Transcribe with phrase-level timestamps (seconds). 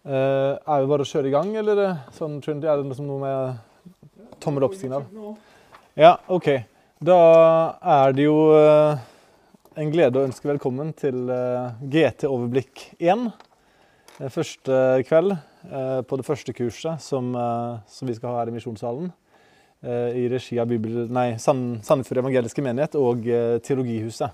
[0.00, 1.80] Eh, er vi bare å kjøre i gang, eller
[2.16, 5.04] sånn, Trinity, er det noe, som noe med tommel opp-signal?
[6.00, 6.48] Ja, OK.
[7.04, 7.18] Da
[8.00, 9.02] er det jo eh,
[9.80, 13.26] en glede å ønske velkommen til eh, GT-overblikk 1.
[14.20, 17.26] Eh, Første kveld på det første kurset som,
[17.84, 19.10] som vi skal ha her i Misjonssalen.
[19.84, 23.26] I regi av Bibel, nei, Sand- Sandefjord evangeliske menighet og
[23.66, 24.32] Teologihuset.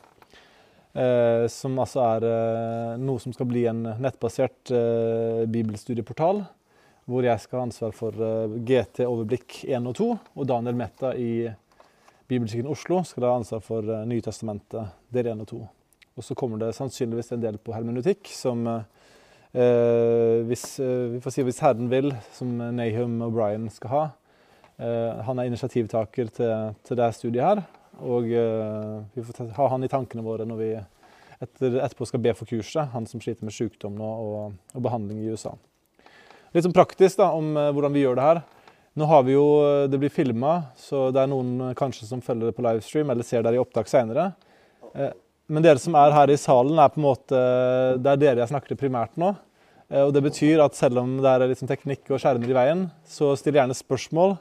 [0.96, 6.40] Eh, som altså er eh, noe som skal bli en nettbasert eh, bibelstudieportal.
[7.06, 8.16] Hvor jeg skal ha ansvar for
[8.66, 10.08] GT Overblikk 1 og 2.
[10.34, 11.46] Og Daniel Metta i
[12.26, 15.62] Bibelkirken Oslo skal ha ansvar for eh, Nytestamentet del 1 og 2.
[16.16, 21.44] Og så kommer det sannsynligvis en del på hermeneutikk som eh, hvis, vi får si
[21.44, 24.04] hvis Herren vil, som Nahum O'Brien skal ha.
[24.80, 27.62] Eh, han er initiativtaker til, til det studiet her.
[28.04, 30.72] Og eh, vi får ta, ha han i tankene våre når vi
[31.42, 32.92] etter, etterpå skal be for kurset.
[32.94, 35.54] Han som sliter med sykdom nå og, og behandling i USA.
[36.54, 38.42] Litt sånn praktisk da, om eh, hvordan vi gjør det her.
[38.96, 39.46] Nå har vi jo,
[39.92, 43.26] Det blir filma, så det er noen eh, kanskje som følger det på livestream eller
[43.28, 44.30] ser det i opptak seinere.
[44.94, 45.12] Eh,
[45.52, 47.42] men dere som er her i salen, er på en måte,
[48.02, 49.34] det er dere jeg snakker til primært nå.
[49.90, 52.88] Eh, og Det betyr at selv om det er sånn teknikk og skjermer i veien,
[53.06, 54.38] så still gjerne spørsmål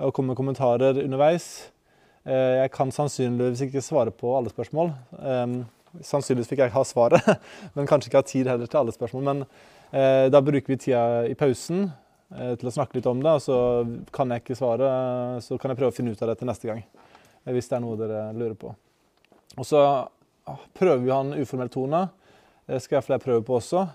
[0.00, 1.68] og kom med kommentarer underveis.
[2.24, 4.94] Eh, Jeg kan sannsynligvis ikke svare på alle spørsmål.
[5.94, 7.26] Eh, Sannsynligvis fikk jeg ha svaret,
[7.74, 9.26] men kanskje ikke ha tid heller til alle spørsmål.
[9.30, 9.42] Men
[9.92, 13.44] eh, da bruker vi tida i pausen eh, til å snakke litt om det, og
[13.44, 13.58] så
[14.14, 14.92] kan jeg ikke svare,
[15.44, 16.84] så kan jeg prøve å finne ut av det til neste gang.
[17.44, 18.74] eh, Hvis det er noe dere lurer på.
[19.58, 22.04] Og så ah, prøver vi å ha en uformell tone.
[22.70, 23.88] Det skal jeg flere prøve på også.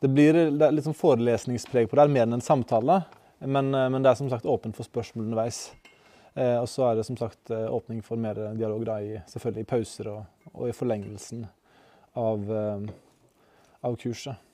[0.00, 3.02] Det blir litt sånn forelesningspreg på det, mer enn en samtale.
[3.40, 5.70] Men, eh, men det er som sagt åpent for spørsmål underveis.
[6.34, 9.64] Eh, og så er det som sagt eh, åpning for mer dialog da, i, selvfølgelig
[9.64, 10.20] i pauser og,
[10.52, 11.42] og i forlengelsen
[12.18, 12.86] av, eh,
[13.86, 14.46] av kurset.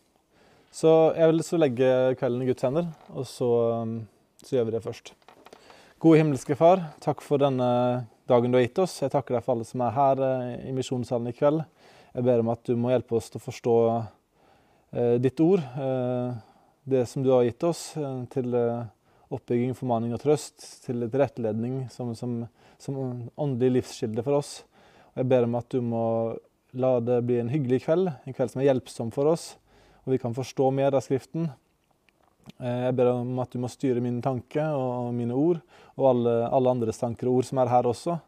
[0.72, 3.48] Så jeg vil så legge kvelden i Guds hender, og så,
[4.42, 5.14] så gjør vi det først.
[6.02, 7.68] Gode himmelske Far, takk for denne
[8.28, 8.98] dagen du har gitt oss.
[9.00, 10.20] Jeg takker deg for alle som er her
[10.68, 11.62] i misjonssalen i kveld.
[12.12, 13.76] Jeg ber om at du må hjelpe oss til å forstå
[15.24, 15.64] ditt ord,
[16.86, 17.80] det som du har gitt oss,
[18.30, 18.84] til eh,
[19.32, 22.38] oppbygging, formaning og trøst, til tilretteledning som, som,
[22.78, 22.98] som
[23.34, 24.60] åndelig livskilde for oss.
[25.14, 26.04] Og jeg ber om at du må
[26.76, 29.54] la det bli en hyggelig kveld, en kveld som er hjelpsom for oss,
[30.04, 31.48] og vi kan forstå mer av Skriften.
[32.60, 35.62] Eh, Jeg ber om at du må styre mine tanker og mine ord,
[35.96, 38.18] og alle, alle andres tanker og ord som er her også,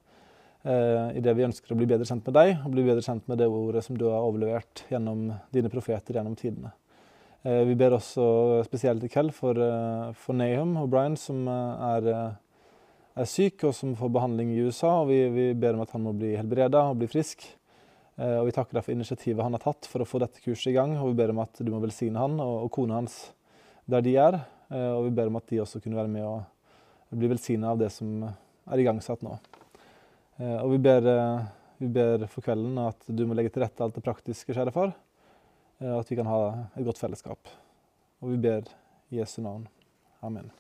[0.64, 3.38] eh, det vi ønsker å bli bedre kjent med deg, og bli bedre kjent med
[3.38, 6.72] det ordet som du har overlevert gjennom dine profeter gjennom tidene.
[7.47, 8.25] Eh, Vi ber også
[8.66, 12.09] spesielt i kveld for, eh, for Nahum og Brian, som eh, er,
[13.15, 15.03] er syk og som får behandling i USA.
[15.03, 17.47] og Vi, vi ber om at han må bli helbreda og bli frisk.
[18.19, 20.75] Og Vi takker deg for initiativet han har tatt for å få dette kurset i
[20.75, 20.97] gang.
[20.99, 23.28] og Vi ber om at du må velsigne han og, og kona hans
[23.87, 24.41] der de er.
[24.75, 27.93] Og vi ber om at de også kunne være med og bli velsigna av det
[27.94, 29.37] som er igangsatt nå.
[30.43, 31.06] Og vi ber,
[31.78, 34.97] vi ber for kvelden at du må legge til rette alt det praktiske, kjære far.
[35.81, 36.41] Eh, at vi kan ha
[36.77, 37.50] et godt fellesskap.
[38.22, 38.69] Og vi ber
[39.12, 39.66] i Jesu navn.
[40.22, 40.50] Amen.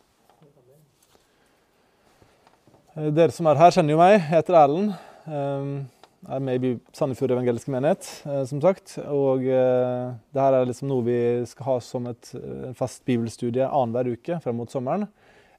[2.96, 4.16] Eh, Dere som er her, kjenner jo meg.
[4.18, 4.96] Jeg heter Erlend.
[5.28, 5.70] Eh,
[6.18, 8.96] Jeg er med i Sandefjord evangeliske menighet, eh, som sagt.
[9.06, 13.62] Og eh, det her er liksom noe vi skal ha som et eh, fast bibelstudie
[13.68, 15.06] annenhver uke frem mot sommeren.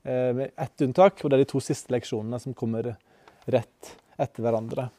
[0.03, 2.91] Eh, Med ett unntak, og det er de to siste leksjonene som kommer
[3.47, 4.89] rett etter hverandre.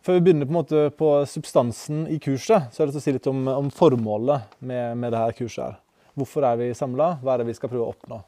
[0.00, 3.42] Før vi begynner på, på substansen i kurset, så lyst til å si litt om,
[3.52, 5.64] om formålet med, med dette kurset.
[5.66, 5.80] her.
[6.16, 7.18] Hvorfor er vi samla?
[7.20, 8.20] Hva er det vi skal prøve å oppnå?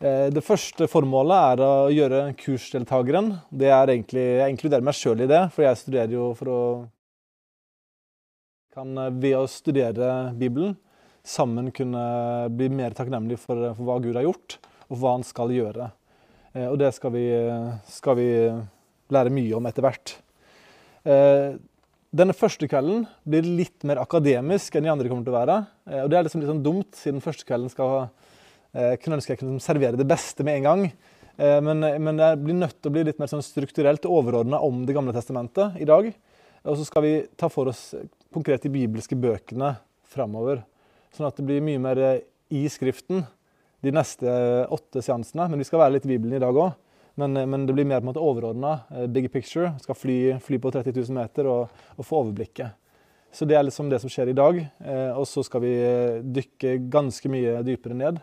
[0.00, 3.30] Eh, Det første formålet er å gjøre kursdeltakeren.
[3.50, 6.60] Det er egentlig, Jeg inkluderer meg sjøl i det, for jeg studerer jo for å
[8.76, 10.74] kan eh, ved å studere Bibelen
[11.26, 12.02] sammen kunne
[12.54, 14.58] bli mer takknemlig for, for hva Gud har gjort,
[14.90, 15.88] og hva han skal gjøre.
[16.52, 17.26] Eh, Og det skal vi,
[17.94, 18.28] skal vi
[19.14, 20.18] lære mye om etter hvert.
[21.06, 21.56] Eh,
[22.16, 25.56] Denne første kvelden blir litt mer akademisk enn de andre kommer til å være.
[25.90, 28.08] Eh, Og det er liksom litt sånn dumt, siden første kvelden skal
[29.00, 30.82] kunne ønske jeg kunne servere det beste med en gang.
[31.38, 34.84] Eh, Men, men det blir nødt til å bli litt mer sånn strukturelt overordna om
[34.86, 36.10] Det gamle testamentet i dag.
[36.66, 37.94] Og så skal vi ta for oss
[38.34, 39.76] konkret de bibelske bøkene
[40.10, 40.64] framover.
[41.14, 42.20] Sånn at det blir mye mer eh,
[42.50, 43.24] i Skriften
[43.82, 44.26] de neste
[44.72, 45.48] åtte seansene.
[45.50, 46.74] Men vi skal være litt i Bibelen i dag òg.
[47.16, 48.78] Men, eh, men det blir mer på en måte overordna.
[49.08, 49.74] Big picture.
[49.82, 52.76] Skal fly, fly på 30 000 meter og, og få overblikket.
[53.36, 54.58] Så det er liksom det som skjer i dag.
[54.80, 58.20] Eh, Og så skal vi eh, dykke ganske mye dypere ned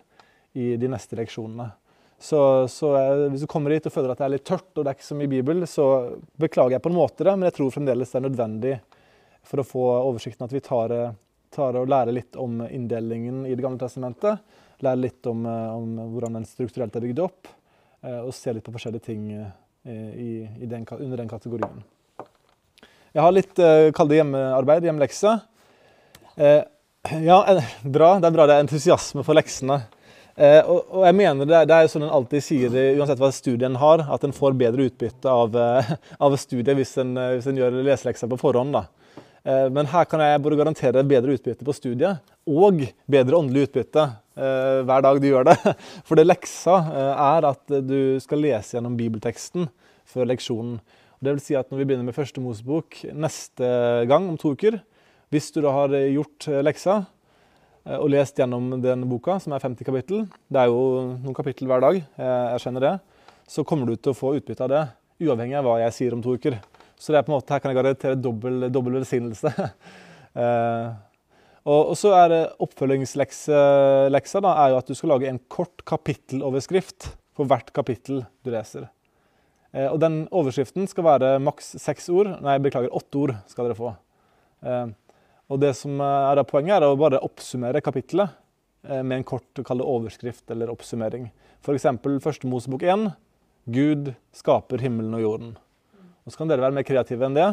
[0.57, 1.68] i de neste leksjonene.
[2.18, 2.40] Så,
[2.72, 4.90] så eh, hvis du kommer hit og føler at det er litt tørt og det
[4.90, 5.86] er ikke så mye bibel, så
[6.42, 8.74] beklager jeg på en måte det, men jeg tror fremdeles det er nødvendig
[9.44, 11.13] for å få oversikten at vi tar, eh,
[11.54, 14.42] tar og lærer litt om inndelingen i Det gamle testamentet.
[14.81, 17.54] Lærer litt om, om hvordan den strukturelt er bygd opp,
[18.04, 21.84] og se litt på forskjellige ting i, i den, under den kategorien.
[23.14, 23.62] Jeg har litt
[23.96, 25.38] kall det hjemmearbeid, hjemmelekse.
[27.24, 27.38] Ja,
[27.84, 28.10] bra.
[28.20, 29.82] Det er bra det er entusiasme for leksene.
[30.34, 33.76] Eh, og, og, jeg mener det, det er sånn en alltid sier, uansett hva studien
[33.78, 35.92] har, at en får bedre utbytte av, eh,
[36.26, 38.74] av studiet hvis en, eh, hvis en gjør leselekser på forhånd.
[38.74, 38.88] da.
[39.44, 44.08] Eh, men her kan jeg både garantere bedre utbytte på studiet og bedre åndelig utbytte
[44.08, 45.58] eh, hver dag du gjør det.
[46.08, 49.70] For det leksa eh, er at du skal lese gjennom bibelteksten
[50.10, 50.80] før leksjonen.
[51.24, 53.68] Det vil si at når vi begynner med første Mosebok neste
[54.10, 54.82] gang, om to uker,
[55.32, 57.04] hvis du da har gjort leksa,
[57.84, 60.84] Eh, og lest gjennom den boka, som er 50 kapittel, det er jo
[61.18, 62.94] noen kapittel hver dag, jeg skjønner det,
[63.50, 64.84] så kommer du til å få utbytte av det,
[65.24, 66.58] uavhengig av hva jeg sier om to uker.
[66.96, 69.52] Så det er på en måte, her kan jeg garantere dobbel, dobbel velsignelse.
[71.63, 77.48] og, så er oppfølgingsleksa da, er jo at du skal lage en kort kapitteloverskrift for
[77.50, 78.89] hvert kapittel du leser.
[79.74, 82.30] Eh, og den overskriften skal være maks seks ord.
[82.44, 83.94] Nei, beklager, åtte ord skal dere få.
[84.63, 84.92] Eh,
[85.51, 88.36] og det som er Poenget er å bare oppsummere kapittelet
[88.88, 91.30] eh, med en kort overskrift eller oppsummering.
[91.63, 91.88] F.eks.
[92.24, 93.10] første Mosebok 1.
[93.74, 95.56] Gud skaper himmelen og jorden.
[96.24, 97.50] Og Så kan dere være mer kreative enn det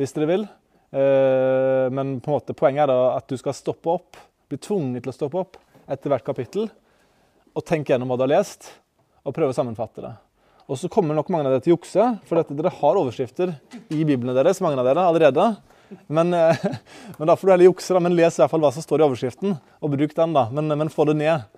[0.00, 0.48] hvis dere vil.
[0.90, 4.18] Eh, men på en måte poenget er at du skal stoppe opp,
[4.50, 5.60] bli tvunget til å stoppe opp
[5.90, 6.66] etter hvert kapittel
[7.54, 8.68] og tenke gjennom hva du har lest,
[9.26, 10.12] og prøve å sammenfatte det.
[10.70, 13.56] Og så kommer nok mange av dere til å jukse, for dere har overskrifter
[13.90, 15.46] i biblene deres mange av dere allerede.
[16.06, 16.66] Men, eh,
[17.18, 18.02] men, da får du heller jukse, da.
[18.02, 20.36] Men les i hvert fall hva som står i overskriften, og bruk den.
[20.36, 20.46] da.
[20.54, 21.48] Men, men få det ned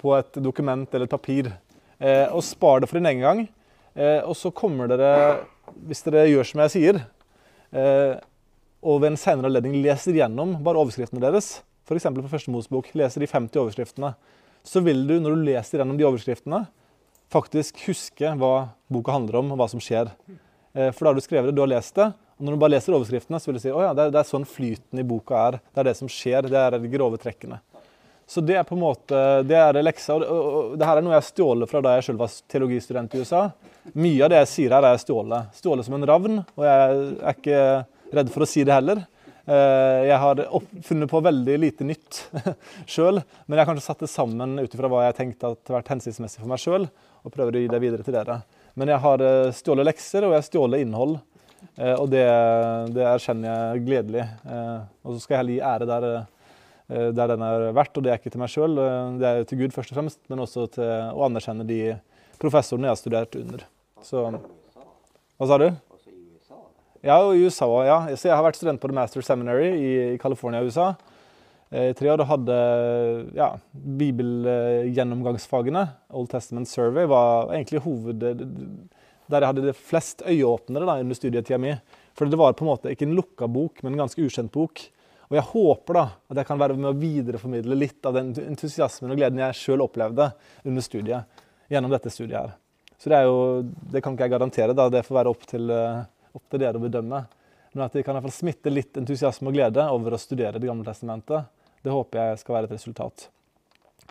[0.00, 1.52] på et dokument eller et papir.
[2.00, 3.42] Eh, og spar det for din egen gang.
[3.96, 5.40] Eh, og så kommer dere,
[5.88, 7.00] hvis dere gjør som jeg sier,
[7.72, 8.20] eh,
[8.80, 12.06] og ved en senere anledning leser gjennom bare overskriftene deres, f.eks.
[12.06, 14.14] på Første Mosebok, leser de 50 overskriftene,
[14.64, 16.64] så vil du, når du leser gjennom de overskriftene,
[17.32, 20.10] faktisk huske hva boka handler om, og hva som skjer.
[20.74, 22.10] Eh, for da har du skrevet det, du har lest det,
[22.40, 24.46] og når du bare leser overskriftene, så vil du si at det, det, er sånn
[24.48, 25.58] flyten i boka er.
[25.60, 26.48] Det er det som skjer.
[26.48, 27.58] Det er de grove trekkene.
[28.30, 30.16] Så det er på en måte, det er leksa.
[30.16, 33.12] Og, og, og det her er noe jeg stjålet fra da jeg selv var teologistudent
[33.12, 33.42] i USA.
[33.92, 35.50] Mye av det jeg sier her, er stjålet.
[35.58, 37.60] Stjålet som en ravn, og jeg er ikke
[38.14, 39.02] redd for å si det heller.
[39.50, 40.42] Eh, jeg har
[40.84, 42.20] funnet på veldig lite nytt
[42.92, 45.90] sjøl, men jeg har kanskje satt det sammen ut ifra hva jeg tenkte at vært
[45.94, 46.86] hensiktsmessig for meg sjøl,
[47.24, 48.40] og prøver å gi det videre til dere.
[48.78, 51.18] Men jeg har eh, stjålet lekser, og jeg har stjålet innhold.
[51.74, 52.26] Eh, og det,
[52.94, 54.28] det, erkjenner jeg gledelig.
[55.02, 56.08] Og så skal jeg heller gi ære der,
[57.16, 58.80] der den er verdt, og det er ikke til meg sjøl.
[59.20, 61.82] Det er til Gud først og fremst, men også til å anerkjenne de
[62.40, 63.68] professorene jeg har studert under.
[64.06, 65.70] Så Hva sa du?
[67.00, 67.86] Ja, og i USA òg.
[67.88, 68.00] Ja.
[68.16, 70.92] Så jeg har vært student på The Master Seminary i, i USA.
[71.70, 72.54] I tre år hadde
[73.36, 75.84] ja, bibelgjennomgangsfagene.
[76.10, 78.24] Old Testament Survey var egentlig hoved
[79.30, 81.76] der jeg hadde det flest øyeåpnere da, under studietida mi.
[82.18, 84.82] For det var på en måte ikke en lukka bok, men en ganske ukjent bok.
[85.30, 89.14] Og jeg håper da at jeg kan være med å videreformidle litt av den entusiasmen
[89.14, 90.32] og gleden jeg sjøl opplevde
[90.66, 92.56] under studiet, gjennom dette studiet her.
[93.00, 93.36] Så det jo,
[93.94, 94.88] det kan ikke jeg garantere, da.
[94.92, 96.02] Det får være opp til, eh,
[96.36, 97.24] opp til dere å bedømme.
[97.72, 100.58] Men at de kan i hvert fall smitte litt entusiasme og glede over å studere
[100.58, 101.46] Det gamle testamentet,
[101.84, 103.28] det håper jeg skal være et resultat.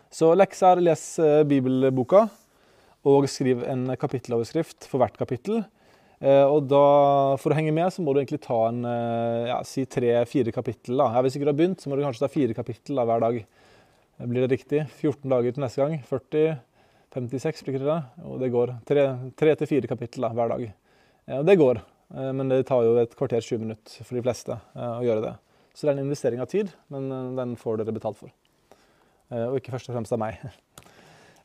[0.09, 2.23] Så leksa er les eh, bibelboka
[3.09, 5.61] og skriv en kapitteloverskrift for hvert kapittel.
[6.19, 9.59] Eh, og da, For å henge med så må du egentlig ta en eh, ja,
[9.67, 10.97] si tre-fire kapittel.
[10.97, 11.11] da.
[11.13, 13.23] Ja, hvis ikke du har begynt, så må du kanskje ta fire kapittel da, hver
[13.27, 13.43] dag.
[14.19, 14.83] Blir det riktig?
[14.99, 16.01] 14 dager til neste gang?
[16.09, 16.57] 40?
[17.13, 18.01] 56, blir det det?
[18.27, 18.73] Og det går.
[18.89, 20.65] Tre til fire kapittel da, hver dag.
[21.29, 21.79] Ja, det går,
[22.09, 25.33] men det tar jo et kvarter, 20 minutter for de fleste å gjøre det.
[25.77, 28.33] Så det er en investering av tid, men den får dere betalt for.
[29.29, 30.41] Og ikke først og fremst av meg.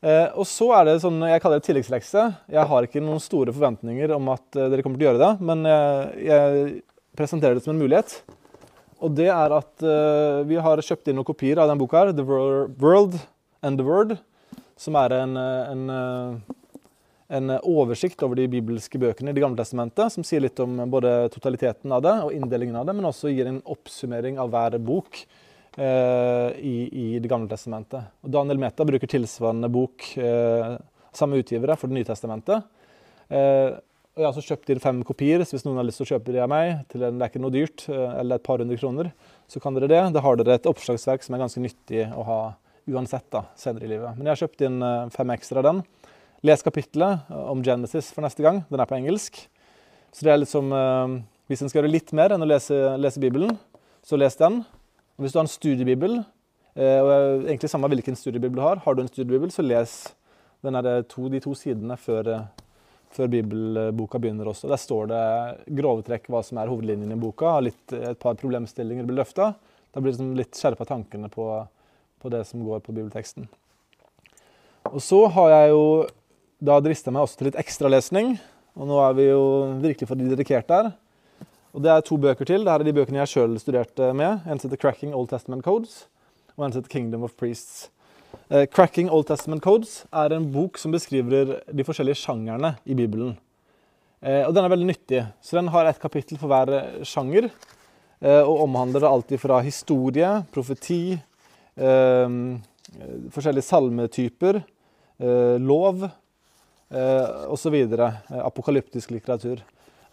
[0.05, 2.25] Eh, og så er det sånn, Jeg kaller det tilleggslekse.
[2.53, 5.31] Jeg har ikke noen store forventninger om at eh, dere kommer til å gjøre det,
[5.49, 5.65] men
[6.21, 6.83] jeg,
[7.15, 8.19] presenterer det som en mulighet.
[9.05, 12.13] Og det er at eh, vi har kjøpt inn noen kopier av den boka her,
[12.13, 13.17] The World
[13.65, 14.17] and the Word,
[14.77, 15.85] som er en, en,
[17.29, 21.31] en oversikt over de bibelske bøkene i Det gamle testamentet, som sier litt om både
[21.33, 25.25] totaliteten av det og inndelingen av det, men også gir en oppsummering av hver bok
[25.77, 28.13] Eh, i, i, Det gamle testamentet.
[28.23, 30.77] Og Daniel Meta bruker tilsvarende bok, eh,
[31.15, 32.63] samme utgivere, for Det nye testamentet.
[33.29, 33.75] Eh,
[34.15, 36.13] og Jeg har også kjøpt inn fem kopier, så hvis noen har lyst til å
[36.15, 38.79] kjøpe de av meg, til en, det er ikke noe dyrt, eller et par hundre
[38.79, 39.11] kroner,
[39.51, 40.13] så kan dere det.
[40.15, 42.55] Da har dere et oppslagsverk som er ganske nyttig å ha
[42.87, 44.15] uansett da, senere i livet.
[44.15, 45.83] Men jeg har kjøpt inn fem ekstra av den.
[46.45, 48.59] Les kapittelet om Genesis for neste gang.
[48.69, 49.39] Den er på engelsk.
[50.13, 50.75] Så det er liksom
[51.49, 53.53] Hvis en skal gjøre litt mer enn å lese, lese Bibelen,
[54.05, 54.63] så les den.
[55.17, 56.15] Og hvis du har en studiebibel,
[56.73, 59.93] eh, og egentlig samme hvilken studiebibel du har, har du en studiebibel, så les
[60.65, 62.49] to, de to sidene før,
[63.13, 64.73] før bibelboka begynner også.
[64.73, 65.23] Der står det
[65.77, 67.59] grove trekk hva som er hovedlinjen i boka.
[67.61, 69.53] Litt, et par problemstillinger blir løfta.
[69.93, 71.49] Da blir det liksom litt skjerpa tankene på,
[72.25, 73.49] på det som går på bibelteksten.
[74.93, 75.85] Og så har jeg jo
[76.65, 78.35] da drister jeg meg også til litt ekstralesning.
[78.75, 79.43] Og nå er vi jo
[79.83, 80.93] virkelig for de dedikerte her.
[81.75, 82.65] Og det er to bøker til.
[82.65, 84.47] Dette er de bøkene jeg sjøl studerte med.
[84.47, 86.07] En heter 'Cracking Old Testament Codes',
[86.57, 87.91] og en heter 'Kingdom of Priests'.
[88.51, 93.37] Eh, 'Cracking Old Testament Codes' er en bok som beskriver de forskjellige sjangerne i Bibelen.
[94.23, 95.27] Eh, og den er veldig nyttig.
[95.43, 97.51] Så den har et kapittel for hver sjanger.
[98.23, 101.21] Eh, og omhandler alltid fra historie, profeti,
[101.75, 104.63] forskjellige salmetyper,
[105.59, 106.09] lov
[106.95, 107.75] eh, osv.
[107.75, 109.63] Eh, apokalyptisk litteratur.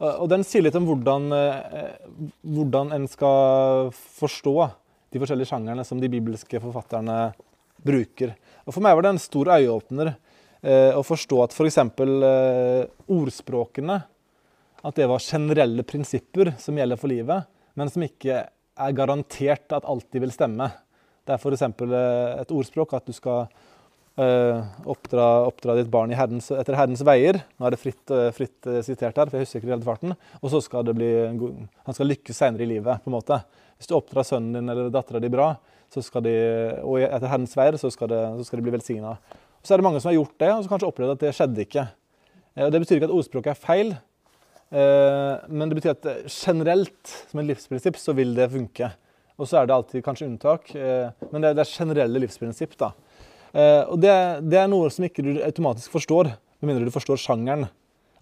[0.01, 1.97] Og den sier litt om hvordan, eh,
[2.41, 4.55] hvordan en skal forstå
[5.13, 7.33] de forskjellige sjangerne som de bibelske forfatterne
[7.85, 8.33] bruker.
[8.65, 10.13] Og For meg var det en stor øyeåpner
[10.63, 11.77] eh, å forstå at f.eks.
[11.77, 13.99] Eh, ordspråkene
[14.81, 17.45] at det var generelle prinsipper som gjelder for livet,
[17.77, 18.39] men som ikke
[18.81, 20.71] er garantert at alltid vil stemme.
[21.27, 21.67] Det er f.eks.
[22.41, 23.51] Et ordspråk at du skal
[24.21, 27.39] oppdra, oppdra, ditt barn herrens, etter Herrens veier.
[27.57, 30.15] Nå er det fritt, uh, fritt uh, sitert her, for jeg husker ikke helt farten.
[30.41, 31.09] Og så skal det bli,
[31.85, 33.03] han skal lykkes senere i livet.
[33.03, 33.39] på en måte.
[33.79, 35.53] Hvis du oppdrar sønnen din eller dattera di bra,
[35.91, 36.35] så skal de,
[36.85, 39.17] og etter Herrens veier, så skal, det, så skal de bli velsigna.
[39.61, 41.65] Så er det mange som har gjort det, og som kanskje opplevd at det skjedde
[41.65, 41.83] ikke.
[42.55, 43.91] Det betyr ikke at ordspråket er feil,
[44.71, 48.89] men det betyr at generelt, som en livsprinsipp, så vil det funke.
[49.35, 50.71] Og så er det alltid kanskje unntak,
[51.31, 52.77] men det er generelle livsprinsipp.
[52.79, 52.93] da.
[53.51, 54.13] Uh, og det,
[54.47, 56.31] det, er noe som ikke du automatisk forstår,
[56.61, 57.67] med mindre du forstår sjangeren.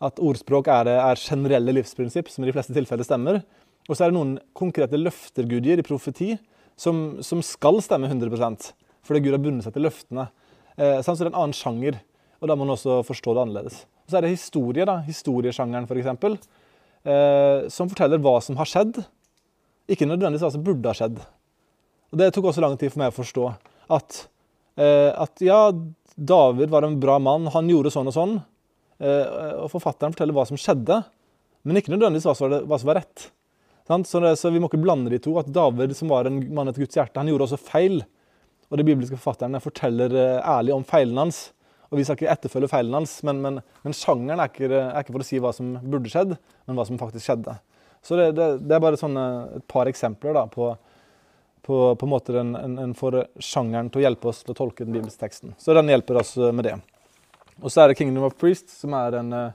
[0.01, 3.41] At ordspråk er, er generelle livsprinsipp, som i de fleste tilfeller stemmer.
[3.89, 6.35] Og så er det noen konkrete løfter Gud gir i profeti,
[6.79, 8.71] som, som skal stemme 100
[9.03, 10.27] fordi Gud har bundet seg til løftene.
[10.77, 11.97] Eh, så det er en annen sjanger,
[12.39, 13.79] og da må man også forstå det annerledes.
[14.05, 16.49] Og så er det historie, da, historiesjangeren f.eks.,
[17.09, 19.01] eh, som forteller hva som har skjedd,
[19.89, 21.17] ikke nødvendigvis hva som burde ha skjedd.
[22.13, 23.47] Og Det tok også lang tid for meg å forstå.
[23.97, 24.38] At Eh,
[24.79, 25.73] at ja,
[26.15, 28.39] David var en bra mann, han gjorde sånn og sånn.
[28.99, 31.01] Eh, og forfatteren forteller hva som skjedde,
[31.63, 33.29] men ikke nødvendigvis hva som var rett.
[33.89, 35.33] Så, det, så, vi må ikke blande de to.
[35.41, 38.03] At David, som var en mann etter Guds hjerte, han gjorde også feil.
[38.69, 41.39] Og de bibelske forfatterne forteller eh, ærlig om feilene hans.
[41.89, 45.15] Og vi skal ikke etterfølge feilene hans, men, men, men sjangeren er ikke, er ikke,
[45.15, 46.35] for å si hva som burde skjedd,
[46.69, 47.55] men hva som faktisk skjedde.
[48.05, 49.23] Så det, det, det er bare sånne,
[49.57, 50.69] et par eksempler da, på
[51.61, 54.57] på, på en måte den, en, en får sjangeren til å hjelpe oss til å
[54.57, 55.53] tolke den bibelske teksten.
[55.59, 56.77] Så den hjelper oss eh, med det.
[57.59, 59.51] Og så er det 'Kingdom of Priest', som er en, eh,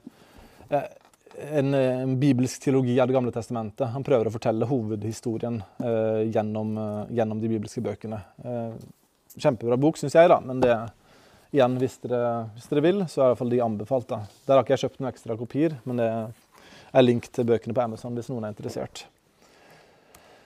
[1.50, 3.88] en, en, bibelsk teologi av Det gamle testamentet.
[3.88, 8.20] Han prøver å fortelle hovedhistorien eh, gjennom, eh, gjennom, de bibelske bøkene.
[8.44, 8.76] Eh,
[9.38, 10.40] kjempebra bok, syns jeg, da.
[10.44, 10.76] Men det,
[11.54, 14.08] igjen, hvis dere, hvis dere, vil, så er i hvert fall de anbefalt.
[14.08, 14.20] da.
[14.46, 16.10] Der har ikke jeg kjøpt noen ekstra kopier, men det
[16.94, 19.06] er link til bøkene på Amazon hvis noen er interessert.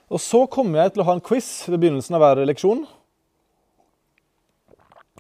[0.09, 2.87] Og så kommer jeg til å ha en quiz ved begynnelsen av hver leksjon.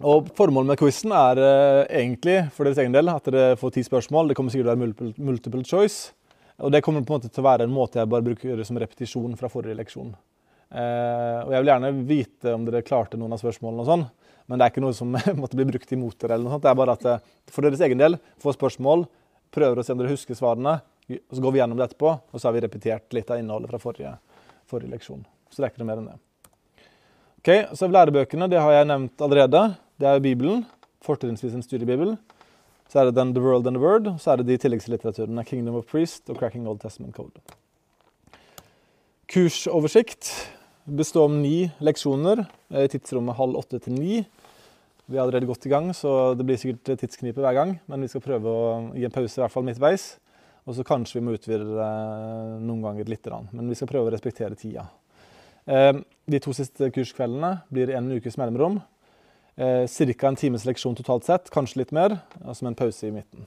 [0.08, 3.82] Og Formålet med quizen er eh, egentlig for deres egen del at dere får ti
[3.84, 4.30] spørsmål.
[4.30, 6.14] Det kommer sikkert til å være multiple, choice.
[6.62, 8.78] Og det kommer på en måte til å være en måte jeg bare bruker som
[8.80, 10.14] repetisjon fra forrige leksjon.
[10.72, 14.06] Eh, og Jeg vil gjerne vite om dere klarte noen av spørsmålene, og sånn,
[14.48, 16.38] men det er ikke noe som måtte bli brukt imot dere.
[16.38, 16.64] eller noe sånt.
[16.64, 19.04] Det er bare at eh, for deres egen del få spørsmål,
[19.52, 20.78] prøver å se om dere husker svarene,
[21.18, 22.14] og så går vi gjennom det etterpå.
[22.32, 24.27] Og så har vi repetert litt av innholdet fra forrige leksjon
[24.68, 25.24] forrige leksjon.
[25.48, 26.18] Så det er ikke noe mer enn det.
[27.38, 29.62] Ok, Så lærebøkene det har jeg nevnt allerede.
[29.98, 30.66] Det er Bibelen,
[31.04, 32.16] fortrinnsvis en studiebibel.
[32.88, 35.44] Så er det den The World and the Word, og så er det de tilleggslitteraturene
[35.44, 37.40] Kingdom of Priest og Cracking Old Testament Code.
[39.28, 40.30] Kursoversikt
[40.88, 44.22] består om ni leksjoner i tidsrommet halv åtte til ni.
[45.08, 47.74] Vi er allerede godt i gang, så det blir sikkert tidsknipe hver gang.
[47.88, 48.64] Men vi skal prøve å
[48.96, 50.14] gi en pause i hvert fall midtveis.
[50.68, 51.90] Og så kanskje vi må utvide
[52.60, 53.28] noen ganger litt.
[53.56, 54.84] Men vi skal prøve å respektere tida.
[55.68, 55.94] Eh,
[56.28, 58.80] de to siste kurskveldene blir en ukes mellomrom.
[59.56, 60.28] Eh, Ca.
[60.28, 63.46] en times leksjon totalt sett, kanskje litt mer, med en pause i midten.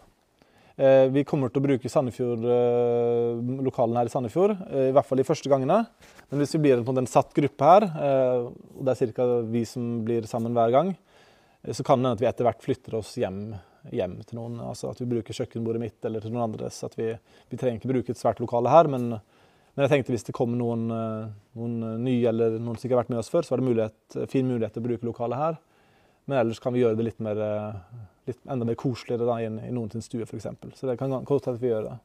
[0.78, 1.90] Eh, vi kommer til å bruke
[3.62, 5.86] lokalene her i Sandefjord, i hvert fall de første gangene.
[6.32, 9.42] Men hvis vi blir en satt gruppe her, og det er ca.
[9.42, 10.98] vi som blir sammen hver gang,
[11.70, 13.54] så kan det hende at vi etter hvert flytter oss hjem
[13.90, 14.60] hjem til noen.
[14.62, 16.84] altså At vi bruker kjøkkenbordet mitt eller til noen andres.
[16.84, 17.10] at Vi,
[17.50, 20.60] vi trenger ikke bruke et svært lokale her, men, men, jeg tenkte hvis det kommer
[20.60, 23.64] noen, eh, noen nye eller noen som ikke har vært med oss før, så var
[23.64, 25.60] det mulighet, fin mulighet til å bruke lokalet her.
[26.30, 29.50] Men ellers kan vi gjøre det litt mer, eh, litt, enda mer koseligere da, i,
[29.50, 30.50] i noen sin stue f.eks.
[30.78, 31.98] Så det kan godt at vi gjør det.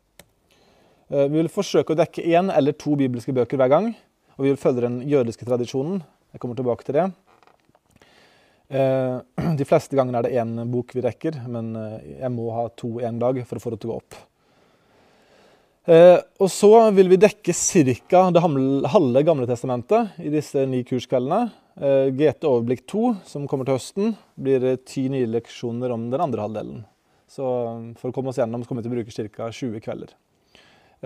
[1.13, 3.93] Eh, vi vil forsøke å dekke én eller to bibelske bøker hver gang.
[4.37, 6.03] Og vi vil følge den jødiske tradisjonen.
[6.33, 7.07] Jeg kommer tilbake til det.
[8.69, 9.19] Eh,
[9.59, 12.97] de fleste gangene er det én bok vi rekker, men eh, jeg må ha to
[13.05, 14.19] en dag for å få det til å gå opp.
[15.87, 17.55] Eh, og så vil vi dekke
[18.11, 18.25] ca.
[18.35, 21.63] det halve Gamle testamentet i disse ni kurskveldene.
[21.77, 26.79] GT Overblikk 2, som kommer til høsten, blir ti nye leksjoner om den andre halvdelen.
[27.29, 27.45] Så
[28.01, 29.51] for å komme oss gjennom så kommer vi til å bruke ca.
[29.53, 30.15] 20 kvelder.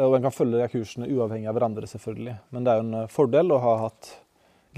[0.07, 2.37] Og en kan følge de kursene uavhengig av hverandre, selvfølgelig.
[2.55, 4.13] Men det er jo en fordel å ha hatt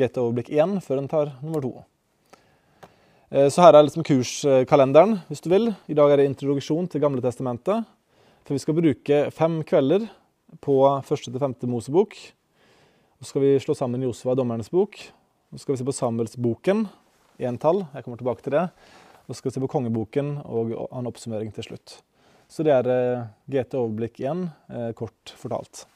[0.00, 1.74] GT Overblikk 1 før en tar nummer 2.
[3.32, 5.70] Eh, så her er liksom kurskalenderen, hvis du vil.
[5.88, 7.86] I dag er det introduksjon til Gamle testamentet.
[8.44, 10.04] For vi skal bruke fem kvelder
[10.60, 10.74] på
[11.08, 12.12] første til femte Mosebok.
[13.22, 14.98] Så skal vi slå sammen Josva og Dommernes bok.
[15.48, 16.84] Så skal vi se på Samuelsboken,
[17.40, 17.86] entall.
[17.94, 18.66] Jeg kommer tilbake til det.
[19.24, 22.02] Og så skal vi se på Kongeboken og en oppsummering til slutt.
[22.52, 25.86] Så det er eh, GT Overblikk 1, eh, kort fortalt.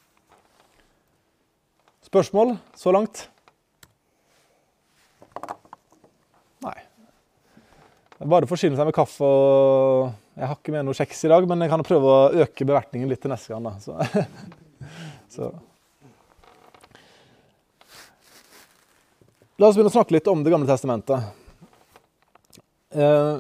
[2.08, 3.26] Spørsmål så langt?
[6.64, 6.78] Nei.
[6.80, 9.25] Det er bare forsyne seg med kaffe.
[9.25, 12.68] og Jeg har ikke med noe kjeks i dag, men jeg kan prøve å øke
[12.68, 13.66] bevertningen litt til neste gang.
[13.66, 13.75] da.
[13.80, 13.96] Så.
[15.37, 15.50] Så.
[19.56, 21.28] La oss begynne å snakke litt om Det gamle testamentet.
[22.96, 23.37] Eh,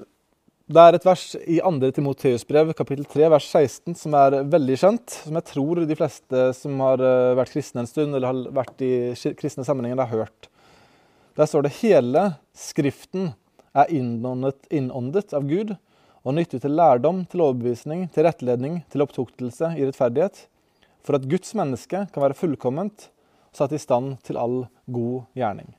[0.66, 1.90] det er et vers i 2.
[1.94, 5.18] Timoteus brev, kapittel 3, vers 16, som er veldig kjent.
[5.22, 8.84] Som jeg tror de fleste som har eh, vært kristne en stund, eller har vært
[8.84, 8.92] i
[9.38, 10.50] kristne sammenhenger, har hørt.
[11.36, 13.30] Der står det hele Skriften
[13.76, 15.74] er innåndet, innåndet av Gud
[16.26, 20.46] og nyttig til lærdom, til overbevisning, til rettledning, til opptuktelse i rettferdighet,
[21.06, 23.10] for at Guds menneske kan være fullkomment,
[23.54, 25.70] satt i stand til all god gjerning.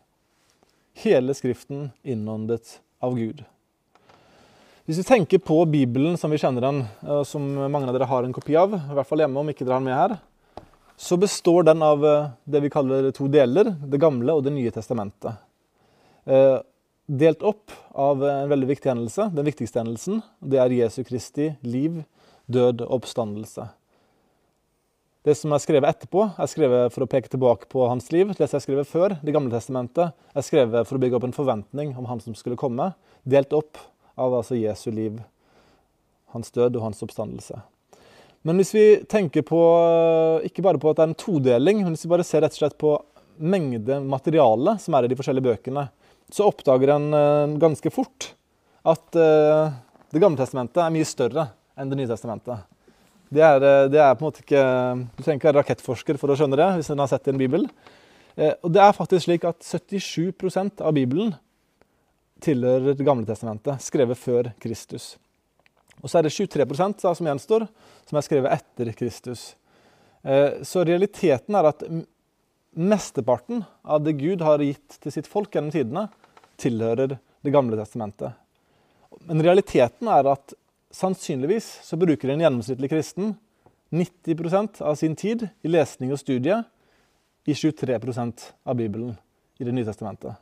[1.04, 3.44] Hele Skriften innåndet av Gud.
[4.88, 6.80] Hvis vi tenker på Bibelen som vi kjenner den,
[7.28, 9.76] som mange av dere har en kopi av, i hvert fall hjemme om ikke dere
[9.76, 10.16] har den med her,
[10.98, 14.72] så består den av eh, det vi kaller to deler, Det gamle og Det nye
[14.74, 15.44] testamentet.
[17.08, 19.30] Delt opp av en veldig viktig hendelse.
[19.32, 22.02] Den viktigste hendelsen det er Jesu Kristi liv,
[22.52, 23.70] død og oppstandelse.
[25.24, 28.34] Det som er skrevet etterpå, er skrevet for å peke tilbake på hans liv.
[28.36, 31.36] Det som er skrevet før, Det gamle testamentet, er skrevet for å bygge opp en
[31.36, 32.94] forventning om han som skulle komme.
[33.24, 33.80] Delt opp
[34.18, 35.20] av altså Jesu liv,
[36.36, 37.62] hans død og hans oppstandelse.
[38.44, 39.60] Men hvis vi tenker på,
[40.44, 42.60] ikke bare på at det er en todeling, men hvis vi bare ser rett og
[42.60, 42.98] slett på
[43.38, 45.88] mengde materiale som er i de forskjellige bøkene,
[46.32, 48.34] så oppdager en uh, ganske fort
[48.88, 49.72] at uh,
[50.12, 52.66] Det gamle testamentet er mye større enn Det nye testamentet.
[53.30, 54.64] Det er, uh, det er, på en måte ikke
[55.16, 57.36] Du trenger ikke være rakettforsker for å skjønne det, hvis en har sett det i
[57.36, 57.70] en bibel.
[58.38, 61.34] og det er faktisk slik at 77% av Bibelen
[62.44, 65.16] tilhører Det gamle testamentet, skrevet før Kristus.
[66.04, 66.66] Og så er det 23
[67.02, 67.66] da, som gjenstår,
[68.06, 69.56] som er skrevet etter Kristus.
[70.62, 71.82] Så realiteten er at
[72.76, 76.08] Mesteparten av det Gud har gitt til sitt folk gjennom tidene,
[76.58, 78.34] tilhører Det gamle testamentet.
[79.30, 80.56] Men realiteten er at
[80.92, 83.36] sannsynligvis så bruker en gjennomsnittlig kristen
[83.94, 86.58] 90% av sin tid i lesning og studie
[87.48, 89.16] i 23% av Bibelen
[89.58, 90.36] i Det nye testamentet.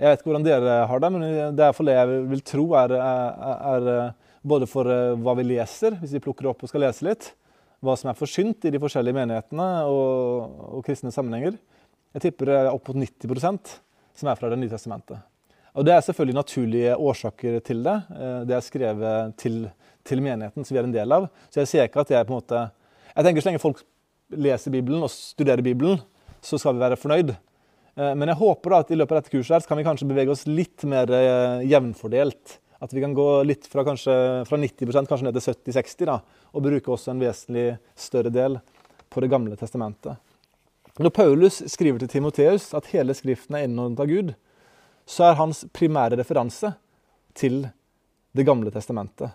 [0.00, 1.24] Jeg vet ikke hvordan dere har det, men
[1.56, 5.98] det er det jeg vil tro er, er, er både for eh, hva vi leser,
[6.00, 7.32] hvis vi plukker opp og skal lese litt,
[7.80, 11.56] hva som er forsynt i de forskjellige menighetene og, og kristne sammenhenger.
[12.14, 13.76] Jeg tipper det er opp mot 90%
[14.20, 15.20] som er fra Det nye testamentet.
[15.78, 17.96] Og Det er selvfølgelig naturlige årsaker til det.
[18.10, 19.62] Eh, det er skrevet til,
[20.04, 21.28] til, menigheten som vi er en del av.
[21.48, 22.70] Så jeg ser ikke at er på en måte
[23.14, 23.84] Jeg tenker så lenge folk
[24.30, 25.98] leser Bibelen og studerer Bibelen,
[26.40, 27.32] så skal vi være fornøyd.
[27.96, 29.86] Eh, men jeg håper da at i løpet av dette kurset her, så kan vi
[29.86, 34.14] kanskje bevege oss litt mer eh, jevnfordelt at vi kan gå litt fra, kanskje,
[34.48, 37.66] fra 90% kanskje ned til 70-60 og bruke også en vesentlig
[37.98, 38.58] større del
[39.10, 40.16] på Det gamle testamentet.
[41.00, 44.32] Når Paulus skriver til Timoteus at hele Skriften er innordnet av Gud,
[45.08, 46.72] så er hans primære referanse
[47.34, 47.64] til
[48.36, 49.34] Det gamle testamentet.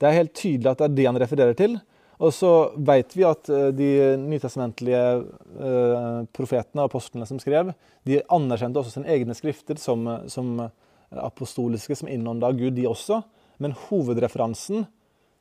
[0.00, 1.76] Det er helt tydelig at det er det han refererer til.
[2.16, 2.50] Og så
[2.80, 7.74] vet vi at eh, de nytestamentlige eh, profetene og apostlene som skrev,
[8.08, 10.62] de anerkjente også sine egne skrifter som, som
[11.10, 13.22] apostoliske som innånda Gud, de også.
[13.58, 14.86] Men hovedreferansen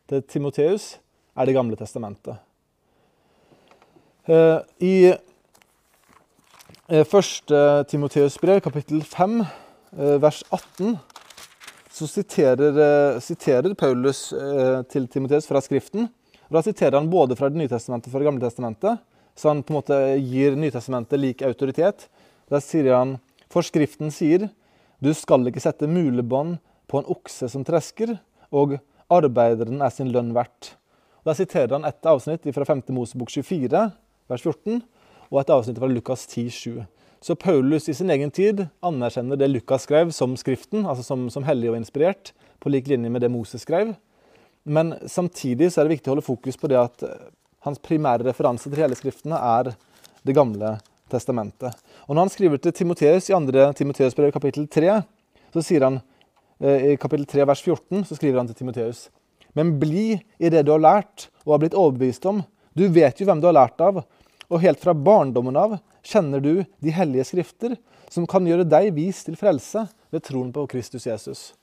[0.10, 0.98] til Timoteus
[1.36, 2.38] er Det gamle testamentet.
[4.26, 5.14] Eh, I
[6.90, 10.96] eh, første Timoteus brev, kapittel 5, eh, vers 18,
[11.96, 14.34] så siterer, siterer Paulus
[14.92, 16.10] til Timoteus fra Skriften.
[16.52, 19.00] Da siterer han både fra Det nye testamentet og fra Det gamle testamentet,
[19.36, 22.10] så han på en måte gir Nytestamentet lik autoritet.
[22.52, 23.16] Der sier han
[23.48, 24.50] For Skriften sier
[25.00, 28.18] du skal ikke sette mulebånd på en okse som tresker,
[28.56, 28.78] og
[29.12, 30.76] arbeideren er sin lønn verdt.
[31.26, 32.86] Da siterer han et avsnitt fra 5.
[32.94, 33.86] Mosebok 24,
[34.30, 34.84] vers 14.
[35.32, 36.84] og et avsnitt fra Lukas 10, 7.
[37.26, 41.46] Så Paulus i sin egen tid anerkjenner det Lukas skrev som Skriften, altså som, som
[41.48, 43.96] hellig og inspirert, på lik linje med det Moses skrev.
[44.64, 47.06] Men samtidig så er det viktig å holde fokus på det at
[47.66, 49.74] hans primære referanse til hele Skriftene er
[50.26, 50.78] Det gamle
[51.12, 51.76] testamentet.
[52.08, 53.74] Og Når han skriver til Timoteus i 2.
[53.78, 55.02] Timoteus brev kapittel 3,
[55.54, 56.00] så sier han
[56.60, 59.10] eh, i kapittel 3 vers 14 så skriver han til Timoteus
[59.56, 62.44] Men bli i det du har lært og har blitt overbevist om.
[62.76, 64.02] Du vet jo hvem du har lært av,
[64.50, 67.78] og helt fra barndommen av kjenner du de hellige skrifter,
[68.12, 71.54] som kan gjøre deg vis til frelse ved troen på Kristus Jesus.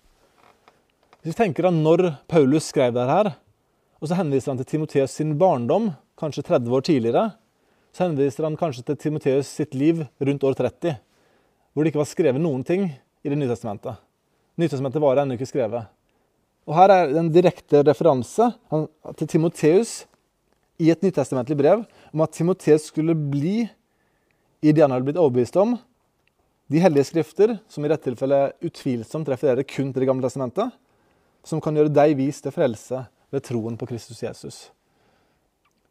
[1.22, 3.34] Hvis vi tenker at når Paulus skrev dette her,
[4.02, 7.28] og så henviser han til Timoteus sin barndom, kanskje 30 år tidligere.
[7.92, 10.96] Så henviser han kanskje til Timoteus sitt liv rundt år 30,
[11.72, 12.88] hvor det ikke var skrevet noen ting
[13.22, 14.00] i Det nye testamentet.
[14.58, 15.86] Nytestamentet var ennå ikke skrevet.
[16.66, 18.48] Og Her er en direkte referanse
[19.18, 20.02] til Timoteus
[20.82, 23.68] i et nytestamentlig brev om at Timoteus skulle bli
[24.62, 25.76] i det han hadde blitt overbevist om,
[26.72, 30.70] de hellige skrifter, som i dette tilfellet utvilsomt refererer kun til Det gamle testamentet,
[31.44, 33.02] som kan gjøre deg vis til frelse
[33.32, 34.70] ved troen på Kristus Jesus.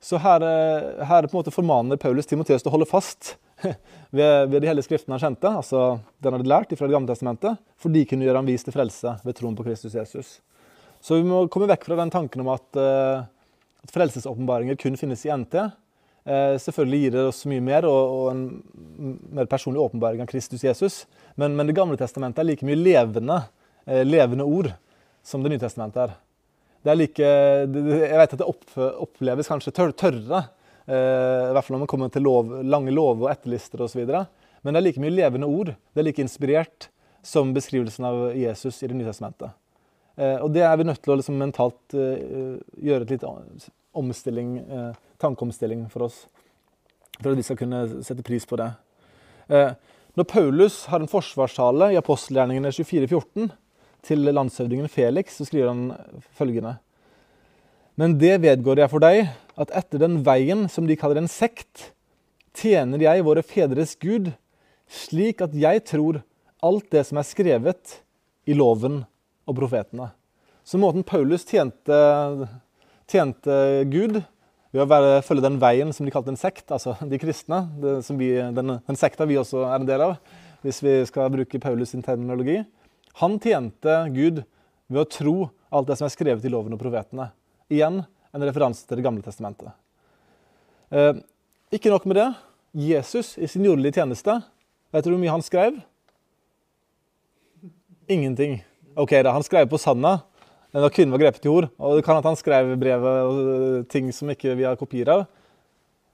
[0.01, 3.35] Så her, eh, her på en måte formaner Paulus Timoteus til å holde fast
[4.09, 7.61] ved, ved de hellige skriftene han kjente, altså den hadde lært fra Det gamle testamentet,
[7.77, 10.39] for de kunne gjøre ham vis til frelse ved troen på Kristus Jesus.
[11.01, 13.21] Så vi må komme vekk fra den tanken om at, uh,
[13.85, 15.55] at frelsesåpenbaringer kun finnes i NT.
[16.25, 18.43] Uh, selvfølgelig gir det oss mye mer og, og en
[19.37, 21.03] mer personlig åpenbaring av Kristus Jesus,
[21.37, 23.39] men, men Det gamle testamentet er like mye levende,
[23.85, 24.73] levende ord
[25.25, 26.17] som Det nye testamentet er
[26.81, 30.43] det er like, Jeg vet at det opp, oppleves kanskje tør, tørre,
[30.87, 34.01] eh, i hvert fall når man kommer til lov, lange lover og etterlister osv.
[34.61, 35.75] Men det er like mye levende ord.
[35.93, 36.89] Det er like inspirert
[37.25, 39.53] som beskrivelsen av Jesus i Det nye testamentet.
[40.17, 43.35] Eh, og det er vi nødt til å liksom mentalt eh, gjøre et lite
[43.91, 44.55] omstilling,
[45.19, 46.23] tankeomstilling for oss.
[47.19, 48.69] For at vi skal kunne sette pris på det.
[50.15, 53.49] Når Paulus har en forsvarstale i apostelgjerningene 24-14,
[54.05, 56.77] til landshøvdingen Felix så skriver han følgende.
[57.99, 61.91] Men det vedgår jeg for deg, at etter den veien som de kaller en sekt,
[62.57, 64.31] tjener jeg våre fedres Gud,
[64.91, 66.21] slik at jeg tror
[66.65, 68.01] alt det som er skrevet
[68.49, 69.03] i loven
[69.47, 70.11] og profetene.
[70.63, 71.97] Så måten Paulus tjente,
[73.09, 73.55] tjente
[73.91, 74.21] Gud
[74.71, 77.97] ved å være, følge den veien som de kalte en sekt, altså de kristne, det,
[78.15, 80.19] vi, den, den sekta vi også er en del av,
[80.63, 82.61] hvis vi skal bruke Paulus sin terminologi,
[83.19, 84.43] han tjente Gud
[84.91, 85.35] ved å tro
[85.71, 87.29] alt det som er skrevet i loven og profetene.
[87.71, 89.71] Igjen en referanse til Det gamle testamentet.
[90.91, 91.19] Eh,
[91.71, 92.29] ikke nok med det.
[92.71, 94.37] Jesus i sin jordelige tjeneste,
[94.91, 95.79] vet du hvor mye han skrev?
[98.11, 98.61] Ingenting.
[98.95, 100.21] Ok, da, Han skrev på sanda
[100.71, 101.67] da kvinnen var grepet i hor.
[101.83, 105.25] Og det kan at han skrev brevet og ting som ikke vi har kopier av.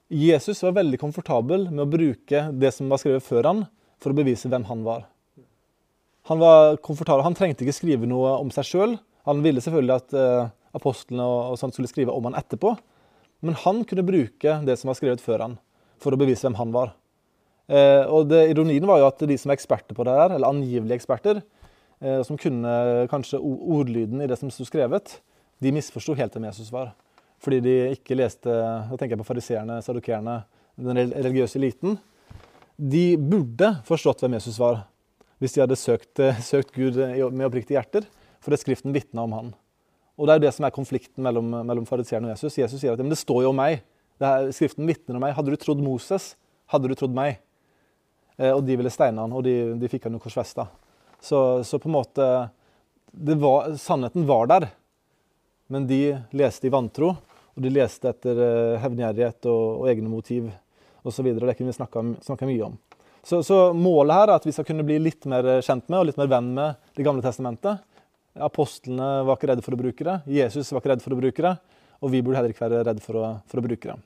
[0.10, 3.66] Jesus var veldig komfortabel med å bruke det som var skrevet før han,
[4.02, 5.06] for å bevise hvem han var.
[6.28, 7.24] Han var komfortabel.
[7.24, 8.98] Han trengte ikke skrive noe om seg sjøl.
[9.28, 12.76] Han ville selvfølgelig at uh, apostlene og, og sånt skulle skrive om han etterpå.
[13.46, 15.60] Men han kunne bruke det som var skrevet før han,
[16.02, 16.96] for å bevise hvem han var.
[17.68, 20.50] Eh, og det, Ironien var jo at de som er eksperter på det her, eller
[20.50, 21.42] angivelige eksperter,
[22.02, 25.20] eh, som kunne kanskje ordlyden i det som sto skrevet,
[25.62, 26.96] de misforsto helt hvem Jesus var.
[27.44, 30.40] Fordi de ikke leste Da tenker jeg på fariseerne, sadukerene,
[30.82, 32.00] den religiøse eliten.
[32.78, 34.88] De burde forstått hvem Jesus var
[35.42, 38.08] hvis de hadde søkt, eh, søkt Gud med oppriktige hjerter,
[38.42, 39.54] for det Skriften vitna om han.
[40.18, 42.58] Og Det er det som er konflikten mellom, mellom fariseeren og Jesus.
[42.58, 43.84] Jesus sier at det står jo om meg.
[44.18, 45.36] Her, skriften vitner om meg.
[45.38, 46.32] Hadde du trodd Moses,
[46.74, 47.38] hadde du trodd meg.
[48.38, 50.68] Eh, og de ville steine han, og de, de fikk han jo korsfesta.
[51.22, 52.26] Så, så, på en måte
[53.14, 54.68] var, Sannheten var der,
[55.74, 57.16] men de leste i vantro.
[57.58, 60.52] Og de leste etter eh, hevngjerrighet og, og egne motiv
[61.08, 61.32] osv.
[61.34, 62.76] Det kunne vi snakka mye om.
[63.28, 66.06] Så, så, målet her er at vi skal kunne bli litt mer kjent med og
[66.08, 67.82] litt mer venn med Det gamle testamentet.
[68.40, 70.22] Apostlene var ikke redde for å bruke det.
[70.32, 71.52] Jesus var ikke redd for å bruke det.
[72.00, 73.98] Og vi burde heller ikke være redde for å, for å bruke det.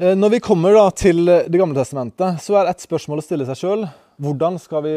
[0.00, 3.46] Eh, når vi kommer da til Det gamle testamentet, så er ett spørsmål å stille
[3.50, 3.86] seg sjøl.
[4.22, 4.96] Hvordan skal vi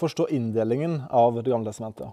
[0.00, 2.08] forstå inndelingen av Det gamle testamentet?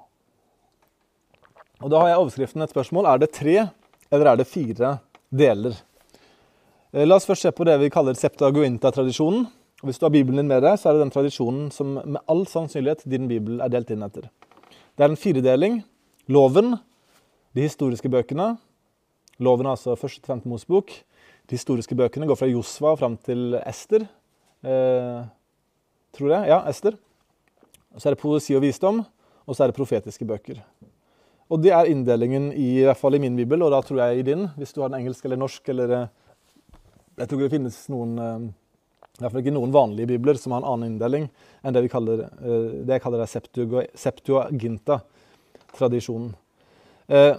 [1.80, 3.08] Og Da har jeg overskriften et spørsmål.
[3.08, 3.70] Er det tre,
[4.12, 4.98] eller er det fire
[5.32, 5.80] deler?
[6.90, 9.46] Eh, la oss først se på det vi kaller septuaguinta-tradisjonen.
[9.86, 12.42] Hvis du har Bibelen din med deg, så er det den tradisjonen som med all
[12.50, 14.26] sannsynlighet din bibel er delt inn etter.
[14.98, 15.78] Det er en firedeling.
[16.28, 16.74] Loven,
[17.56, 18.56] de historiske bøkene.
[19.40, 20.92] Loven er altså første til femte Mosebok.
[21.48, 24.04] De historiske bøkene går fra Josva fram til Ester.
[24.66, 25.22] Eh,
[26.18, 26.50] tror jeg.
[26.50, 26.98] Ja, Ester.
[27.98, 29.04] Så er det poesi og visdom,
[29.46, 30.60] og så er det profetiske bøker.
[31.50, 34.20] Og Det er inndelingen i, i hvert fall i min bibel, og da tror jeg
[34.20, 36.10] i din, hvis du har den engelsk eller norsk eller
[37.20, 38.44] Jeg tror det finnes noen eh,
[39.20, 41.26] i hvert fall ikke noen vanlige bibler som har en annen inndeling
[41.60, 43.28] enn det vi kaller eh, det jeg kaller
[44.00, 46.32] Septuaginta-tradisjonen.
[47.12, 47.36] Eh,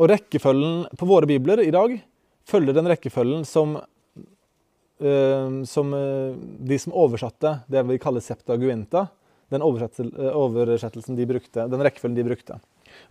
[0.00, 1.90] og rekkefølgen på våre bibler i dag
[2.48, 3.76] følger den rekkefølgen som,
[5.68, 9.06] som de som oversatte det vi kaller Septuaginta,
[9.52, 12.56] den oversettelsen de brukte, den rekkefølgen de brukte.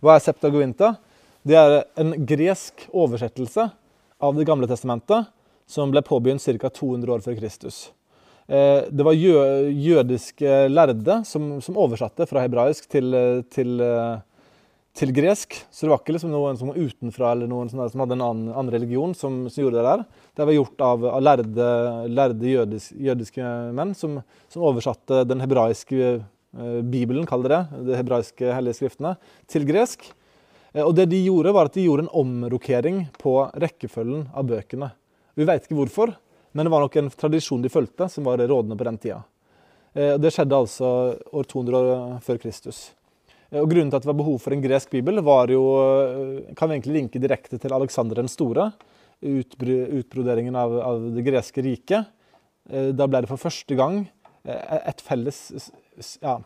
[0.02, 0.88] Hva er Septuaginta?
[1.46, 3.70] Det er en gresk oversettelse
[4.20, 5.30] av Det gamle testamentet
[5.70, 6.70] som ble påbegynt ca.
[6.70, 7.90] 200 år før Kristus.
[8.50, 13.14] Eh, det var jødiske lærde som, som, oversatte fra hebraisk til,
[13.54, 13.84] til,
[14.98, 15.54] til, gresk.
[15.70, 18.50] Så det var ikke liksom noen som var utenfra eller noen som hadde en annen,
[18.50, 20.04] annen religion som, som, gjorde det der.
[20.34, 21.70] Det var gjort av, av lærde,
[22.10, 24.18] lærde jødisk, jødiske menn som,
[24.50, 29.14] som, oversatte den hebraiske eh, bibelen, kall det de hebraiske hellige skriftene,
[29.46, 30.10] til gresk.
[30.74, 34.90] Eh, og det de gjorde, var at de gjorde en omrokering på rekkefølgen av bøkene.
[35.38, 36.14] Vi veit ikke hvorfor,
[36.52, 39.20] men det var nok en tradisjon de fulgte, som var rådende på den tida.
[39.94, 40.88] Eh, det skjedde altså
[41.34, 42.90] år 200 år før Kristus.
[43.50, 46.54] Eh, og Grunnen til at det var behov for en gresk bibel, var jo, eh,
[46.54, 48.72] kan vi egentlig linke direkte til Aleksander den store.
[49.20, 52.06] Utbroderingen av, av, det greske riket.
[52.70, 54.06] Da ble det for første gang
[54.46, 55.36] et felles
[56.22, 56.38] ja,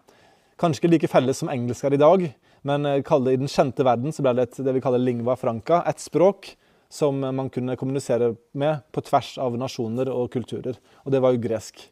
[0.59, 2.25] Kanskje ikke like felles som engelsk er i dag,
[2.67, 6.03] men i den kjente verden så ble det et, det vi kaller lingva franca, et
[6.03, 6.57] språk
[6.93, 10.79] som man kunne kommunisere med på tvers av nasjoner og kulturer.
[11.05, 11.83] Og det var jo gresk.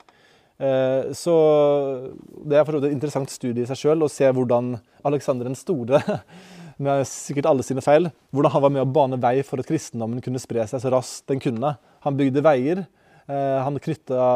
[0.62, 1.34] Eh, så
[2.46, 4.76] det er et interessant studie i seg sjøl å se hvordan
[5.06, 5.98] Aleksander den store,
[6.82, 10.22] med sikkert alle sine feil, hvordan han var med å bane vei for at kristendommen
[10.24, 11.74] kunne spre seg så raskt den kunne.
[12.06, 12.84] Han bygde veier.
[13.26, 14.30] Eh, han knytta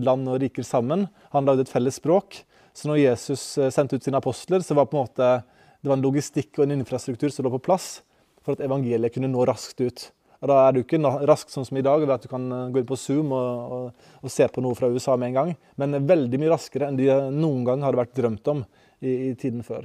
[0.00, 1.08] land og riker sammen.
[1.34, 2.42] Han lagde et felles språk.
[2.76, 5.32] Så når Jesus eh, sendte ut sine apostler, så var det på en måte,
[5.80, 8.00] det var en logistikk og en infrastruktur som lå på plass
[8.44, 10.08] for at evangeliet kunne nå raskt ut.
[10.40, 12.68] Og Da er du ikke raskt sånn som i dag, ved at du kan eh,
[12.72, 15.50] gå inn på Zoom og, og, og, se på noe fra USA med en gang,
[15.80, 18.64] men veldig mye raskere enn de noen gang hadde vært drømt om
[19.04, 19.84] i, i tiden før.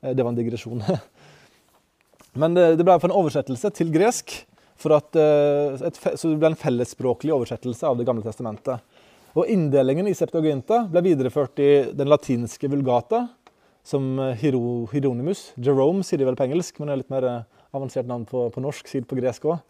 [0.00, 0.84] Eh, det var en digresjon.
[2.42, 4.38] Men det, det ble for en oversettelse til gresk,
[4.82, 8.80] at, eh, et, så det ble en fellesspråklig oversettelse av Det gamle testamentet.
[9.36, 13.26] Og Inndelingen i Septuaginta ble videreført i den latinske vulgata,
[13.86, 17.28] som Hieronymus Jerome sier de vel på engelsk, men det er litt mer
[17.72, 19.60] avansert navn på, på norsk, sikkert på gresk òg,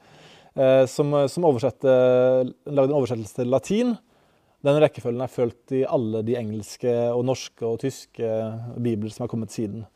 [0.58, 3.94] eh, som, som lagde en oversettelse til latin.
[4.62, 8.28] Den rekkefølgen er fulgt i alle de engelske, og norske og tyske
[8.78, 9.86] bibler som har kommet siden.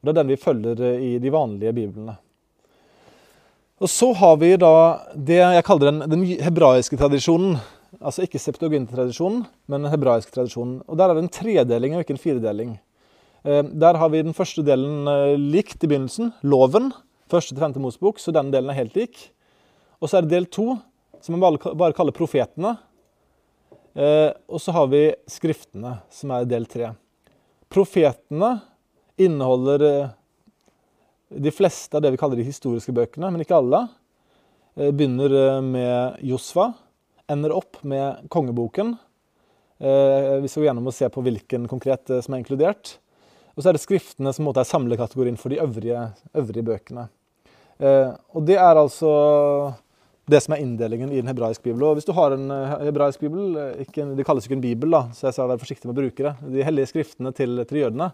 [0.00, 2.16] Og Det er den vi følger i de vanlige biblene.
[3.76, 7.58] Og Så har vi da det jeg kaller den, den hebraiske tradisjonen.
[8.00, 10.80] Altså ikke septuagint-tradisjonen, men den hebraiske tradisjonen.
[10.88, 12.78] Og Der er det en tredeling og ikke en firedeling.
[13.44, 16.90] Eh, der har vi den første delen eh, likt i begynnelsen, loven.
[17.30, 19.18] Første til femte Mosebok, så den delen er helt lik.
[19.98, 20.76] Og så er det del to,
[21.24, 22.76] som vi bare kaller profetene.
[23.96, 26.92] Eh, og så har vi skriftene, som er del tre.
[27.72, 28.58] Profetene
[29.18, 30.14] inneholder eh,
[31.32, 33.86] de fleste av det vi kaller de historiske bøkene, men ikke alle.
[34.76, 36.68] Eh, begynner eh, med Josfa,
[37.32, 38.94] ender opp med kongeboken.
[39.80, 42.98] Eh, vi skal gå gjennom og se på hvilken konkret eh, som er inkludert.
[43.56, 47.08] Og så er det skriftene som er samlekategorien for de øvrige, øvrige bøkene.
[47.76, 49.10] Eh, og det er altså
[50.26, 51.84] det som er inndelingen i den hebraiske bibelen.
[51.90, 54.96] Og hvis du har en eh, hebraisk bibel, eh, ikke, det kalles ikke en bibel,
[54.96, 57.84] da, så jeg skal være forsiktig med å bruke det, de hellige skriftene til, til
[57.84, 58.10] jødene,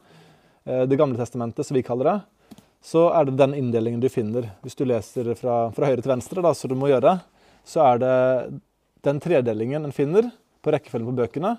[0.63, 2.53] Det gamle testamentet, som vi kaller det,
[2.87, 4.45] så er det den inndelingen du finner.
[4.63, 7.17] Hvis du leser fra, fra høyre til venstre, da, så du må gjøre,
[7.67, 8.13] så er det
[9.03, 10.29] den tredelingen en finner
[10.63, 11.57] på rekkefølgen på bøkene.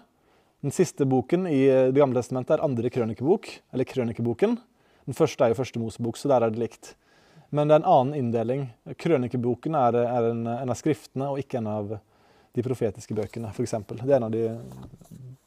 [0.63, 4.55] Den siste boken i Det gamle testamentet er andre krønikebok, eller krønikeboken.
[5.03, 6.93] Den første er jo første Mosebok, så der er det likt.
[7.53, 8.63] Men det er en annen inndeling.
[8.97, 11.91] Krønikeboken er, er en, en, av skriftene og ikke en av
[12.53, 13.75] de profetiske bøkene, f.eks.
[13.93, 14.47] Det er en av de,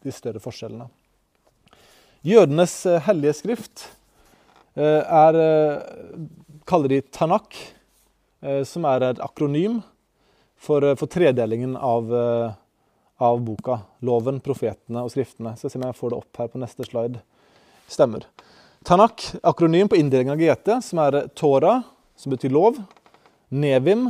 [0.05, 0.87] de, større forskjellene.
[2.27, 3.89] Jødenes eh, hellige skrift
[4.79, 5.41] eh, er
[6.67, 7.59] kaller de Tanak,
[8.67, 9.81] som er et akronym
[10.61, 12.11] for, for tredelingen av
[13.17, 13.81] av boka.
[14.05, 15.55] Loven, profetene og skriftene.
[15.57, 17.23] Så se om jeg får det opp her på neste slide.
[17.89, 18.27] Stemmer.
[18.87, 21.81] Tanak, akronym på inndelingen av GT, som er Tora,
[22.17, 22.81] som betyr lov.
[23.53, 24.09] Nevim,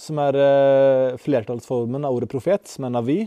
[0.00, 3.18] som er eh, flertallsformen av ordet profet, som er navi.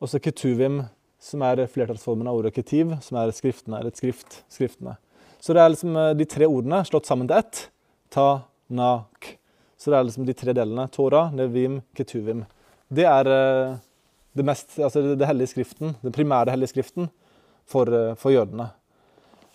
[0.00, 0.82] Og så Ketuvim,
[1.20, 4.96] som er flertallsformen av ordet ketiv, som er skriftene, eller et skrift, skriftene.
[5.40, 7.66] Så det er liksom eh, de tre ordene slått sammen til ett.
[8.12, 9.34] Ta-nak.
[9.80, 10.88] Så det er liksom de tre delene.
[10.92, 12.46] Tora, nevim, ketuvim.
[12.88, 13.78] Det er eh,
[14.36, 17.10] det, mest, altså det hellige skriften, den primære hellige skriften
[17.68, 18.70] for, for jødene.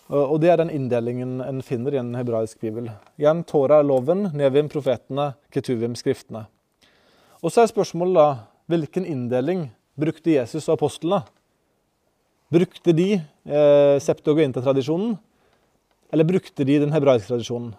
[0.06, 2.92] Og Det er den inndelingen en finner i en hebraisk bibel.
[3.18, 6.44] Igjen Tora, loven, Nevim, profetene, Ketuvim, skriftene.
[7.42, 8.26] Og så er spørsmålet da
[8.70, 9.66] hvilken inndeling
[9.98, 11.24] brukte Jesus og apostlene?
[12.54, 15.16] Brukte de eh, septuaginta-tradisjonen,
[16.14, 17.72] eller brukte de den hebraiske tradisjonen?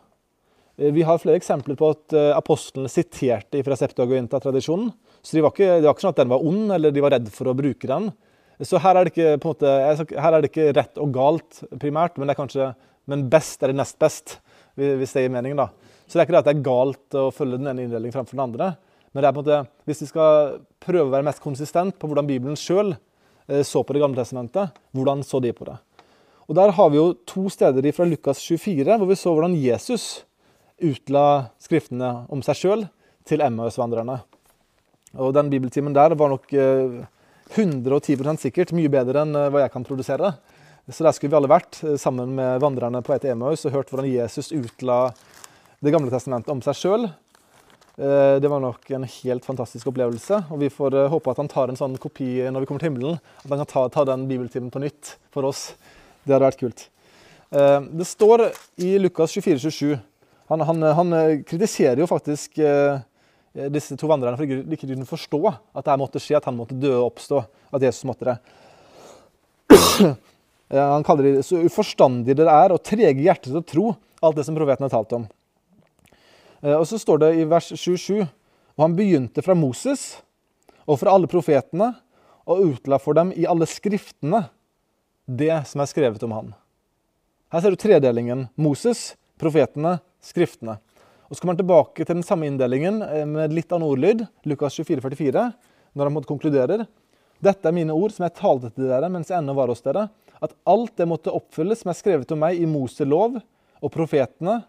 [0.76, 4.92] Eh, vi har flere eksempler på at eh, apostlene siterte fra septuaginta-tradisjonen.
[5.24, 7.16] Så de var ikke, det var ikke sånn at den var ond, eller de var
[7.16, 8.12] redd for å bruke den.
[8.66, 12.72] Så her er ikke, måte, her er det ikke rett og galt primært, men kanskje
[13.08, 14.38] men best er det nest best,
[14.76, 15.56] hvis det gir mening.
[15.56, 15.70] da.
[16.06, 18.36] Så det er ikke det at det er galt å følge den ene inndelingen fremfor
[18.36, 18.70] den andre.
[19.12, 22.10] Men det er på en måte, hvis vi skal prøve å være mest konsistent på
[22.10, 25.78] hvordan Bibelen sjøl eh, så på Det gamle testamentet, hvordan så de på det?
[26.48, 30.26] Og Der har vi jo to steder fra Lukas 24 hvor vi så hvordan Jesus
[30.78, 32.86] utla skriftene om seg sjøl
[33.28, 34.20] til Emmaus-vandrerne.
[35.18, 36.52] Og Den bibeltimen der var nok
[37.56, 40.34] 110 eh, sikkert mye bedre enn eh, hva jeg kan produsere.
[40.88, 44.08] Så der skulle vi alle vært sammen med vandrerne på et Emaus, og hørt hvordan
[44.08, 45.10] Jesus utla
[45.84, 47.10] Det gamle testamentet om seg sjøl
[47.98, 50.44] Eh, det var nok en helt fantastisk opplevelse.
[50.52, 52.92] og Vi får eh, håpe at han tar en sånn kopi når vi kommer til
[52.92, 53.18] himmelen.
[53.42, 55.72] At han kan ta, ta den bibeltimen på nytt for oss.
[56.22, 56.86] Det hadde vært kult.
[57.50, 58.52] Eh, det står
[58.86, 59.98] i Lukas 24, 27
[60.48, 62.62] han, han, han kritiserer jo faktisk
[63.74, 66.92] disse to vandrerne for ikke kunne forstå at det måtte skje, at han måtte dø
[67.00, 67.42] og oppstå.
[67.74, 68.38] At Jesus måtte det.
[70.68, 73.86] Han kaller det så uforstandig det er, og trege hjertet til å tro
[74.20, 75.24] alt det som profeten har talt om.
[76.60, 78.26] Eh, og så står det i vers 27
[78.78, 80.20] og han begynte fra Moses
[80.86, 81.92] og fra alle profetene
[82.48, 84.46] og utla for dem i alle skriftene
[85.28, 86.52] det som er skrevet om han.
[87.52, 88.46] Her ser du tredelingen.
[88.56, 90.78] Moses, profetene, skriftene.
[91.28, 94.78] Og Så kommer han tilbake til den samme inndelingen eh, med litt annen ordlyd, Lukas
[94.80, 95.50] 24, 44,
[95.98, 96.88] når han konkluderer.
[97.44, 100.08] Dette er mine ord som jeg talte til dere mens jeg ennå var hos dere,
[100.42, 104.62] at alt det måtte oppfylles som er skrevet om meg i Moselov og profetene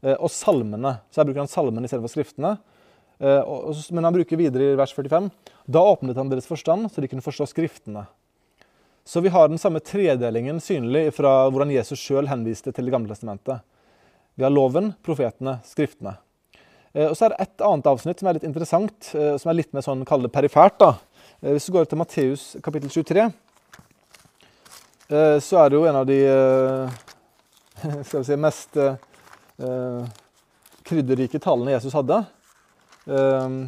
[0.00, 0.98] Eh, og salmene.
[1.10, 2.54] Så her bruker han salmene istedenfor skriftene.
[3.18, 3.56] Eh,
[3.96, 5.30] men han bruker videre i vers 45.
[5.66, 8.06] Da åpnet han deres forstand, så de kunne forstå skriftene.
[9.08, 13.10] Så vi har den samme tredelingen synlig fra hvordan Jesus sjøl henviste til Det gamle
[13.10, 13.64] testamentet.
[14.38, 16.14] Vi har loven, profetene, skriftene.
[16.94, 19.74] Eh, og så er det et annet avsnitt som er litt interessant, som er litt
[19.74, 20.78] mer sånn kalle perifert.
[20.78, 20.94] da.
[21.42, 23.28] Hvis du går til Matteus kapittel 23,
[25.08, 26.16] så er det jo en av de
[28.06, 30.08] skal vi si, mest eh,
[30.88, 32.22] krydderrike talene Jesus hadde
[33.06, 33.58] eh,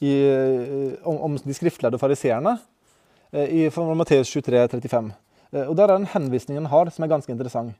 [0.00, 0.14] i,
[1.02, 2.56] om, om, de skriftlærde fariseerne
[3.32, 3.66] eh, i
[3.98, 5.12] Matteus 23, 35.
[5.52, 7.76] Eh, og Der er en henvisning han har, som er ganske interessant.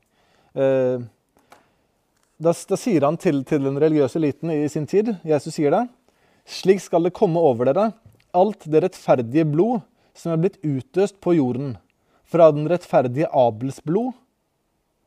[2.40, 5.82] Da, da, sier han til, til, den religiøse eliten i sin tid, Jesus sier det,
[6.48, 7.90] slik skal det komme over dere,
[8.32, 9.82] alt det rettferdige blod
[10.16, 11.74] som er blitt utøst på jorden,
[12.24, 14.14] fra den rettferdige Abels blod,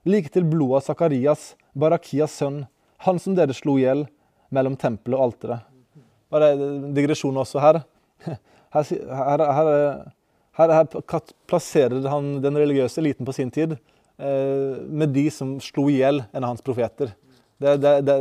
[0.06, 2.68] like til blodet av Sakarias, Barakias sønn,
[3.02, 4.06] han som dere slo i hjel
[4.54, 5.66] mellom tempelet og alteret.
[6.30, 6.52] Bare
[6.94, 7.82] digresjon også her.
[8.74, 9.44] Her, her,
[10.60, 15.90] her, her, plasserer han den religiøse eliten på sin tid eh, med de som slo
[15.90, 17.14] i hjel en av hans profeter.
[17.64, 18.18] Det, det, det,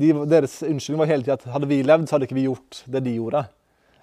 [0.00, 2.84] de, deres unnskyldning var hele tida at hadde vi levd, så hadde ikke vi gjort
[2.94, 3.46] det de gjorde.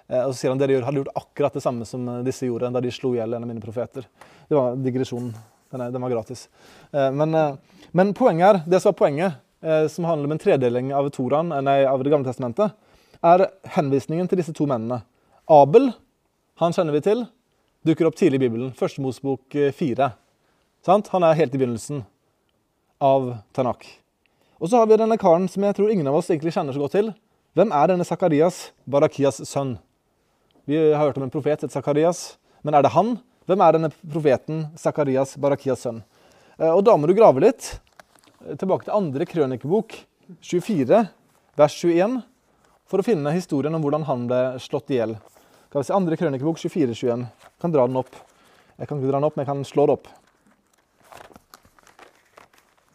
[0.06, 2.72] Eh, og så sier han at dere hadde gjort akkurat det samme som disse gjorde
[2.74, 4.06] da de slo i hjel en av mine profeter.
[4.50, 5.32] Det var digresjonen.
[5.70, 6.48] Den, den var gratis.
[6.90, 7.54] Eh, men, eh,
[7.90, 11.52] men, poenget er, det som er poenget, eh, som handler om en tredeling av, Toran,
[11.64, 12.74] nei, av Det gamle testamentet,
[13.22, 13.46] er
[13.76, 15.02] henvisningen til disse to mennene.
[15.50, 15.92] Abel,
[16.58, 17.24] han kjenner vi til,
[17.86, 18.74] dukker opp tidlig i Bibelen.
[18.76, 20.12] Første Mosbok fire.
[20.86, 22.02] Han er helt i begynnelsen
[23.00, 23.86] av Tanak.
[24.60, 26.82] Og så har vi denne karen som jeg tror ingen av oss egentlig kjenner så
[26.82, 27.06] godt til.
[27.56, 29.78] Hvem er denne Sakarias, Barakias sønn?
[30.68, 32.36] Vi har hørt om en profet, etter Sakarias.
[32.60, 33.14] Men er det han,
[33.48, 36.02] hvem er denne profeten Sakarias, Barakias sønn?
[36.60, 37.72] Eh, og da må du grave litt.
[38.44, 39.96] Eh, tilbake til andre krønikebok,
[40.44, 41.02] 24,
[41.56, 42.20] vers 21,
[42.84, 45.16] for å finne historien om hvordan han ble slått i hjel.
[45.72, 47.24] Andre krønikebok 24, 21.
[47.24, 48.12] Jeg kan dra den opp.
[48.76, 50.12] Jeg kan ikke dra den opp, men jeg kan slå den opp.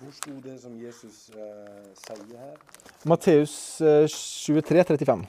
[0.06, 2.58] Hvor sto det som Jesus eh, sier her?
[3.10, 5.24] Matteus eh, 23, 35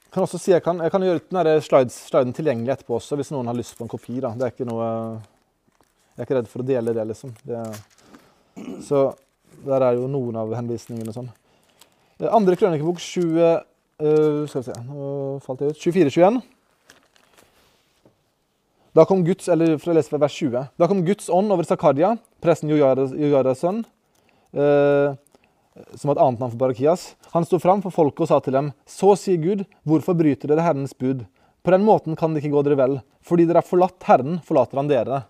[0.00, 3.18] Jeg kan også si, jeg kan, jeg kan gjøre den slides, sliden tilgjengelig etterpå også,
[3.20, 4.16] hvis noen har lyst på en kopi.
[4.22, 4.30] da.
[4.32, 4.86] Det er ikke noe,
[6.14, 7.36] Jeg er ikke redd for å dele det, liksom.
[7.44, 7.60] Det,
[8.86, 9.04] så
[9.66, 11.32] der er jo noen av henvisningene og sånn.
[12.22, 13.60] Eh, andre krønikebok 20,
[14.00, 15.12] uh, skal vi se, nå
[15.44, 16.40] falt jeg ut, 24-21.
[18.94, 20.68] Da kom Guds, eller for å vers 20.
[20.78, 23.84] Da kom Guds ånd over Zakaria, presten Jojaras sønn.
[24.54, 25.16] eh,
[25.98, 27.16] som var et annet navn for Barakias.
[27.32, 30.62] Han sto fram for folket og sa til dem, så sier Gud, hvorfor bryter dere
[30.62, 31.24] Herrens bud?
[31.64, 32.98] På den måten kan det ikke gå dere vel.
[33.24, 35.24] Fordi dere har forlatt Herren, forlater han dere.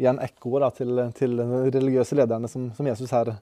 [0.00, 3.36] Igjen ekkoer til, til de religiøse lederne som, som, Jesus her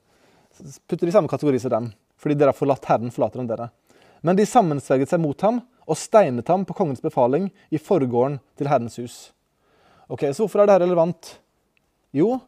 [0.90, 1.90] putter i samme kategori som dem.
[2.20, 3.70] Fordi dere har forlatt Herren, forlater han dere.
[4.20, 8.70] Men de sammensverget seg mot ham og steinet ham på kongens befaling i forgården til
[8.70, 9.16] Herrens hus.
[10.10, 11.38] Ok, Så hvorfor er dette relevant?
[12.14, 12.40] Jo,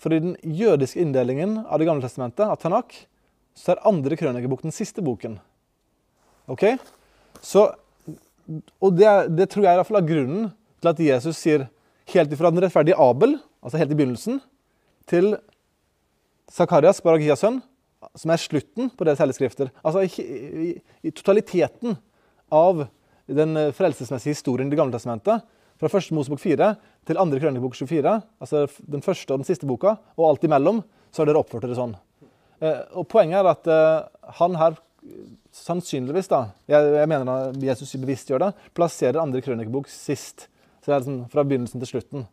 [0.00, 2.94] for i den jødiske inndelingen av Det gamle testamentet, av Tanak,
[3.54, 5.38] så er andre krønikebok den siste boken.
[6.48, 6.78] Ok?
[7.42, 7.66] Så,
[8.80, 11.68] og det, det tror jeg i hvert fall er grunnen til at Jesus sier
[12.14, 14.40] helt ifra den rettferdige Abel, altså helt i begynnelsen,
[15.10, 15.34] til
[16.50, 17.60] Zakarias, Baragias sønn,
[18.16, 19.68] som er slutten på deres hellige.
[19.84, 20.70] Altså i, i,
[21.04, 21.98] i, totaliteten
[22.50, 22.86] av
[23.30, 25.46] den frelsesmessige historien i Det gamle testamentet,
[25.80, 26.74] fra første Mosebok 4
[27.08, 31.22] til andre krønikebok 24, altså den første og den siste boka, og alt imellom, så
[31.22, 31.94] har dere oppført dere sånn.
[32.60, 34.76] Eh, og Poenget er at eh, han her
[35.56, 40.46] sannsynligvis, da, jeg, jeg mener at Jesus bevisst gjør det, plasserer andre krønikebok sist.
[40.80, 42.28] Så det er liksom fra begynnelsen til slutten.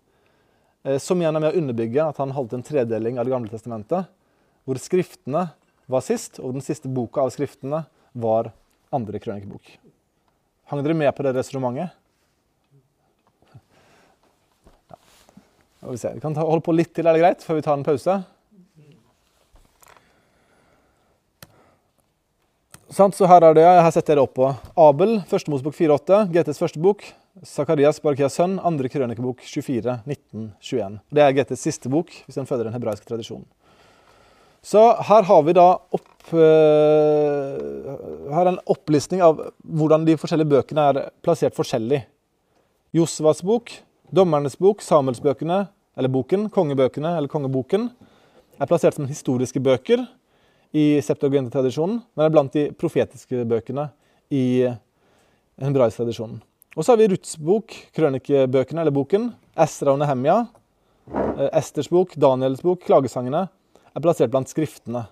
[0.83, 3.53] Eh, som igjen er med å underbygge at han holdt en tredeling av Det gamle
[3.53, 4.11] testamentet,
[4.67, 5.47] hvor skriftene
[5.87, 8.51] var sist, og den siste boka av skriftene var
[8.91, 9.77] andre krønikebok.
[10.67, 11.93] Hang dere med på det resonnementet?
[14.91, 14.97] Ja.
[15.79, 17.85] Vi, vi kan ta, holde på litt til, er det greit, før vi tar en
[17.87, 18.17] pause?
[22.97, 24.49] Så her er det, jeg har sett dere opp på
[24.79, 27.07] Abel, første Mosebok 4,8, GTs første bok.
[27.45, 30.99] Zakarias, Barkias sønn, andre krønikebok 24, 19, 21.
[31.13, 33.45] Det er GTs siste bok, hvis den følger den hebraiske tradisjonen.
[34.67, 37.93] Så her har vi da opp, uh,
[38.35, 42.01] her en opplistning av hvordan de forskjellige bøkene er plassert forskjellig.
[42.97, 43.71] Josvas bok,
[44.11, 45.61] Dommernes bok, Samuelsbøkene,
[45.97, 47.87] eller boken, kongebøkene eller kongeboken,
[48.59, 50.03] er plassert som historiske bøker
[50.75, 53.87] i Septuagint-tradisjonen, men er blant de profetiske bøkene
[54.35, 54.67] i
[55.63, 56.41] hebraisk-tradisjonen.
[56.75, 60.41] Og så har vi Ruths bok, krønikebøkene, eller boken, Esra og Nehemia,
[61.15, 63.47] eh, Esters bok, Daniels bok, klagesangene,
[63.97, 65.07] er plassert blant skriftene.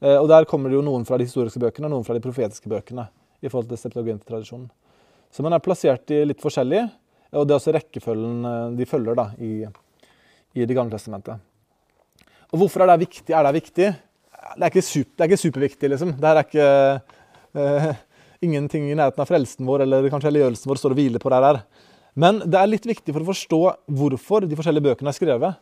[0.00, 2.24] Eh, og Der kommer det jo noen fra de historiske bøkene og noen fra de
[2.24, 3.08] profetiske bøkene.
[3.42, 4.68] i forhold til Septuagint-tradisjonen.
[5.32, 6.82] Så man er plassert i litt forskjellig,
[7.32, 9.64] og det er også rekkefølgen eh, de følger da, i,
[10.52, 11.40] i Det gamle testamentet.
[12.52, 13.32] Og Hvorfor er det viktig?
[13.32, 13.94] Er det viktig?
[14.56, 16.12] det, er super, det er ikke, superviktig, liksom.
[16.18, 16.68] Det er ikke
[17.56, 17.90] uh,
[18.46, 21.40] Ingenting i nærheten av frelsen vår eller kanskje helliggjørelsen vår står og hviler på det
[21.44, 21.58] her.
[22.16, 23.58] Men det er litt viktig for å forstå
[24.00, 25.58] hvorfor de forskjellige bøkene er skrevet.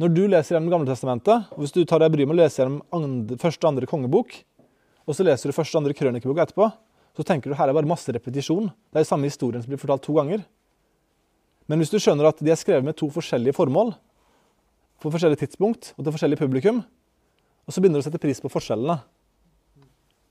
[0.00, 2.62] Når du leser gjennom Gamle Testamentet, og hvis du tar deg bryet med å lese
[2.62, 4.32] gjennom andre, første og andre kongebok,
[5.04, 6.70] og så leser du første og andre krønikebok etterpå,
[7.18, 8.70] så tenker du her er bare masse repetisjon.
[8.88, 10.46] Det er samme historien som blir fortalt to ganger.
[11.68, 13.92] Men hvis du skjønner at de er skrevet med to forskjellige formål,
[15.00, 16.80] på forskjellige tidspunkt og til forskjellig publikum,
[17.66, 18.96] og så begynner du å sette pris på forskjellene.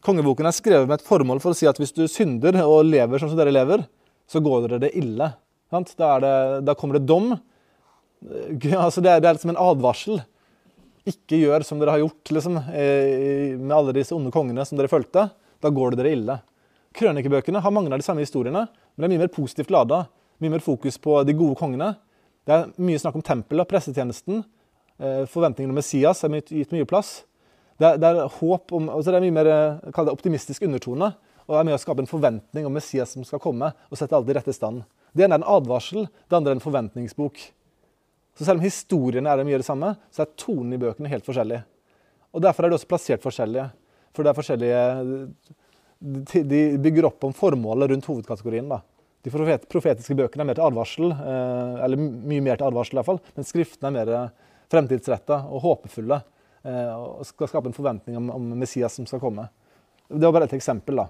[0.06, 3.22] Kongeboken er skrevet med et formål for å si at hvis du synder og lever
[3.22, 3.86] sånn som dere lever,
[4.30, 5.30] så går dere det ille.
[5.70, 6.34] Da, det,
[6.66, 7.34] da, kommer det dom.
[8.20, 10.20] Altså det, er, det er liksom en advarsel.
[11.08, 15.30] Ikke gjør som dere har gjort liksom, med alle disse onde kongene som dere fulgte.
[15.64, 16.36] Da går det dere ille.
[17.00, 20.04] Krønikebøkene har mange av de samme historiene, men det er mye mer positivt lada.
[20.44, 21.94] Mye mer fokus på de gode kongene.
[22.44, 24.44] Det er mye snakk om tempelet, pressetjenesten,
[25.00, 27.22] Eh, forventningene om Messias er gitt mye plass.
[27.80, 31.14] Det er, det er håp om, altså det er mye mer eh, det optimistisk undertone.
[31.48, 34.18] Og det er med å skape en forventning om Messias som skal komme og sette
[34.18, 34.84] alt i rette stand.
[35.16, 37.40] Det ene er en advarsel, det andre er en forventningsbok.
[38.40, 41.58] Så selv om historiene er mye det samme, så er tonen i bøkene helt forskjellig.
[42.32, 43.66] Og Derfor er de også plassert forskjellige.
[44.16, 44.84] For det er forskjellige
[46.48, 48.70] De bygger opp om formålet rundt hovedkategorien.
[48.70, 48.80] da.
[49.28, 53.10] De profetiske bøkene er mer til advarsel, eh, eller mye mer til advarsel i hvert
[53.10, 54.32] fall, men skriftene er mer
[54.72, 56.22] fremtidsretta og håpefulle.
[56.64, 59.50] Eh, og skal skape en forventning om, om, Messias som skal komme.
[60.08, 60.96] Det var bare et eksempel.
[60.96, 61.10] da.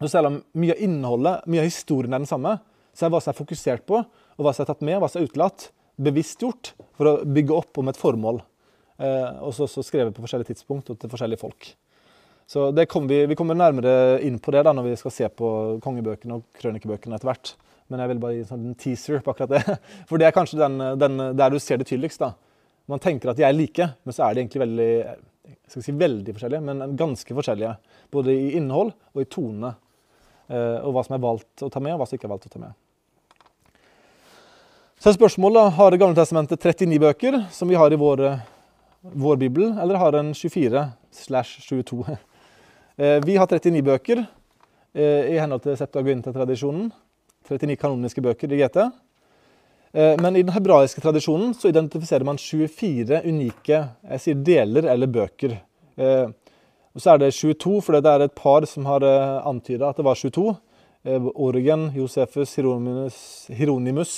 [0.00, 2.58] Så selv om mye av innholdet, mye av historien er den samme,
[2.96, 5.20] så er hva som er fokusert på, og hva som er tatt med, hva som
[5.20, 5.68] er utelatt,
[5.98, 8.40] bevisst gjort for å bygge opp om et formål.
[8.98, 11.70] Eh, og så, skrevet på forskjellige tidspunkt og til forskjellige folk.
[12.48, 15.48] Så kom vi, vi, kommer nærmere inn på det da når vi skal se på
[15.84, 17.52] kongebøkene og krønikebøkene etter hvert.
[17.88, 19.78] Men jeg vil bare gi en sånn teaser på akkurat det.
[20.08, 22.24] For det er kanskje den, den, der du ser det tydeligst.
[22.24, 22.32] da.
[22.88, 24.90] Man tenker at de er like, men så er de egentlig veldig,
[25.76, 27.74] si veldig forskjellige, men ganske forskjellige.
[28.12, 29.74] Både i innhold og i tone.
[30.48, 32.48] Eh, og hva som er valgt å ta med, og hva som ikke er valgt
[32.48, 32.76] å ta med.
[34.98, 38.22] Så er spørsmålet har Det gamle testamentet 39 bøker, som vi har i vår,
[39.14, 42.04] vår bibel, eller har den 24 slash 22?
[42.98, 46.88] Eh, vi har 39 bøker eh, i henhold til Septuaginta-tradisjonen.
[47.46, 48.78] 39 kanoniske bøker i GT.
[49.94, 55.06] Eh, men i den hebraiske tradisjonen så identifiserer man 24 unike jeg sier deler eller
[55.14, 55.54] bøker.
[55.94, 59.06] Og så er det 22, for det er et par som har
[59.46, 60.56] antyda at det var 22.
[61.38, 63.22] Origen, Josefus, Hieronymus,
[63.54, 64.16] Hieronymus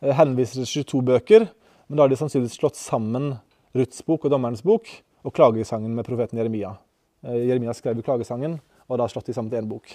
[0.00, 1.46] henviser til 22 bøker.
[1.88, 3.34] Men da har de sannsynligvis slått sammen
[3.76, 4.88] Ruths bok og Dommerens bok
[5.26, 6.74] og klagesangen med profeten Jeremia.
[7.20, 8.56] Jeremia skrev jo klagesangen,
[8.88, 9.90] og da slått de sammen til én bok.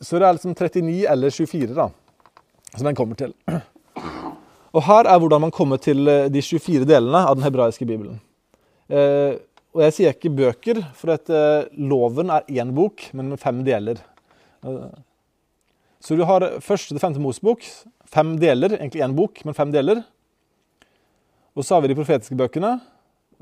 [0.00, 1.90] Så det er liksom 39 eller 24 da,
[2.76, 3.34] som den kommer til.
[4.70, 8.20] Og her er hvordan man kommer til eh, de 24 delene av den hebraiske bibelen.
[8.86, 9.34] Eh,
[9.74, 13.64] og jeg sier ikke bøker, for at eh, loven er én bok, men med fem
[13.66, 13.98] deler.
[16.00, 17.64] Så du har første til femte Mosebok,
[18.08, 20.00] fem deler, egentlig én bok, men fem deler.
[21.52, 22.78] Og så har vi de profetiske bøkene,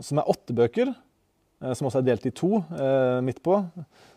[0.02, 3.60] som er åtte bøker, eh, som også er delt i to eh, midt på.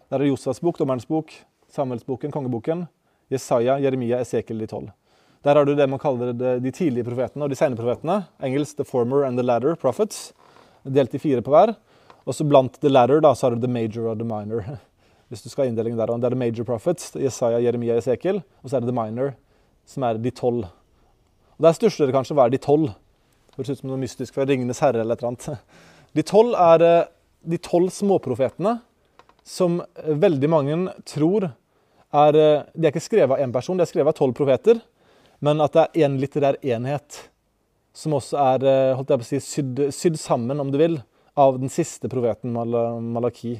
[0.09, 1.33] Der er Josefs bok, Dommerens bok,
[1.71, 2.87] Samuelsboken, Kongeboken,
[3.31, 4.91] Jesaja, Jeremia, Esekiel de tolv.
[5.45, 8.19] Der har du det man kaller det, de tidlige profetene og de senere profetene.
[8.43, 10.33] Engelsk 'The Former and the Latter Prophets',
[10.83, 11.75] delt i fire på hver.
[12.25, 14.65] Og så blant the latter da, så har du the major og the minor.
[15.31, 16.11] Hvis du skal ha inndelingen der.
[16.11, 18.41] Det er the major prophets, Jesaja, Jeremia, Esekiel.
[18.61, 19.31] Og så er det the minor,
[19.87, 20.65] som er de tolv.
[21.55, 22.91] Og Der stusler det kanskje hva er de tolv.
[23.55, 25.59] Høres ut som noe mystisk fra 'Ringenes herre' eller et eller annet.
[26.17, 27.09] De tolv er eh,
[27.47, 28.81] de tolv småprofetene
[29.47, 30.75] som eh, veldig mange
[31.07, 31.47] tror
[32.11, 34.81] er eh, De er ikke skrevet av én person, de er skrevet av tolv profeter.
[35.39, 37.29] Men at det er én litterær enhet
[37.95, 40.99] som også er holdt jeg på å si, sydd, sydd sammen, om du vil,
[41.39, 43.55] av den siste profeten Mal Malaki.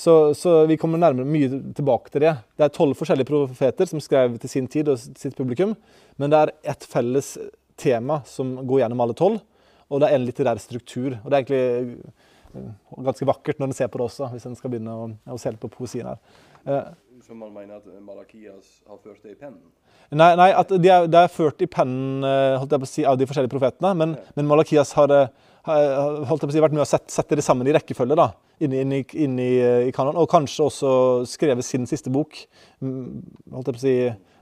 [0.00, 2.30] Så, så, vi kommer nærmere mye tilbake til det.
[2.56, 5.74] Det er tolv forskjellige profeter som skrev til sin tid og sitt publikum,
[6.16, 7.34] men det er ett felles
[7.76, 9.42] tema som går gjennom alle tolv,
[9.92, 11.18] og det er en litterær struktur.
[11.20, 12.64] Og det er egentlig
[13.10, 15.04] ganske vakkert når en ser på det også, hvis en skal begynne å,
[15.36, 16.24] å se litt på poesien her.
[16.64, 16.88] Eh,
[17.20, 19.60] så man mener at Malakias har ført det i pennen?
[20.16, 23.04] Nei, nei at det er, de er, ført i pennen holdt jeg på å si,
[23.04, 24.32] av de forskjellige profetene, men, ja.
[24.40, 25.28] men Malakias har, har
[25.66, 28.16] holdt jeg på å si, vært med å sette, sette det sammen i rekkefølge.
[28.16, 28.30] da,
[28.64, 29.52] inn, inn, i, inn i,
[29.88, 30.90] i kanon, Og kanskje også
[31.28, 32.38] skrevet sin siste bok
[32.80, 33.96] holdt jeg på å si,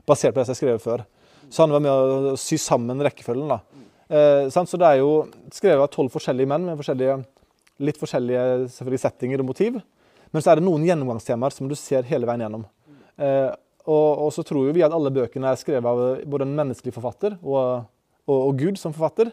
[0.07, 1.05] basert på det som har skrevet før.
[1.49, 3.49] Så han var med å sy sammen rekkefølgen.
[3.49, 3.59] da.
[4.09, 7.19] Eh, så det er jo skrevet av tolv forskjellige menn med forskjellige,
[7.85, 9.79] litt forskjellige settinger og motiv.
[10.31, 12.65] Men så er det noen gjennomgangstemaer som du ser hele veien gjennom.
[13.17, 13.49] Eh,
[13.89, 16.93] og, og, så tror jo vi at alle bøkene er skrevet av både en menneskelig
[16.93, 17.87] forfatter og,
[18.27, 19.31] og, og, Gud som forfatter.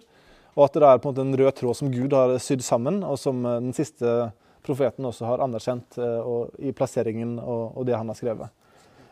[0.56, 3.02] Og at det er på en måte en rød tråd som Gud har sydd sammen,
[3.04, 4.30] og som eh, den siste
[4.66, 6.30] profeten også har anerkjent eh,
[6.68, 8.52] i plasseringen og, det han har skrevet.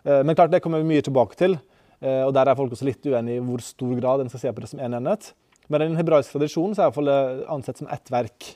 [0.03, 1.59] Eh, men klart, det kommer vi mye tilbake til.
[2.05, 4.61] Og Der er folk også litt uenige i hvor stor grad en skal se på
[4.61, 5.31] det som én en enhet.
[5.73, 8.49] Men i den hebraiske tradisjonen så er det ansett som ett verk,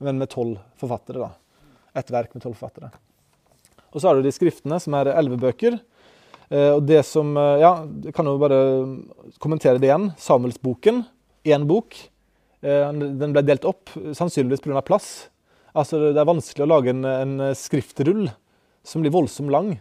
[0.00, 1.26] men med tolv forfattere.
[1.26, 1.98] da.
[2.00, 2.88] Et verk med tolv forfattere.
[3.92, 5.76] Og så har du de skriftene, som er elleve bøker.
[6.72, 7.84] Og det som Ja,
[8.16, 8.62] kan jo bare
[9.42, 10.14] kommentere det igjen.
[10.16, 11.04] Samuelsboken,
[11.44, 11.98] én bok.
[12.66, 14.80] Den ble delt opp, sannsynligvis pga.
[14.82, 15.28] plass.
[15.76, 18.26] Altså, Det er vanskelig å lage en, en skriftrull
[18.86, 19.76] som blir voldsomt lang.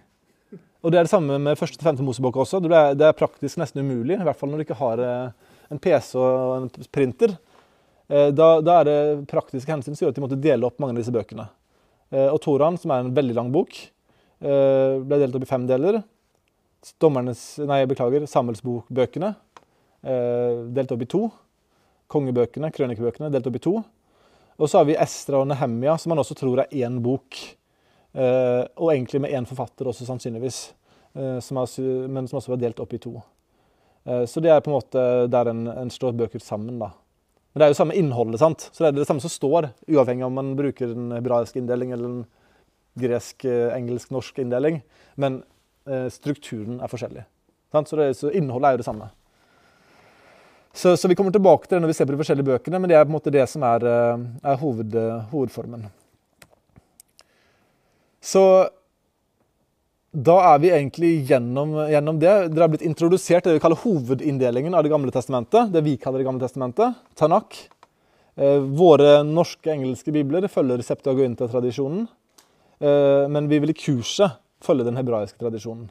[0.85, 2.59] Og Det er det samme med første til femte Mosebok også.
[2.61, 5.53] Det er, det er, praktisk nesten umulig, i hvert fall når du ikke har eh,
[5.73, 7.33] en PC og en printer.
[8.05, 8.97] Eh, da, da er det
[9.31, 11.47] praktiske hensyn som gjør at de måtte dele opp mange av disse bøkene.
[12.13, 13.73] Eh, og Toraen, som er en veldig lang bok,
[14.45, 15.95] ble delt opp i fem deler.
[17.01, 19.31] Dommernes, nei, beklager, Samuelsbokbøkene
[20.75, 21.21] delt opp i to.
[22.11, 23.75] Kongebøkene, krønikebøkene, delt opp i to.
[24.55, 27.39] Og så har vi Estra og Nehemia, som man også tror er én bok.
[28.15, 30.59] Eh, og egentlig med én forfatter også, sannsynligvis.
[31.15, 31.73] Eh, som er,
[32.11, 33.17] men som også var delt opp i to.
[34.05, 36.79] Eh, så det er på en måte der en, en slår bøker sammen.
[36.79, 36.93] da.
[37.51, 38.69] Men det er jo samme innholdet, sant?
[38.71, 42.09] så det er det samme som står, uavhengig om man bruker en hebraisk inndeling eller
[42.09, 42.25] en
[42.99, 44.81] gresk, engelsk, norsk inndeling.
[45.15, 45.39] Men
[46.11, 47.23] strukturen er forskjellig.
[47.71, 47.87] Sant?
[47.87, 49.07] Så, det, så innholdet er jo det samme.
[50.75, 52.91] Så, så, vi kommer tilbake til det når vi ser på de forskjellige bøkene, men
[52.91, 54.97] det er på en måte det som er, eh, er hoved,
[55.31, 55.85] hovedformen.
[58.19, 58.43] Så
[60.15, 62.33] da er vi egentlig gjennom, gjennom, det.
[62.53, 65.71] Dere har blitt introdusert det vi kaller hovedinndelingen av Det gamle testamentet.
[65.73, 66.95] Det vi kaller Det gamle testamentet.
[67.15, 67.57] Tanak.
[68.35, 72.07] Eh, våre norske engelske bibler følger Septuaginta-tradisjonen.
[72.79, 75.89] Eh, men vi vil i kurset følge den hebraiske tradisjonen.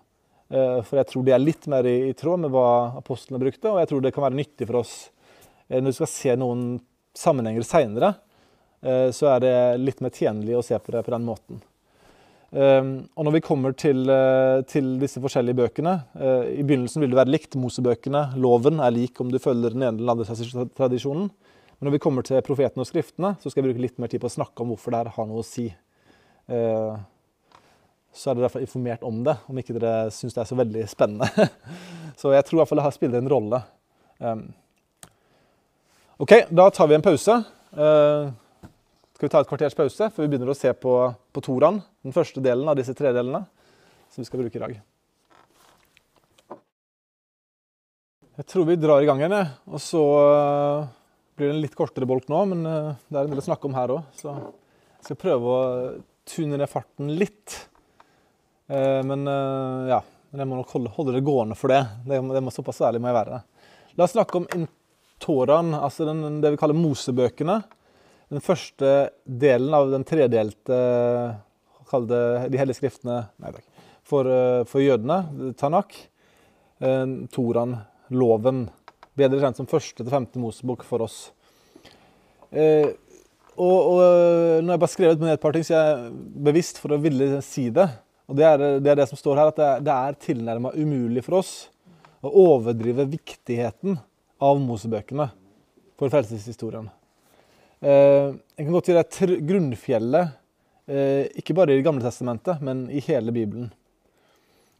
[0.54, 3.72] Eh, for jeg tror det er litt mer i, i tråd med hva apostlene brukte,
[3.72, 4.94] og jeg tror det kan være nyttig for oss
[5.66, 6.64] eh, når vi skal se noen
[7.18, 8.12] sammenhenger seinere.
[8.84, 11.62] Eh, så er det litt mer tjenlig å se på det på den måten.
[12.54, 14.06] Og når vi kommer til,
[14.70, 15.94] til disse forskjellige bøkene
[16.54, 17.56] I begynnelsen vil det være likt.
[17.58, 21.32] Mosebøkene, loven, er lik om du følger den ene eller andre tradisjonen.
[21.32, 24.22] Men når vi kommer til profetene og skriftene, så skal jeg bruke litt mer tid
[24.22, 25.66] på å snakke om hvorfor det her har noe å si
[28.14, 30.84] så er dere derfor informert om det, om ikke dere syns det er så veldig
[30.90, 31.48] spennende.
[32.20, 33.60] så jeg tror i hvert fall det har spiller en rolle.
[34.22, 34.44] Um,
[36.22, 37.40] OK, da tar vi en pause.
[37.74, 38.30] Uh,
[39.14, 40.94] skal vi ta et kvarters pause før vi begynner å se på,
[41.34, 43.42] på Toran, den første delen av disse tre delene
[44.14, 44.78] som vi skal bruke i dag.
[48.38, 49.36] Jeg tror vi drar i gang igjen,
[49.70, 50.86] og så uh,
[51.34, 53.66] blir det en litt kortere bolk nå, men uh, det er en del å snakke
[53.66, 54.06] om her òg.
[54.18, 55.62] Så jeg skal prøve å
[56.30, 57.58] tune ned farten litt.
[58.68, 60.00] Eh, men eh, ja,
[60.34, 61.82] jeg må nok holde, holde det gående for det.
[62.06, 63.40] Det, det må Såpass ærlig må jeg være.
[63.94, 64.66] La oss snakke om
[65.22, 67.60] Toran, altså den, det vi kaller Mosebøkene.
[68.32, 68.94] Den første
[69.24, 70.78] delen av den tredelte
[71.84, 73.66] Kall det de hellige skriftene nei takk,
[74.08, 75.92] for, eh, for jødene, Tanak.
[77.32, 77.78] Toran,
[78.12, 78.64] loven.
[79.16, 81.28] Bedre kjent som første til femte Mosebok for oss.
[82.50, 82.90] Eh,
[83.54, 86.08] og, og øh, når jeg bare skrev ned et par ting, så jeg er
[86.48, 87.86] bevisst for å ville si det.
[88.28, 90.72] Og det er det, er det som står her, at det er, det er tilnærma
[90.76, 91.54] umulig for oss
[92.24, 93.98] å overdrive viktigheten
[94.44, 95.28] av Mosebøkene
[96.00, 96.88] for frelseshistorien.
[97.84, 100.36] Eh, en kan godt si det tr grunnfjellet,
[100.88, 103.72] eh, ikke bare i Det gamle testamentet, men i hele Bibelen.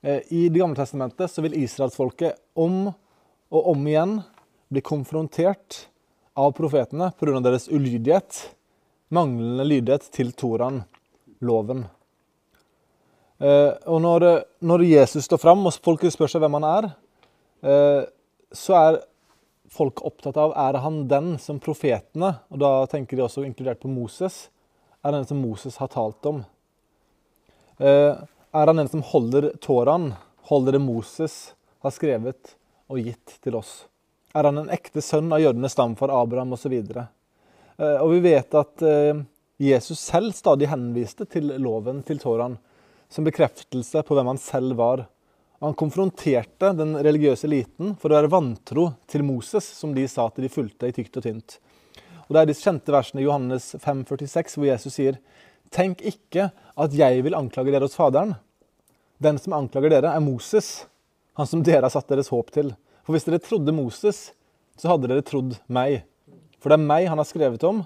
[0.03, 2.95] Eh, I Det gamle testamentet så vil israelsfolket om
[3.53, 4.23] og om igjen
[4.73, 5.87] bli konfrontert
[6.35, 7.41] av profetene pga.
[7.43, 8.51] deres ulydighet,
[9.11, 10.85] manglende lydighet til Toraen,
[11.41, 11.85] loven.
[13.43, 14.27] Eh, og når,
[14.63, 16.91] når Jesus står fram og folk spør seg hvem han er,
[17.67, 18.03] eh,
[18.55, 19.01] så er
[19.75, 23.91] folk opptatt av er han den som profetene, og da tenker de også inkludert på
[23.91, 24.49] Moses,
[25.05, 26.45] er den som Moses har talt om.
[27.83, 28.15] Eh,
[28.55, 30.13] er han den som holder tåraen,
[30.47, 31.39] holder det Moses
[31.83, 32.55] har skrevet
[32.93, 33.83] og gitt til oss?
[34.35, 36.75] Er han en ekte sønn av jødenes stamfar Abraham osv.?
[36.95, 38.87] Eh, og vi vet at
[39.59, 42.57] Jesus selv stadig henviste til loven, til Toraen,
[43.13, 45.05] som bekreftelse på hvem han selv var.
[45.65, 50.41] Han konfronterte den religiøse eliten for å være vantro til Moses, som de sa at
[50.41, 51.59] de fulgte i tykt og tynt.
[52.27, 55.21] Og Det er de kjente versene i Johannes 5,46 hvor Jesus sier
[55.75, 58.37] Tenk ikke at jeg vil anklage dere hos Faderen.
[59.19, 60.85] Den som anklager dere, er Moses,
[61.35, 62.75] han som dere har satt deres håp til.
[63.03, 64.31] For hvis dere trodde Moses,
[64.79, 66.03] så hadde dere trodd meg.
[66.63, 67.83] For det er meg han har skrevet om.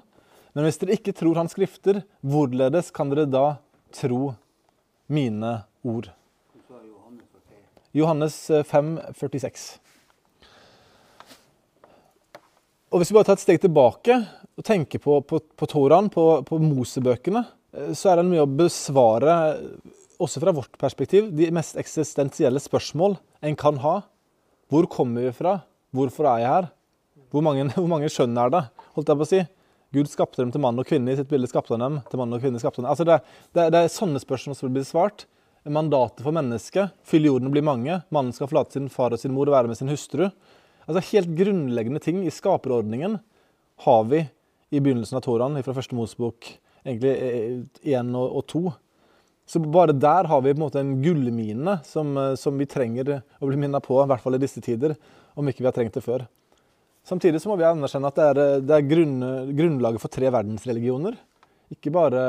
[0.55, 3.47] Men hvis dere ikke tror hans skrifter, hvorledes kan dere da
[3.95, 4.35] tro
[5.09, 5.53] mine
[5.83, 6.11] ord?
[7.97, 9.69] Johannes eh, 5, 46.
[12.89, 14.17] Og Hvis vi bare tar et steg tilbake
[14.59, 17.45] og tenker på, på, på Toraen, på, på Mosebøkene,
[17.77, 19.35] eh, så er det mye å besvare,
[20.21, 24.01] også fra vårt perspektiv, de mest eksistensielle spørsmål en kan ha.
[24.69, 25.61] Hvor kommer vi fra?
[25.97, 26.73] Hvorfor er jeg her?
[27.33, 28.67] Hvor mange, hvor mange skjønn er det?
[28.99, 29.45] holdt jeg på å si?
[29.95, 31.13] Gud skapte dem til mann og kvinne.
[31.13, 32.61] I sitt bilde skapte han dem til mann og kvinne.
[32.61, 32.93] skapte han dem.
[32.93, 33.19] Altså det,
[33.57, 35.25] det, det er sånne spørsmål som blir svart.
[35.69, 36.95] Mandatet for mennesket.
[37.09, 38.01] Fylle jorden og bli mange.
[38.15, 40.29] Mannen skal forlate sin far og sin mor og være med sin hustru.
[40.89, 43.19] Altså Helt grunnleggende ting i skaperordningen
[43.85, 44.25] har vi
[44.69, 46.51] i begynnelsen av Toraen, fra første Mosebok,
[46.85, 47.15] egentlig
[47.89, 48.63] én og, og to.
[49.49, 53.49] Så bare der har vi på en måte en gullmine som, som vi trenger å
[53.49, 54.93] bli minnet på, i hvert fall i disse tider,
[55.39, 56.27] om ikke vi har trengt det før.
[57.09, 59.17] Samtidig så må vi anerkjenne at det er, det er grunn,
[59.57, 61.17] grunnlaget for tre verdensreligioner.
[61.73, 62.23] Ikke bare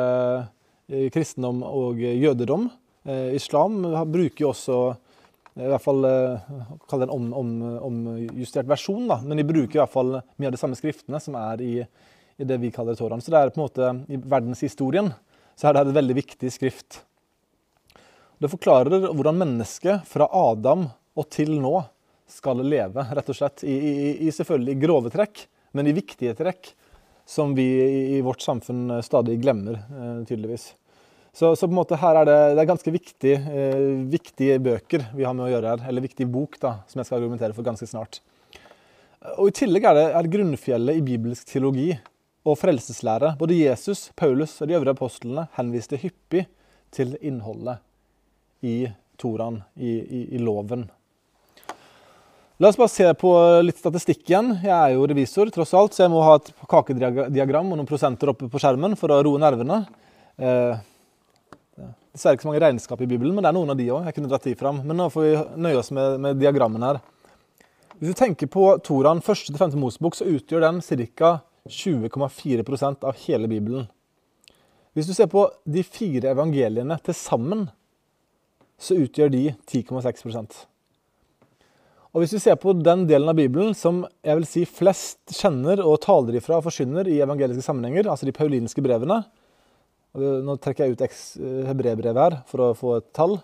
[0.87, 2.69] eh, kristendom og jødedom.
[3.03, 4.79] Eh, islam bruker jo også
[5.59, 6.05] i hvert fall
[6.87, 9.17] kall det en omjustert om, om versjon, da.
[9.25, 11.73] men de bruker i hvert fall mye av de samme skriftene som er i,
[12.39, 13.19] i det vi kaller Toraen.
[13.19, 15.11] Så det er på en måte i verdenshistorien
[15.59, 17.01] så er det et veldig viktig skrift.
[18.39, 20.87] Det forklarer hvordan mennesket fra Adam
[21.19, 21.81] og til nå
[22.31, 23.63] skal leve, rett og slett.
[23.63, 26.73] I, i, i selvfølgelig grove trekk, men i viktige trekk
[27.29, 27.67] som vi
[28.17, 30.71] i, vårt samfunn stadig glemmer, eh, tydeligvis.
[31.31, 35.05] Så, så, på en måte her er det, det er ganske viktig, eh, viktige bøker
[35.13, 35.83] vi har med å gjøre her.
[35.91, 38.17] Eller viktig bok, da, som jeg skal argumentere for ganske snart.
[39.35, 41.91] Og I tillegg er det, er grunnfjellet i bibelsk teologi
[42.49, 43.35] og frelseslære.
[43.37, 46.47] Både Jesus, Paulus og de øvrige apostlene henviste hyppig
[46.95, 47.77] til innholdet
[48.65, 50.87] i Toraen, i, i, i loven.
[52.59, 53.29] La oss bare se på
[53.63, 54.49] litt statistikk igjen.
[54.59, 58.33] Jeg er jo revisor, tross alt, så jeg må ha et kakediagram og noen prosenter
[58.33, 59.77] oppe på skjermen for å roe nervene.
[60.35, 60.81] Eh,
[62.11, 64.09] Dessverre ikke så mange regnskap i Bibelen, men det er noen av de òg.
[64.09, 64.81] Jeg kunne dratt de fram.
[64.83, 66.99] Men nå får vi nøye oss med, med diagrammene her.
[67.95, 70.81] Hvis du tenker på Toraen, første til femte Mosebok, så utgjør den
[71.15, 71.37] ca.
[71.69, 73.87] 20,4% av hele Bibelen.
[74.97, 77.69] Hvis du ser på de fire evangeliene til sammen,
[78.75, 80.65] så utgjør de 10,6
[82.09, 85.81] Og Hvis vi ser på den delen av Bibelen som jeg vil si flest kjenner
[85.83, 89.21] og taler ifra og forsyner i evangeliske sammenhenger, altså de paulinske brevene,
[90.17, 91.03] nå trekker jeg ut
[91.69, 93.37] hebreerbrevet her for å få et tall.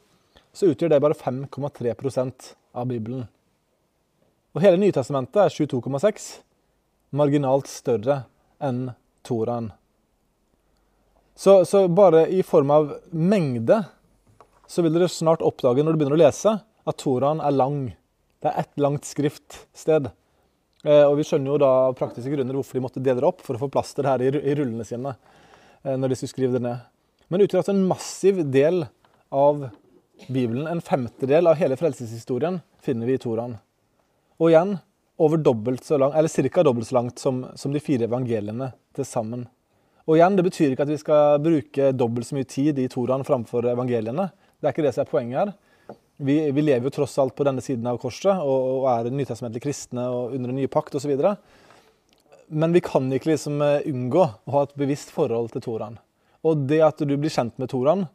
[0.56, 3.28] Så utgjør det bare 5,3% av Bibelen.
[4.56, 6.30] Og hele Nytestamentet er 22,6.
[7.16, 8.24] Marginalt større
[8.64, 8.88] enn
[9.28, 9.70] Toraen.
[11.36, 13.82] Så, så, bare i form av mengde
[14.72, 17.80] så vil dere snart oppdage når du begynner å lese, at Toraen er lang.
[18.46, 20.12] Det er ett langt skriftsted.
[20.86, 23.42] Eh, og vi skjønner jo da av praktiske grunner hvorfor de måtte dele det opp
[23.42, 25.16] for å få plass til det her i, rullene sine.
[25.82, 26.84] Eh, når de skulle skrive det ned.
[27.28, 28.86] men utgjør altså en massiv del
[29.34, 29.64] av
[30.28, 30.68] Bibelen.
[30.70, 33.58] En femtedel av hele frelseshistorien finner vi i Toraen.
[34.38, 34.78] Og igjen
[35.18, 36.64] over dobbelt så langt, eller ca.
[36.64, 39.48] dobbelt så langt som, som de fire evangeliene til sammen.
[40.06, 43.26] Og igjen, Det betyr ikke at vi skal bruke dobbelt så mye tid i Toraen
[43.26, 44.30] framfor evangeliene.
[44.62, 45.56] Det er ikke det som er poenget her.
[46.18, 49.66] Vi, vi lever jo tross alt på denne siden av korset og, og er nytestamentlig
[49.66, 51.12] kristne og under den nye pakt osv.
[52.48, 55.98] Men vi kan ikke liksom eh, unngå å ha et bevisst forhold til Toraen.
[56.46, 58.06] Og det at du blir kjent med Toraen,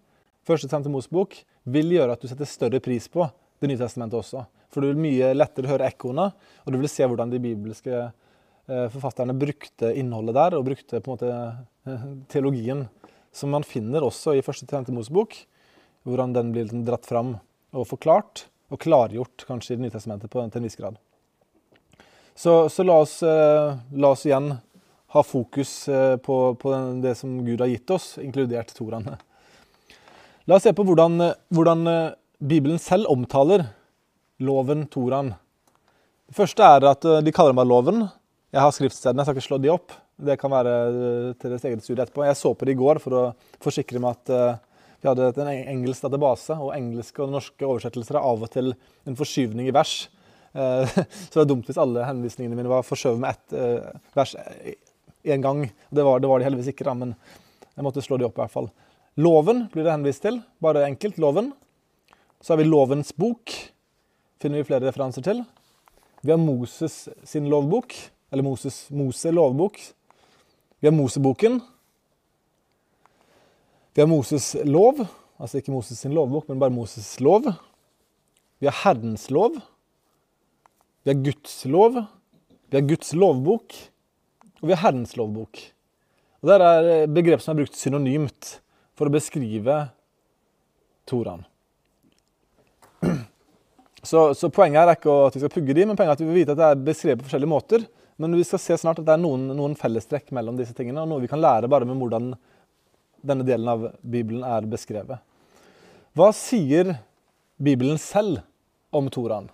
[0.46, 1.36] første til Mosebok,
[1.68, 3.28] vil gjøre at du setter større pris på
[3.60, 4.46] Det nye testamentet også.
[4.72, 6.30] For du vil mye lettere høre ekkoene,
[6.64, 11.10] og du vil se hvordan de bibelske eh, forfatterne brukte innholdet der, og brukte på
[11.10, 11.34] en måte
[11.84, 12.86] eh, teologien
[13.36, 15.36] som man finner også i første til Mosebok,
[16.08, 17.34] hvordan den blir liksom dratt fram
[17.72, 20.98] og forklart, og klargjort kanskje i Det nye testamentet på, til en viss grad.
[22.34, 24.54] Så, så la, oss, eh, la, oss, igjen
[25.10, 25.88] ha fokus
[26.22, 29.16] på, på, det som Gud har gitt oss, inkludert toraene.
[30.46, 31.18] La oss se på hvordan,
[31.50, 31.82] hvordan
[32.40, 33.66] Bibelen selv omtaler
[34.40, 35.34] loven Toraen.
[36.30, 38.06] Det første er at eh, de kaller meg loven.
[38.50, 39.94] Jeg har skriftstedene, jeg skal ikke slå de opp.
[40.20, 42.24] Det kan være eh, til deres eget studie etterpå.
[42.24, 43.24] Jeg så på det i går for å
[43.62, 44.32] forsikre meg at
[45.00, 48.72] eh, vi hadde en engelsk database, og engelske og norske oversettelser er av og til
[49.08, 50.02] en forskyvning i vers.
[50.50, 54.32] Så det er dumt hvis alle henvisningene mine var forskjøvet med ett vers
[55.22, 55.60] én gang.
[55.94, 57.12] Det var, det var de heldigvis ikke, da, men
[57.76, 58.66] jeg måtte slå de opp i hvert fall.
[59.22, 60.40] Loven blir det henvist til.
[60.58, 61.20] Bare enkelt.
[61.22, 61.52] Loven.
[62.42, 63.54] Så har vi Lovens bok
[64.40, 65.42] finner vi flere referanser til.
[66.24, 67.94] Vi har Moses sin lovbok,
[68.32, 69.80] eller Moses, Mose lovbok.
[70.80, 71.60] Vi har Moseboken.
[74.00, 75.02] Vi har Moses lov,
[75.36, 77.50] altså ikke Moses sin lovbok, men bare Moses lov.
[78.56, 79.58] Vi har Herrens lov.
[81.04, 81.98] Vi har Guds lov.
[82.72, 83.76] Vi har Guds lovbok.
[84.62, 85.60] Og vi har Herrens lovbok.
[86.40, 88.54] Og Det er begrep som er brukt synonymt
[88.96, 89.76] for å beskrive
[91.04, 91.44] Toraen.
[94.00, 96.30] Så, så, poenget er ikke at vi skal pugge de, men poenget er at vi
[96.30, 97.84] vil vite at det er beskrevet på forskjellige måter.
[98.16, 101.12] Men vi skal se snart at det er noen, noen fellestrekk mellom disse tingene, og
[101.12, 102.32] noe vi kan lære bare med hvordan
[103.26, 105.20] denne delen av Bibelen er beskrevet.
[106.16, 106.94] Hva sier
[107.60, 108.40] Bibelen selv
[108.94, 109.48] om Toraen?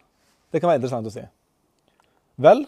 [0.50, 1.24] Det kan være interessant å si.
[2.40, 2.64] Vel,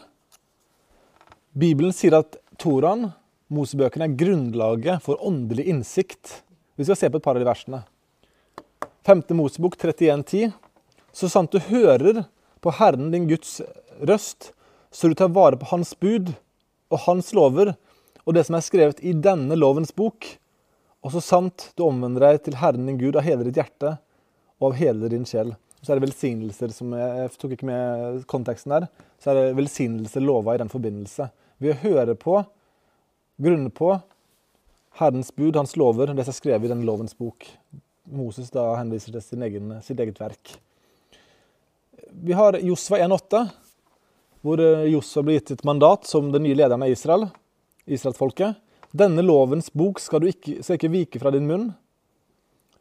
[1.58, 3.10] Bibelen sier at Toraen,
[3.52, 6.42] Mosebøkene, er grunnlaget for åndelig innsikt.
[6.76, 7.82] Vi skal se på et par av de versene.
[9.08, 9.24] 5.
[9.38, 10.52] Mosebok 31,10.
[11.16, 12.26] Så sant du hører
[12.60, 13.60] på Herren din Guds
[14.04, 14.52] røst,
[14.92, 16.34] så du tar vare på Hans bud
[16.92, 17.72] og Hans lover
[18.28, 20.26] og det som er skrevet i denne lovens bok,
[21.04, 23.96] og så sant du omvender deg til Herren din Gud av hele ditt hjerte
[24.58, 25.54] og av hele din sjel.
[25.78, 28.88] Så er det velsignelser som Jeg tok ikke med konteksten der.
[29.22, 31.28] Så er det velsignelser lova i den forbindelse.
[31.62, 32.40] Ved å høre på,
[33.38, 33.92] grunne på,
[34.98, 37.46] Herrens bud, hans lover, det som er skrevet i den lovens bok.
[38.10, 40.56] Moses da henviser til sin egen, sitt eget verk.
[42.10, 43.44] Vi har Josva 1,8,
[44.42, 47.28] hvor Josva blir gitt et mandat som den nye lederen av Israel,
[47.86, 48.58] israelsfolket.
[48.96, 51.68] Denne lovens bok skal du ikke, skal ikke vike fra din munn.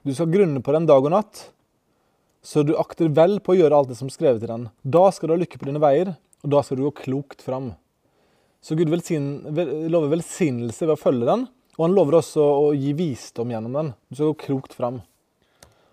[0.08, 1.49] Du skal grunne på den dag og natt,
[2.45, 4.70] så du akter vel på å gjøre alt det som er skrevet i den.
[4.88, 6.14] Da skal du ha lykke på dine veier,
[6.45, 7.74] og da skal du gå klokt fram.
[8.64, 9.28] Så Gud velsign,
[9.91, 11.45] lover velsignelse ved å følge den,
[11.76, 13.93] og han lover også å gi visdom gjennom den.
[14.08, 15.01] Du skal gå klokt fram.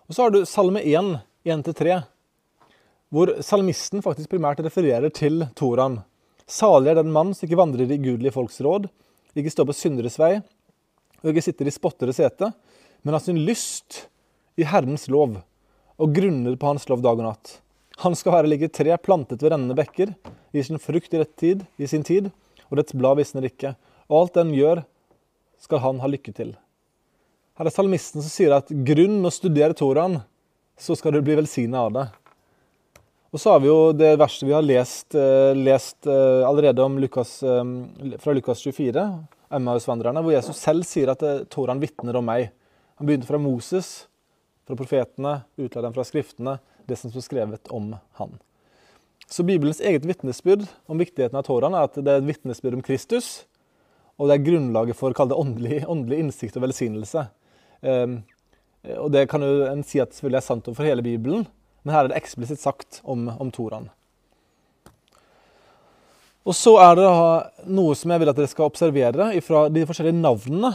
[0.06, 2.02] Og Så har du Salme 1, 1-3
[3.14, 6.00] hvor salmisten faktisk primært refererer til Toraen.
[6.50, 8.88] Salig er den mann som ikke vandrer i gudelige folks råd,
[9.40, 10.36] ikke står på synderes vei,
[11.22, 12.50] og ikke sitter i spotteres sete,
[13.02, 14.04] men har sin lyst
[14.60, 15.40] i Herrens lov,
[15.98, 17.58] og grunner på Hans lov dag og natt.
[18.02, 20.14] Han skal være like tre plantet ved rennende bekker,
[20.54, 22.30] gir sin frukt i rett tid, i sin tid,
[22.70, 23.74] og dets blad visner ikke.
[24.10, 24.82] Og alt den gjør,
[25.62, 26.52] skal han ha lykke til.
[27.54, 30.18] Her er salmisten som sier at grunn å studere Toraen,
[30.74, 32.04] så skal du bli velsigna av det.
[33.34, 37.42] Og så har vi jo det verste vi har lest, eh, lest allerede allerede Lukas,
[37.42, 37.64] eh,
[38.22, 42.52] fra Lukas 24, Emmausvandrerne, hvor Jesus selv sier at Toraen vitner om meg.
[42.94, 44.06] Han begynte fra Moses,
[44.64, 48.38] fra profetene, utla dem fra skriftene, det som står skrevet om han.
[49.26, 52.86] Så Bibelens eget vitnesbyrd om viktigheten av Toraen er at det er et vitnesbyrd om
[52.86, 53.48] Kristus,
[54.14, 57.26] og det er grunnlaget for å åndelig, åndelig innsikt og velsignelse.
[57.82, 58.20] Um,
[59.00, 61.48] og det kan jo en si at selvfølgelig er sant overfor hele Bibelen,
[61.84, 63.90] men her er det eksplisitt sagt om, om Toran.
[66.44, 67.08] Og så er det
[67.72, 70.74] noe som jeg vil at dere skal observere fra de forskjellige navnene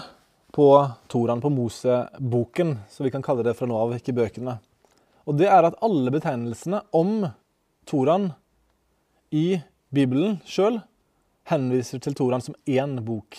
[0.56, 0.70] på
[1.12, 4.58] Toran, på Moseboken, som vi kan kalle det fra nå av, ikke bøkene.
[5.30, 7.28] Og det er at alle betegnelsene om
[7.90, 8.32] Toran
[9.30, 9.60] i
[9.94, 10.80] Bibelen sjøl
[11.50, 13.38] henviser til Toran som én bok,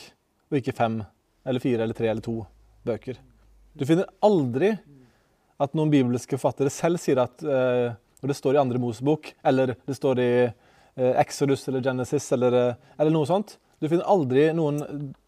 [0.50, 1.00] og ikke fem
[1.46, 2.36] eller fire eller tre eller to
[2.86, 3.18] bøker.
[3.74, 4.76] Du finner aldri
[5.60, 9.74] at noen bibelske forfattere selv sier at eh, Og det står i andre Mosebok, eller
[9.88, 13.54] det står i eh, Exodus eller Genesis eller, eh, eller noe sånt.
[13.80, 14.82] Du finner aldri noen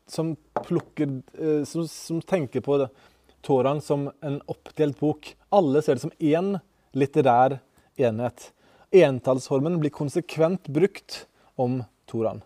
[0.04, 0.34] som
[0.66, 1.08] plukker
[1.38, 2.90] eh, som, som tenker på det,
[3.42, 5.32] Toraen som en oppdelt bok.
[5.50, 6.58] Alle ser det som én
[6.92, 7.56] litterær
[7.96, 8.50] enhet.
[8.92, 11.24] Entallsformen blir konsekvent brukt
[11.56, 11.80] om
[12.10, 12.42] Toraen.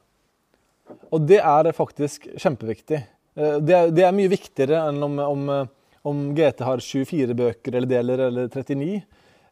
[1.11, 3.03] Og det er faktisk kjempeviktig.
[3.34, 5.66] Eh, Det er, det er mye viktigere enn om, om, eh,
[6.07, 9.02] om GT har 24 bøker eller deler eller 39.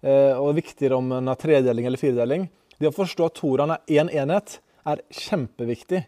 [0.02, 2.48] eh, Og viktigere om en har tredeling eller firedeling.
[2.78, 6.04] Det å forstå at Toraen er én enhet, er kjempeviktig.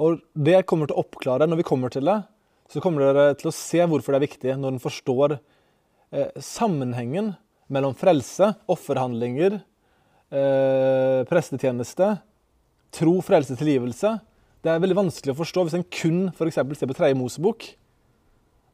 [0.00, 2.22] Og det kommer til å oppklare når vi kommer til det.
[2.70, 7.34] Så kommer dere til å se hvorfor det er viktig når en forstår eh, sammenhengen
[7.72, 9.60] mellom frelse, offerhandlinger,
[10.32, 12.14] eh, prestetjeneste,
[12.94, 14.16] tro, frelse, tilgivelse.
[14.64, 17.74] Det er veldig vanskelig å forstå hvis en kun for ser på tredje Mosebok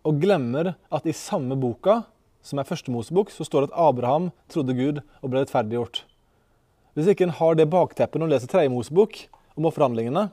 [0.07, 2.03] og glemmer at i samme boka,
[2.43, 6.05] som er første Mosebok, så står det at Abraham trodde Gud og ble rettferdiggjort.
[6.97, 9.19] Hvis ikke en har det bakteppet når en leser tredje Mosebok
[9.59, 10.31] om offerhandlingene,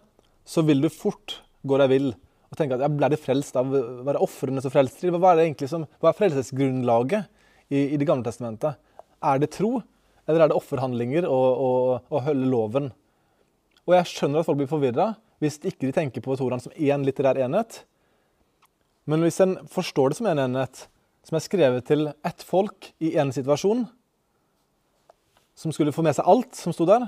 [0.48, 2.10] så vil du fort gå deg vill
[2.48, 5.18] og tenke at ja, ble det frelst av Var det ofrene som frelste dem?
[5.20, 7.28] Hva er det som, hva er frelsesgrunnlaget
[7.68, 8.80] i, i Det gamle testamentet?
[9.20, 9.82] Er det tro,
[10.28, 12.90] eller er det offerhandlinger og, og holde loven?
[13.88, 15.12] Og jeg skjønner at folk blir forvirra
[15.44, 17.84] hvis ikke de tenker på Toran som én litterær enhet.
[19.08, 20.84] Men hvis en forstår det som en enhet,
[21.28, 23.86] som er skrevet til ett folk i én situasjon,
[25.58, 27.08] som skulle få med seg alt som sto der,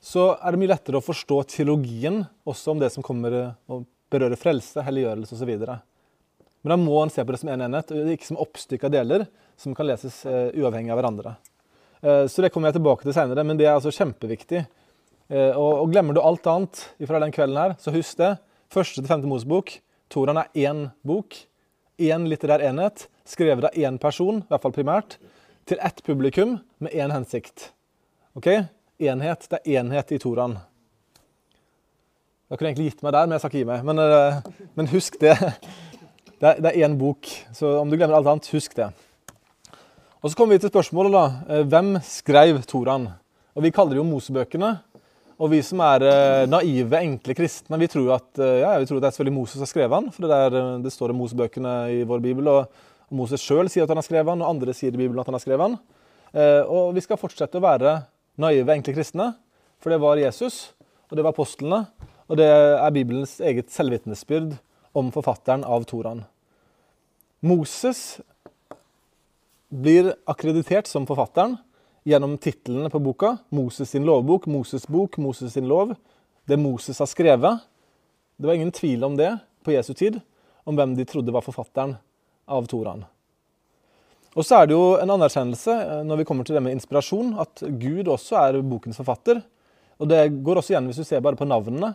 [0.00, 3.36] så er det mye lettere å forstå teologien også om det som kommer
[3.70, 5.52] og berører frelse, helliggjørelse osv.
[5.60, 9.28] Men da må en se på det som en enhet, og ikke som oppstykka deler
[9.60, 11.36] som kan leses eh, uavhengig av hverandre.
[12.00, 14.64] Eh, så det kommer jeg tilbake til seinere, men det er altså kjempeviktig.
[15.30, 18.34] Eh, og glemmer du alt annet fra den kvelden her, så husk det.
[18.72, 19.76] Første til femte Mosebok.
[20.10, 21.36] Toraen er én bok.
[22.00, 25.18] Én litterær enhet, skrevet av én person, i hvert fall primært,
[25.68, 27.68] til ett publikum med én hensikt.
[28.34, 28.48] Ok?
[28.98, 29.46] Enhet.
[29.50, 30.56] Det er enhet i Toraen.
[32.50, 33.84] Jeg kunne egentlig gitt meg der, men jeg skal ikke gi meg.
[33.86, 35.36] Men, eh, men husk det.
[36.40, 38.88] Det er, det én bok, så om du glemmer alt annet, husk det.
[40.22, 41.24] Og Så kommer vi til spørsmålet, da.
[41.54, 43.10] Eh, Hvem skrev Toraen?
[43.54, 44.78] Og Vi kaller det jo Mosebøkene.
[45.40, 48.98] Og vi som er eh, naive, enkle kristne, vi tror at, eh, ja, vi tror
[48.98, 50.10] at det er selvfølgelig Moses som har skrevet den.
[50.12, 52.50] For det, der, eh, det står i Mosebøkene i vår bibel.
[52.52, 55.26] Og, Moses sjøl sier at han har skrevet den, og andre sier i Bibelen at
[55.26, 55.72] han har skrevet den.
[56.70, 57.96] Og vi skal fortsette å være
[58.38, 59.26] naive, enkle kristne,
[59.82, 60.76] for det var Jesus,
[61.10, 61.80] og det var apostlene.
[62.30, 64.52] Og det er Bibelens eget selvvitnesbyrd
[64.94, 66.22] om forfatteren av Toraen.
[67.42, 68.20] Moses
[69.74, 71.58] blir akkreditert som forfatteren
[72.08, 73.36] gjennom titlene på boka.
[73.48, 75.94] Moses sin lovbok, Moses bok, Moses sin lov.
[76.48, 77.62] Det Moses har skrevet.
[78.36, 79.34] Det var ingen tvil om det
[79.64, 80.20] på Jesu tid,
[80.64, 81.98] om hvem de trodde var forfatteren
[82.48, 83.04] av Toraen.
[84.38, 87.34] Og så er det jo en anerkjennelse eh, når vi kommer til det med inspirasjon,
[87.42, 89.42] at Gud også er bokens forfatter.
[90.00, 91.92] Og det går også igjen hvis du ser bare på navnene.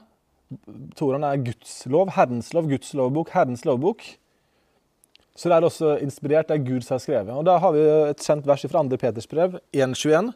[0.99, 4.03] Toraen er Guds lov, Herrens lov, Guds lovbok, Herrens lovbok.
[5.36, 7.34] Så det er også inspirert, det er Gud som har skrevet.
[7.36, 9.00] Og Da har vi et kjent vers fra 2.
[9.02, 10.32] Peters brev, 1.21.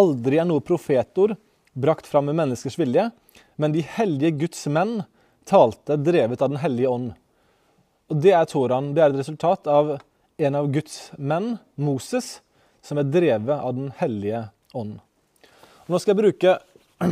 [0.00, 1.36] Aldri er noe profetord
[1.76, 3.10] brakt fram med menneskers vilje,
[3.60, 5.02] men de hellige Guds menn
[5.48, 7.12] talte drevet av Den hellige ånd.
[8.10, 8.94] Og Det er Toraen.
[8.94, 9.98] Det er et resultat av
[10.40, 12.40] en av Guds menn, Moses,
[12.82, 14.98] som er drevet av Den hellige ånd.
[15.84, 16.56] Og nå skal jeg bruke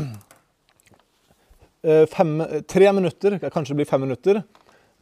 [1.82, 4.42] eh, fem, tre minutter, kanskje det blir fem minutter,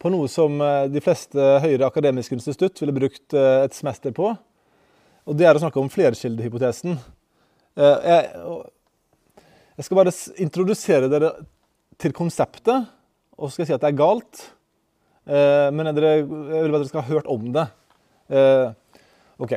[0.03, 4.33] på noe som eh, de fleste høyere akademiske institutt ville brukt eh, et semester på.
[5.27, 6.99] Og det er å snakke om flerkildehypotesen.
[7.77, 8.11] Eh,
[9.77, 11.33] Jeg, skal bare introdusere dere
[12.01, 12.87] til konseptet,
[13.37, 14.45] og så skal jeg si at det er galt.
[15.27, 17.65] Men jeg vil bare at dere skal ha hørt om det.
[19.43, 19.53] OK.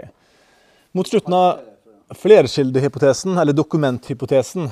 [0.98, 4.68] Mot slutten av flerkildehypotesen, eller dokumenthypotesen,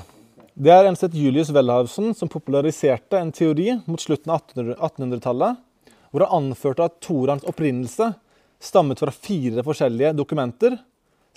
[0.58, 5.60] det er en sett Julius Welhausen som populariserte en teori mot slutten av 1800 1800-tallet,
[6.10, 8.08] hvor han anførte at Torans opprinnelse
[8.58, 10.80] stammet fra fire forskjellige dokumenter,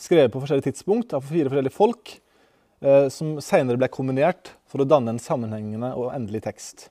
[0.01, 2.15] skrevet på forskjellige tidspunkt av fire forskjellige folk,
[2.81, 6.89] eh, som senere ble kombinert for å danne en sammenhengende og endelig tekst.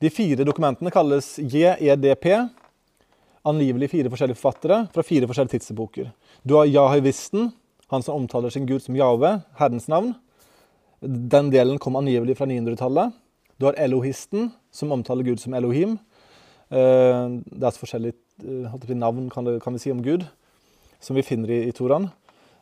[0.00, 2.30] De fire dokumentene kalles JEDP,
[3.44, 6.12] angivelig fire forskjellige forfattere fra fire forskjellige tidsepoker.
[6.48, 7.52] Du har Jahivisten,
[7.92, 10.14] han som omtaler sin gud som Jahve, Herrens navn.
[11.02, 13.10] Den delen kom angivelig fra 900-tallet.
[13.58, 15.96] Du har Elohisten, som omtaler Gud som Elohim.
[16.70, 18.12] Eh, Det er et forskjellig
[18.46, 20.22] eh, navn kan, det, kan vi si om Gud,
[21.00, 22.06] som vi finner i, i Toraen.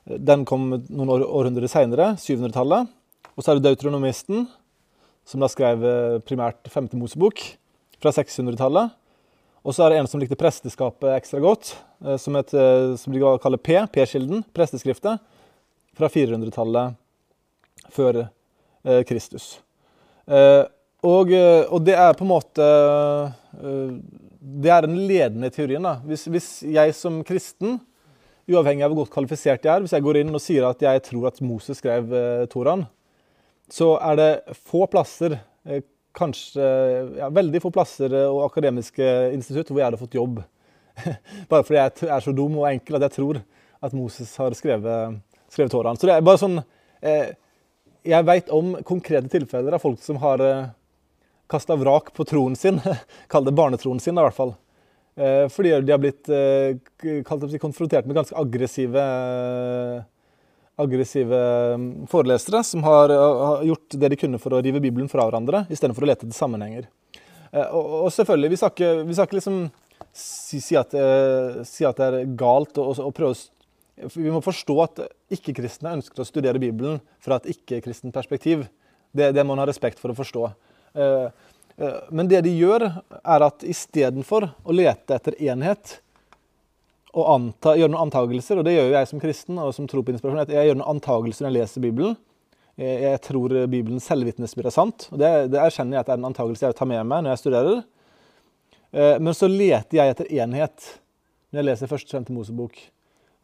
[0.08, 2.88] Eh, Den kom noen år, århundrer seinere, 700-tallet.
[3.36, 4.48] Og så er det Deutronomisten,
[5.28, 5.84] som da skrev
[6.24, 7.42] primært femte Mosebok,
[8.00, 8.96] fra 600-tallet.
[9.60, 11.74] Og så er det en som likte presteskapet ekstra godt,
[12.18, 12.52] som, et,
[12.96, 15.20] som de kaller P, P-kilden, presteskriftet,
[15.94, 16.96] fra 400-tallet
[17.94, 19.58] før eh, Kristus.
[20.30, 20.64] Eh,
[21.06, 23.94] og, eh, og, det er på en måte eh,
[24.40, 25.82] Det er den ledende teorien.
[25.82, 25.98] da.
[26.06, 27.80] Hvis, hvis, jeg som kristen,
[28.50, 31.02] uavhengig av hvor godt kvalifisert jeg er, hvis jeg går inn og sier at jeg
[31.06, 32.10] tror at Moses skrev
[32.50, 32.86] Toraen,
[33.70, 34.30] så er det
[34.66, 35.36] få plasser
[36.16, 36.64] kanskje
[37.20, 40.40] ja, veldig få plasser og akademiske institutt hvor jeg hadde fått jobb.
[41.52, 43.38] bare fordi jeg er så dum og enkel at jeg tror
[43.80, 45.20] at Moses har skrevet,
[45.52, 46.00] skrevet Toraen.
[46.00, 47.30] Så det er bare sånn eh,
[48.06, 50.68] Jeg veit om konkrete tilfeller av folk som har eh,
[51.50, 52.80] kasta vrak på troen sin.
[53.32, 54.54] Kall det barnetroen sin, i hvert fall.
[55.20, 56.80] Eh, fordi de har blitt eh,
[57.60, 59.04] konfrontert med ganske aggressive
[60.80, 61.38] aggressive
[61.76, 63.12] mm, forelesere som har,
[63.68, 66.86] gjort det de kunne for å rive Bibelen fra hverandre, istedenfor å lete etter sammenhenger.
[67.74, 69.58] Og, selvfølgelig, vi skal ikke, liksom
[70.08, 70.94] si, si, at,
[71.68, 73.40] si, at, det er galt å, å prøve å
[74.14, 75.00] Vi må forstå at
[75.32, 78.66] ikke-kristne ønsker å studere Bibelen fra et ikke-kristent perspektiv.
[79.12, 80.50] Det, det må man ha respekt for å forstå.
[80.94, 81.48] Eh,
[82.12, 82.86] men det de gjør,
[83.20, 85.98] er at istedenfor å lete etter enhet,
[87.10, 90.04] og anta, gjøre noen antagelser, og det gjør jo jeg som kristen og som tror
[90.06, 90.52] på inspirasjon.
[90.54, 92.14] Jeg gjør noen antagelser når jeg leser Bibelen.
[92.78, 95.08] Jeg, jeg tror Bibelens selvvitnesbyrd er sant.
[95.10, 97.24] og det, det, erkjenner jeg at det er en antakelse jeg vil ta med meg
[97.24, 97.82] når jeg studerer.
[98.94, 100.86] Eh, men så leter jeg etter enhet
[101.50, 102.78] når jeg leser første kjente Mosebok.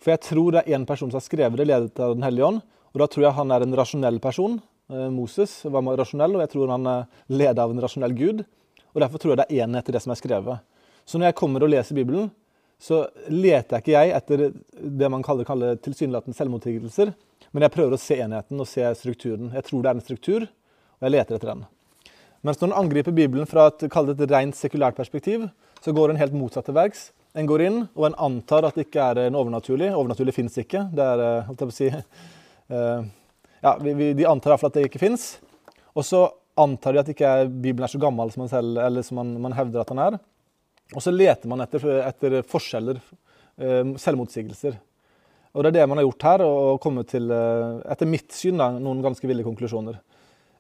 [0.03, 2.49] For jeg tror det er én person som har skrevet det, ledet av Den hellige
[2.51, 2.65] ånd.
[2.95, 4.59] Og da tror jeg han er en rasjonell person.
[4.93, 8.45] Eh, Moses var rasjonell, og jeg tror han er ledet av en rasjonell gud.
[8.95, 10.65] Og derfor tror jeg det er enhet i det som er skrevet.
[11.07, 12.31] Så når jeg kommer og leser Bibelen,
[12.81, 14.43] så leter ikke jeg etter
[14.77, 17.13] det man kaller, kaller tilsynelatende selvmotsigelser,
[17.53, 19.53] men jeg prøver å se enheten og se strukturen.
[19.55, 20.47] Jeg tror det er en struktur,
[20.99, 21.63] og jeg leter etter den.
[22.45, 25.47] Mens når en angriper Bibelen fra et, et rent sekulært perspektiv,
[25.83, 27.09] så går en helt motsatt til verks.
[27.37, 29.91] En går inn, og en antar at det ikke er en overnaturlig.
[29.93, 30.87] Overnaturlig fins ikke.
[30.97, 31.91] Det er, eh, holdt jeg på å si,
[32.73, 33.03] uh,
[33.67, 35.35] ja, vi, vi, De antar iallfall at det ikke fins.
[35.97, 36.23] Og så
[36.57, 39.37] antar de at ikke er, Bibelen er så gammel som man, selv, eller som man,
[39.45, 40.19] man hevder at den er.
[40.95, 43.01] Og så leter man etter, etter forskjeller,
[43.61, 44.77] eh, selvmotsigelser.
[45.57, 48.61] Og det er det man har gjort her, og kommet til, eh, etter mitt syn,
[48.61, 49.99] da, noen ganske ville konklusjoner.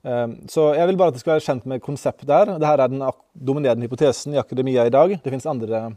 [0.04, 2.56] Eh, så jeg vil bare at det skal være kjent med konseptet der.
[2.56, 5.16] Dette er den dominerende hypotesen i akademia i dag.
[5.22, 5.96] Det finnes andre,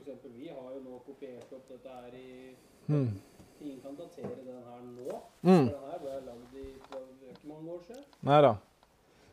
[0.00, 2.54] eksempel, vi har jo nå kopiert opp dette her i
[2.86, 3.08] mm.
[3.56, 5.18] Ingen kan datere den her nå.
[5.42, 5.66] Mm.
[5.70, 8.02] Den her ble lagd i ikke mange år siden.
[8.28, 8.54] Nei da.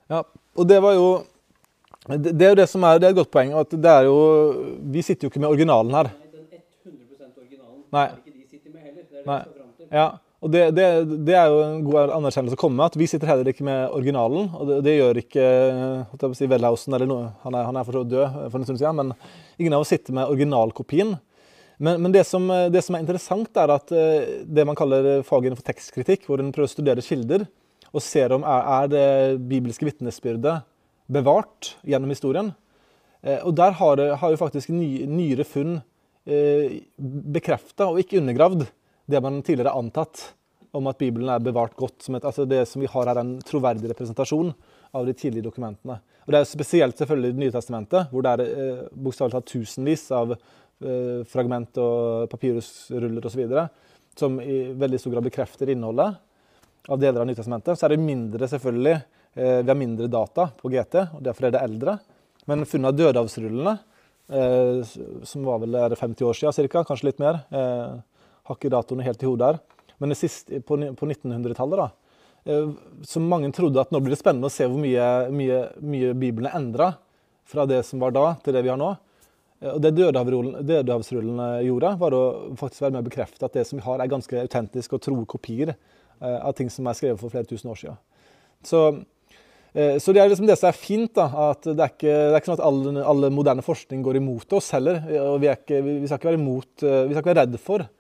[0.10, 0.22] Ja,
[0.56, 1.08] og det var jo
[2.08, 3.54] det, det, er jo det som er, det er et godt poeng.
[3.56, 4.18] at det er jo,
[4.92, 6.12] Vi sitter jo ikke med originalen her.
[6.12, 6.48] Nei, den
[6.92, 8.08] 100 originalen Nei.
[8.08, 9.04] er ikke de sitter med heller.
[9.10, 9.40] Det er det Nei.
[9.40, 9.88] vi skal fram til.
[9.92, 10.08] Ja.
[10.44, 10.86] Og det, det,
[11.24, 13.94] det, er jo en god anerkjennelse å komme med, at vi sitter heller ikke med
[13.96, 14.50] originalen.
[14.60, 15.46] Og det, det gjør ikke
[16.36, 17.30] si, Wellhausen eller noe.
[17.46, 19.14] Han er, han er for så død for en stund siden, men
[19.62, 21.16] ingen av oss sitter med originalkopien.
[21.84, 25.68] Men, men som, det, som, er interessant, er at eh, det man kaller faget innenfor
[25.72, 27.48] tekstkritikk, hvor en prøver å studere kilder
[27.94, 29.08] og ser om er, er det
[29.48, 30.60] bibelske vitnesbyrdet
[31.14, 32.52] bevart gjennom historien.
[33.24, 35.78] Eh, og der har, har jo faktisk ny, nyere funn
[36.28, 38.68] eh, bekrefta og ikke undergravd
[39.06, 40.34] det man tidligere har antatt
[40.74, 42.08] om at Bibelen er bevart godt.
[42.10, 44.54] Et, altså det som vi har her, er en troverdig representasjon
[44.94, 46.00] av de tidlige dokumentene.
[46.26, 50.06] Og Det er spesielt selvfølgelig Det nye testamentet, hvor det er eh, bokstavelig talt tusenvis
[50.16, 53.44] av eh, fragment og papirusruller osv.
[54.18, 56.16] som i veldig stor grad bekrefter innholdet
[56.88, 57.78] av deler av Nytestamentet.
[57.78, 58.96] Så er det mindre selvfølgelig,
[59.36, 62.00] eh, vi har mindre data på GT, og derfor er det eldre.
[62.48, 63.78] Men funnet av dødehavsrullene,
[64.30, 64.84] eh,
[65.24, 68.00] som var vel 50 år siden ca., kanskje litt mer, eh,
[68.48, 69.62] har ikke datoene helt i hodet her.
[70.02, 72.58] Men det siste, på, på 1900-tallet, da,
[73.08, 76.50] Så mange trodde at nå blir det spennende å se hvor mye, mye, mye Bibelen
[76.50, 76.90] er endra
[77.48, 78.90] fra det som var da, til det vi har nå.
[79.62, 82.24] Eh, og Det Dødehavsrullene gjorde, var å
[82.60, 85.18] faktisk være med å bekrefte at det som vi har, er ganske autentisk og tro
[85.30, 88.00] kopier eh, av ting som er skrevet for flere tusen år siden.
[88.64, 88.86] Så,
[89.74, 91.10] så det er liksom det som er fint.
[91.18, 94.20] da, at Det er ikke, det er ikke sånn at all, all, moderne forskning går
[94.20, 95.02] imot oss heller.
[95.24, 98.00] og Vi, ikke, vi skal ikke være imot, vi skal ikke være redd for Eh,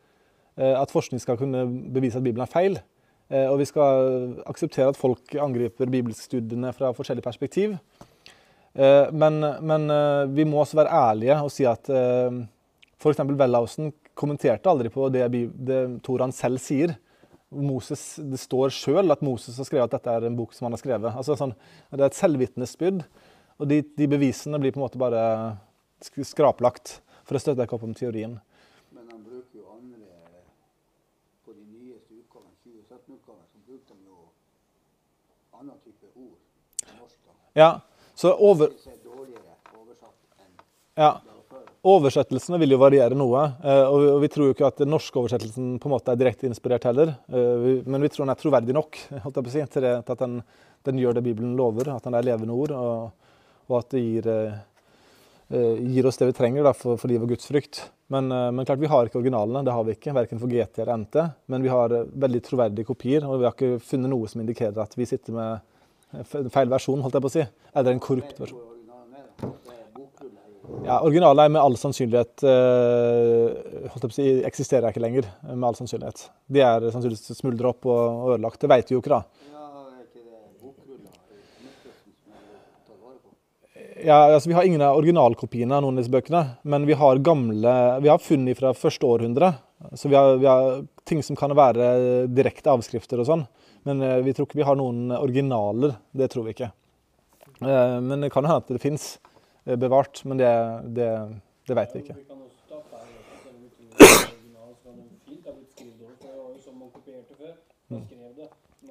[0.55, 2.77] at forskning skal kunne bevise at Bibelen er feil.
[3.31, 7.77] Eh, og vi skal akseptere at folk angriper bibelstudiene fra forskjellig perspektiv.
[8.73, 9.87] Eh, men, men
[10.33, 13.23] vi må også være ærlige og si at F.eks.
[13.23, 15.25] Wellhausen kommenterte aldri på det,
[15.67, 16.95] det Toran selv sier.
[17.53, 20.73] Moses, det står sjøl at Moses har skrevet at dette er en bok som han
[20.73, 21.11] har skrevet.
[21.13, 21.53] Altså, sånn,
[21.91, 23.03] det er et selvvitnesbyrd.
[23.61, 25.21] Og de, de, bevisene blir på en måte bare
[26.01, 28.39] skraplagt for å støtte deg opp om teorien.
[28.95, 30.01] Men han bruker jo andre
[31.45, 34.19] På de nyeste utgavene, 2017-utgavene, så bruker de jo
[35.59, 36.39] annen type ord
[36.81, 37.19] på norsk.
[37.27, 37.42] da.
[37.53, 37.81] Ja,
[38.15, 38.65] så over...
[38.65, 38.97] Er
[40.95, 41.11] Ja.
[41.83, 43.41] Oversettelsene vil jo variere noe.
[43.59, 46.47] eh, Og vi, tror jo ikke at den norske oversettelsen på en måte er direkte
[46.47, 47.15] inspirert heller.
[47.27, 48.95] eh, Men vi tror den er troverdig nok
[49.25, 50.37] holdt jeg på å si, til, at den,
[50.87, 51.91] den gjør det Bibelen lover.
[51.91, 53.33] At den er levende ord, og,
[53.67, 57.35] og at det gir, eh, gir oss det vi trenger da, for, for liv og
[57.35, 57.83] gudsfrykt.
[58.13, 59.65] Men, men klart, vi har ikke originalene.
[59.67, 61.19] Det har vi ikke, verken for GT eller NT.
[61.51, 64.95] Men vi har veldig troverdige kopier, og vi har ikke funnet noe som indikerer at
[64.95, 65.72] vi sitter med
[66.53, 67.45] feil versjon, holdt jeg på å si.
[67.73, 68.61] Eller en korrupt versjon.
[69.13, 69.49] er?
[69.49, 69.73] Er
[70.83, 75.27] Ja, Originalen er med all sannsynlighet eh, holdt jeg på å si, eksisterer ikke lenger.
[75.47, 76.27] med all sannsynlighet.
[76.47, 78.61] De er sannsynligvis smuldra opp og, ødelagt.
[78.61, 79.51] Det vet vi jo ikke, da.
[84.03, 87.21] Ja, altså Vi har ingen av originalkopiene av noen av disse bøkene, men vi har
[87.23, 89.53] gamle, vi har funn fra første århundre.
[89.95, 93.45] Så vi har, vi har ting som kan være direkte avskrifter og sånn.
[93.83, 95.97] Men eh, vi tror ikke vi har noen originaler.
[96.11, 96.71] Det tror vi ikke.
[97.61, 99.17] Eh, Men det kan hende at det fins
[99.63, 100.49] bevart, men det,
[100.97, 101.09] det,
[101.69, 102.15] det vet vi ikke.
[102.27, 102.43] For.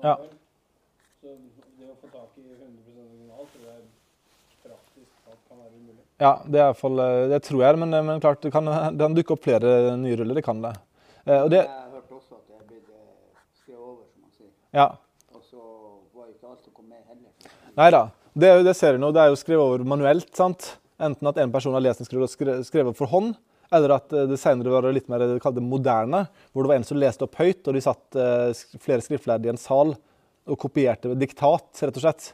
[0.03, 0.15] Ja.
[1.21, 1.29] Så
[1.79, 3.83] det å få tak i 100 original tror jeg
[4.65, 6.03] praktisk talt kan være umulig.
[6.23, 8.67] Ja, det, er i fall, eh, det tror jeg, men, men klart, det kan,
[8.97, 10.39] det kan dukke opp flere nye ruller.
[10.39, 10.75] Det kan det.
[11.27, 14.51] Eh, Og det er blitt eh, skrevet over, som man sier.
[14.75, 14.89] Ja.
[15.35, 15.61] Og så
[16.17, 17.55] var ikke alt som kom med heller.
[17.79, 18.03] Nei da.
[18.33, 19.11] Det, det ser du nå.
[19.13, 20.31] Det er jo skrevet over manuelt.
[20.37, 20.75] sant?
[21.03, 23.35] Enten at en person har lest en skrevet, skre- skrevet for hånd,
[23.73, 26.87] eller at eh, det senere var litt mer det kalte moderne, hvor det var en
[26.87, 28.53] som leste opp høyt, og de satt eh,
[28.83, 32.29] flere skriftlærde i en sal og kopierte diktat, rett og slett.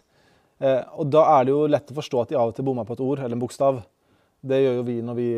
[0.61, 2.85] Eh, og da er det jo lett å forstå at de av og til bomma
[2.87, 3.81] på et ord eller en bokstav.
[4.49, 5.29] Det gjør jo vi når vi,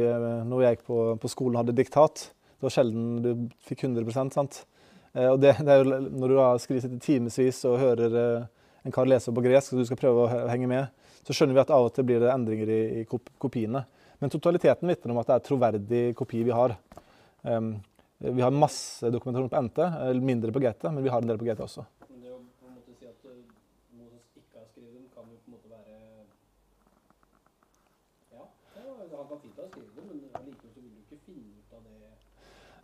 [0.48, 2.26] når jeg gikk på, på skolen og hadde diktat.
[2.61, 3.30] Det var sjelden du
[3.64, 4.59] fikk 100% sant?
[5.12, 8.48] Eh, og det, det er jo når du da skriver sitter timevis og hører eh,
[8.86, 10.90] en kar lese på gresk, og du skal prøve å henge med,
[11.26, 13.84] så skjønner vi at av og til blir det endringer i, i kop kopiene.
[14.20, 16.74] Men totaliteten vitner om at det er troverdig kopi vi har.
[17.42, 17.78] Um,
[18.20, 19.78] vi har masse dokumentasjon på NT,
[20.20, 21.86] mindre på GT, men vi har en del på GT også.
[22.11, 23.38] Men det å på en måte si at eh,
[23.96, 25.94] Moses ikke har skrevet dem, kan jo på en måte være
[28.36, 28.44] Ja,
[28.76, 31.72] ja han kan fint ha skrevet dem, men allikevel så vil du ikke finne ut
[31.78, 31.96] av det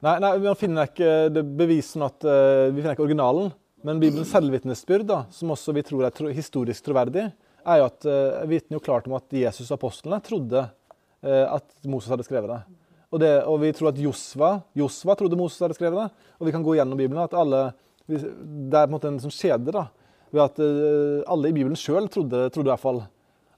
[0.04, 3.52] Nei, nei vi finner ikke det bevisen at uh, Vi finner ikke originalen.
[3.86, 7.28] Men Bibelens selvvitnesbyrd, som også vi tror er tro, historisk troverdig,
[7.66, 11.86] er jo at uh, vitner jo klart om at Jesus og apostlene trodde uh, at
[11.86, 12.60] Moses hadde skrevet det.
[13.12, 13.32] Og, det.
[13.46, 16.30] og vi tror at Josva, Josva trodde Moses hadde skrevet det.
[16.40, 17.68] Og vi kan gå gjennom Bibelen at alle
[18.06, 19.88] Det er på en måte en sånn skjede da,
[20.34, 23.04] ved at uh, alle i Bibelen sjøl trodde, trodde i hvert fall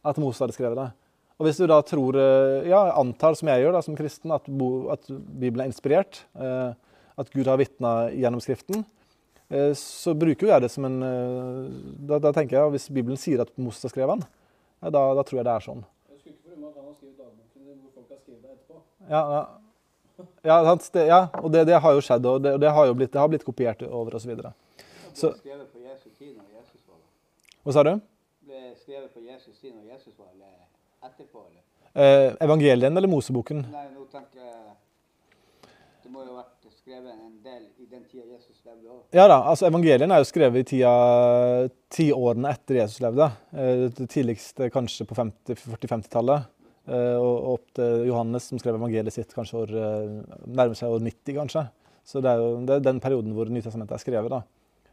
[0.09, 0.91] at Moses hadde skrevet det.
[1.39, 4.47] Og hvis du da tror, eh, ja, antar som jeg gjør da, som kristen, at,
[4.95, 6.72] at Bibelen er inspirert, eh,
[7.18, 8.82] at Gud har vitna gjennom Skriften,
[9.47, 10.99] eh, så bruker jo jeg det som en
[12.11, 14.26] da, da tenker jeg, Hvis Bibelen sier at Moses har skrevet den,
[14.82, 15.84] ja, da, da tror jeg det er sånn.
[16.11, 18.83] Jeg skulle ikke forundre at han har skrevet dagboken hvor folk har skrevet det etterpå.
[19.14, 20.29] Ja, ja.
[20.50, 22.99] ja, sant, det, ja og det, det har jo skjedd, og det, det har jo
[22.99, 24.34] blitt, det har blitt kopiert over osv.
[25.14, 27.11] Så- Jesus tid når Jesus var der.
[27.62, 27.95] Hva sa du?
[28.46, 30.34] Ble skrevet på Jesus tid når Jesus var
[31.04, 31.62] etterpå, eller?
[31.95, 33.64] Eh, evangelien eller Moseboken?
[33.72, 34.54] Nei, nå tenker jeg
[36.04, 39.00] Det må jo ha vært skrevet en del i den tida Jesus levde òg.
[39.12, 40.92] Ja da, altså Evangelien er jo skrevet i tida,
[41.92, 43.30] ti årene etter Jesus levde.
[43.53, 46.46] Eh, Det tidligste kanskje på 40-50-tallet.
[46.88, 51.00] eh, Og opp til Johannes, som skrev evangeliet sitt kanskje år, eh, nærmer seg år
[51.04, 51.68] 90, kanskje.
[52.04, 54.30] Så det er jo det er den perioden hvor Nytestamentet er skrevet.
[54.30, 54.42] da.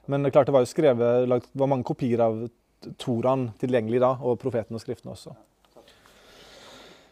[0.08, 2.50] Men det klart det var jo skrevet, det var mange kopier av
[2.98, 5.34] Toraen tilgjengelig da, og profeten og skriftene også.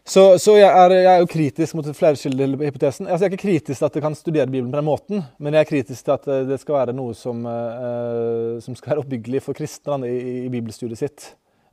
[0.03, 3.07] Så, så jeg, er, jeg er jo kritisk mot flerkildehypotesen.
[3.07, 5.55] Altså, jeg er ikke kritisk til at jeg kan studere Bibelen på den måten, men
[5.55, 9.05] jeg er kritisk til at eh, det skal være noe som, uh, som skal være
[9.05, 11.29] oppbyggelig for kristne i, i bibelstudiet sitt.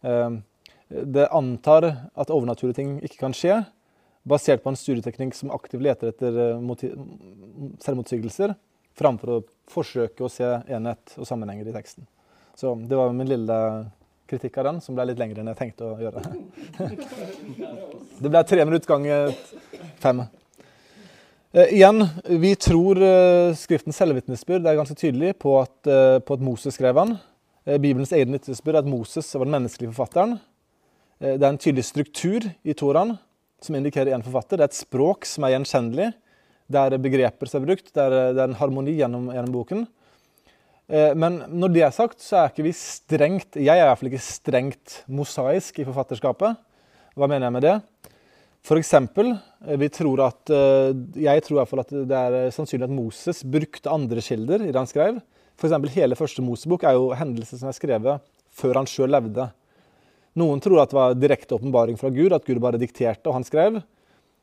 [0.07, 0.39] Uh,
[0.91, 3.61] det antar at overnaturlige ting ikke kan skje,
[4.23, 6.89] basert på en studieteknikk som aktivt leter etter eh,
[7.81, 8.55] selvmotsigelser,
[8.99, 12.07] framfor å forsøke å se enhet og sammenhenger i teksten.
[12.59, 13.57] Så det var min lille
[14.31, 16.23] kritikk av den, som ble litt lengre enn jeg tenkte å gjøre.
[18.21, 19.33] Det ble tre minutter ganger
[20.03, 20.23] fem.
[21.53, 22.05] Eh, igjen,
[22.41, 26.95] vi tror eh, Skriftens selvvitnesbyrd er ganske tydelig på at, eh, på at Moses skrev
[27.01, 27.17] den.
[27.67, 30.39] Eh, Bibelens egen vitnesbyrd er at Moses var den menneskelige forfatteren.
[31.21, 33.19] Eh, det er en tydelig struktur i Toraen.
[33.61, 34.57] som indikerer én forfatter.
[34.57, 36.15] Det er et språk som er gjenkjennelig.
[36.65, 37.91] Det er begreper som er brukt.
[37.93, 39.83] Det er, det er en harmoni gjennom, gjennom boken.
[40.91, 44.01] Eh, men når det er sagt, så er ikke vi strengt Jeg er i hvert
[44.01, 46.59] fall ikke strengt mosaisk i forfatterskapet.
[47.15, 47.77] Hva mener jeg med det?
[48.67, 49.37] For eksempel,
[49.67, 50.91] eh, vi tror at, eh,
[51.23, 54.73] jeg tror i hvert fall at det er sannsynlig at Moses brukte andre kilder i
[54.73, 55.23] det han skrev.
[55.61, 55.95] F.eks.
[55.95, 59.47] hele første Mosebok er jo hendelser som er skrevet før han sjøl levde.
[60.41, 63.47] Noen tror at det var direkte åpenbaring fra Gud, at Gud bare dikterte og han
[63.47, 63.81] skrev.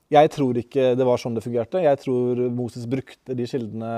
[0.08, 1.82] Jeg tror ikke det var sånn det fungerte.
[1.84, 3.90] Jeg tror Moses brukte de kildene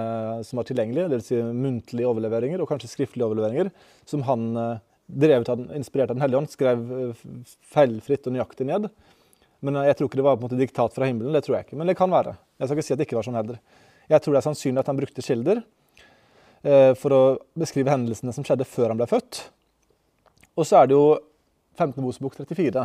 [0.46, 1.28] som var tilgjengelige, dvs.
[1.28, 3.70] Si muntlige overleveringer og kanskje skriftlige overleveringer,
[4.10, 7.28] som han eh, drevet av, inspirert av Den hellige ånd, skrev eh,
[7.76, 8.90] feilfritt og nøyaktig ned.
[9.62, 11.38] Men eh, jeg tror ikke det var på en måte diktat fra himmelen.
[11.38, 11.78] Det tror jeg ikke.
[11.78, 12.34] Men det kan være.
[12.58, 13.62] Jeg skal ikke si at det ikke var sånn heller.
[14.10, 15.62] Jeg tror det er sannsynlig at han brukte kilder
[17.00, 17.20] for å
[17.56, 19.38] beskrive hendelsene som skjedde før han ble født.
[20.60, 21.06] Og så er det jo
[21.78, 22.02] 15.
[22.04, 22.84] Mosebok 34,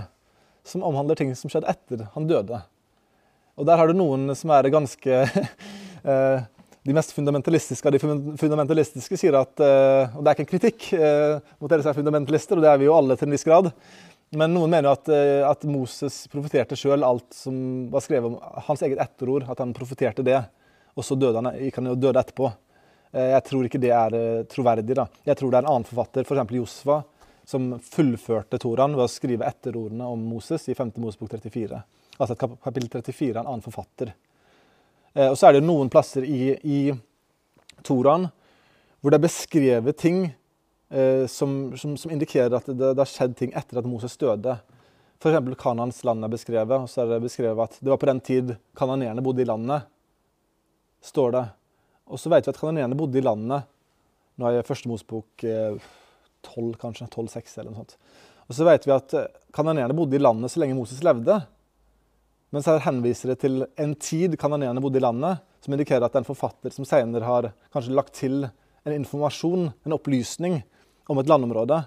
[0.69, 2.61] som omhandler ting som skjedde etter han døde.
[3.55, 5.21] Og der har du noen som er ganske
[6.11, 6.47] eh,
[6.85, 8.01] De mest fundamentalistiske av de
[8.41, 12.01] fundamentalistiske sier at eh, Og det er ikke en kritikk eh, mot dere som er
[12.01, 13.71] fundamentalister, og det er vi jo alle til en viss grad.
[14.35, 15.07] Men noen mener at,
[15.47, 17.55] at Moses profeterte sjøl alt som
[17.93, 19.45] var skrevet om hans eget etterord.
[19.47, 20.41] At han profeterte det,
[20.99, 22.49] og så døde han, gikk han jo døde etterpå.
[23.15, 24.17] Jeg tror ikke det er
[24.51, 24.97] troverdig.
[24.99, 25.05] da.
[25.29, 26.57] Jeg tror det er en annen forfatter, f.eks.
[26.57, 26.97] Josfa,
[27.47, 30.97] som fullførte Toraen ved å skrive etterordene om Moses i 5.
[31.05, 31.85] Mosebok 34.
[32.19, 34.15] Altså at kapittel 34 er en annen forfatter.
[35.15, 36.78] Eh, og så er det noen plasser i, i
[37.86, 38.28] Toraen
[39.05, 43.51] hvor det er beskrevet ting eh, som, som, som, indikerer at det, har skjedd ting
[43.53, 44.55] etter at Moses døde.
[45.20, 45.51] F.eks.
[45.61, 48.55] Kanans land er beskrevet, og så er det beskrevet at det var på den tid
[48.77, 49.85] kanoneerne bodde i landet.
[51.05, 51.45] står det.
[52.09, 53.70] Og så vet vi at kanoneerne bodde i landet
[54.35, 55.77] Nå er jeg første Mosebok eh,
[56.43, 57.07] 12, kanskje.
[57.07, 57.93] 12-6 eller noe sånt.
[58.49, 61.36] Og så vet vi at eh, bodde i landet så lenge Moses levde.
[62.55, 66.21] Mens her henviser det til en tid kanoneerne bodde i landet, som indikerer at det
[66.21, 70.61] er en forfatter som senere har kanskje lagt til en informasjon, en opplysning,
[71.11, 71.81] om et landområde.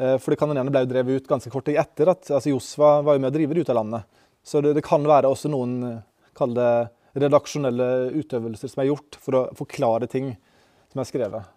[0.00, 3.18] Eh, fordi kanoneerne ble jo drevet ut ganske kort tid etter at altså Josva var
[3.18, 4.22] jo med å drive det ut av landet.
[4.42, 6.00] Så det, det kan være også noen eh,
[6.38, 6.72] kall det
[7.12, 10.32] redaksjonelle utøvelser som er gjort for å forklare ting
[10.92, 11.50] som er skrevet.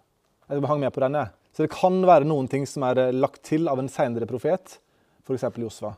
[0.46, 1.32] Jeg hang med på den, jeg.
[1.56, 4.78] Så det kan være noen ting som er eh, lagt til av en seinere profet,
[5.26, 5.48] f.eks.
[5.58, 5.96] Josva,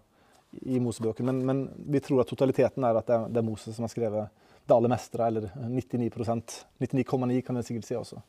[0.50, 1.24] i Mosebøker.
[1.24, 3.92] Men, men, vi tror at totaliteten er at det er, det er Moses som har
[3.92, 8.20] skrevet det aller meste, eller 99% 99,9 kan vi sikkert si også.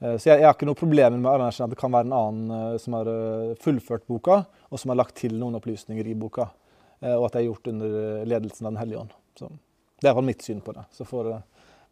[0.00, 2.54] Eh, så jeg, jeg har ikke noe problem med at det kan være en annen
[2.58, 3.10] eh, som har
[3.64, 6.50] fullført boka, og som har lagt til noen opplysninger i boka.
[7.04, 9.10] Og at det er gjort under ledelsen av Den hellige ånd.
[9.36, 10.86] Så det er iallfall mitt syn på det.
[10.94, 11.26] Så får,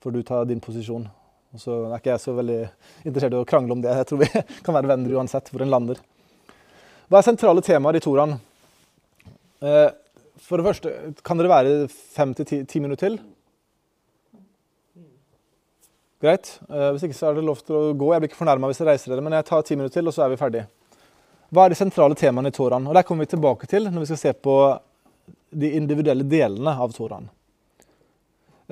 [0.00, 1.04] får du ta din posisjon.
[1.52, 2.58] Og så er ikke jeg så veldig
[3.04, 3.92] interessert i å krangle om det.
[3.98, 4.28] Jeg tror vi
[4.64, 6.00] kan være venner uansett hvor en lander.
[7.12, 8.38] Hva er sentrale temaer i Toraen?
[9.62, 9.90] Eh,
[10.42, 13.18] for det første, kan dere være fem til ti, minutter til?
[16.22, 16.56] Greit.
[16.68, 18.12] Eh, hvis ikke så er det lov til å gå.
[18.12, 20.16] Jeg blir ikke fornærma hvis jeg reiser dere, men jeg tar ti minutter til, og
[20.16, 20.66] så er vi ferdige.
[21.52, 22.88] Hva er de sentrale temaene i Toraen?
[22.88, 24.56] Og Der kommer vi tilbake til når vi skal se på
[25.52, 27.28] de individuelle delene av Toraen.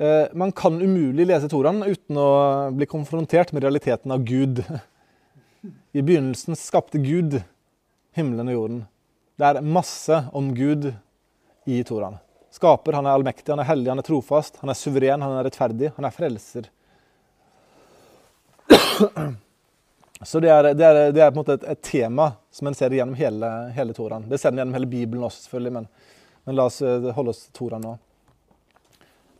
[0.01, 4.63] Eh, man kan umulig lese Toraen uten å bli konfrontert med realiteten av Gud.
[5.97, 7.37] I begynnelsen skapte Gud
[8.17, 8.81] himmelen og jorden.
[9.39, 10.91] Det er masse om Gud
[11.69, 12.17] i Toraen.
[12.51, 15.45] Skaper, han er allmektig, han er hellig, han er trofast, han er suveren, han er
[15.47, 16.67] rettferdig, han er frelser.
[20.21, 22.75] Så det er, det er, det er på en måte et, et, tema som en
[22.77, 24.27] ser gjennom hele, hele Toraen.
[24.29, 25.87] Det ser en gjennom hele Bibelen også, selvfølgelig, men,
[26.45, 27.95] men la oss eh, holde oss til Toraen nå.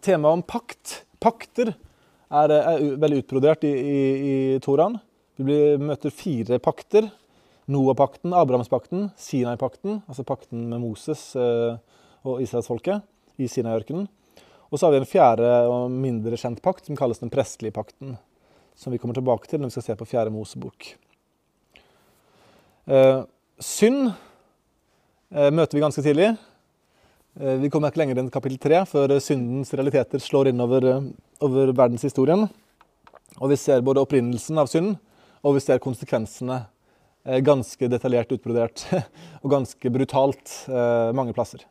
[0.01, 1.75] Temaet om pakt, pakter,
[2.31, 3.99] er, er veldig utbrodert i, i,
[4.31, 4.97] i Toraen.
[5.41, 7.11] Vi møter fire pakter.
[7.71, 11.77] Noah-pakten, Abrahamspakten, Sinai-pakten, altså pakten med Moses eh,
[12.27, 13.05] og israelsfolket
[13.41, 14.09] i Sinai-ørkenen.
[14.71, 18.15] Og så har vi en fjerde og mindre kjent pakt som kalles den prestelige pakten.
[18.75, 20.93] Som vi kommer tilbake til når vi skal se på fjerde Mosebok.
[22.87, 23.19] Eh,
[23.61, 26.31] synd eh, møter vi ganske tidlig.
[27.39, 31.09] Eh, vi kommer ikke lenger enn kapittel tre før syndens realiteter slår inn over, eh,
[31.43, 32.47] over verdenshistorien.
[33.39, 34.97] Og vi ser både opprinnelsen av synd,
[35.43, 36.65] og vi ser konsekvensene
[37.23, 38.85] ganske detaljert utbrodert
[39.43, 40.55] og ganske brutalt
[41.13, 41.67] mange plasser.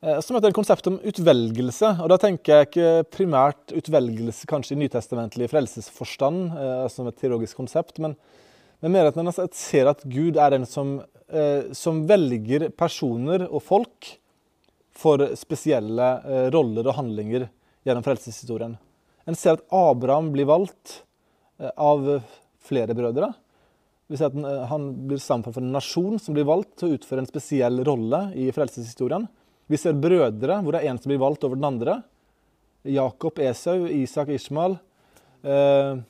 [0.00, 1.90] Så møter jeg konsept om utvelgelse.
[2.00, 6.54] og Da tenker jeg ikke primært utvelgelse kanskje i nytestamentlig frelsesforstand,
[6.88, 8.14] som et teologisk konsept, men,
[8.80, 11.02] men mer at man ser at Gud er den som,
[11.76, 14.14] som velger personer og folk
[15.00, 17.48] for spesielle eh, roller og handlinger
[17.86, 18.76] gjennom frelseshistorien.
[19.28, 21.00] En ser at Abraham blir valgt
[21.60, 22.20] eh, av
[22.66, 23.32] flere brødre.
[24.10, 26.98] Vi ser at eh, Han blir samfunnet for en nasjon som blir valgt til å
[26.98, 29.28] utføre en spesiell rolle i frelseshistorien.
[29.70, 32.00] Vi ser brødre, hvor det er én som blir valgt over den andre.
[32.90, 34.78] Jakob, Esau, Isak, Ishmael.
[35.46, 36.00] Eh,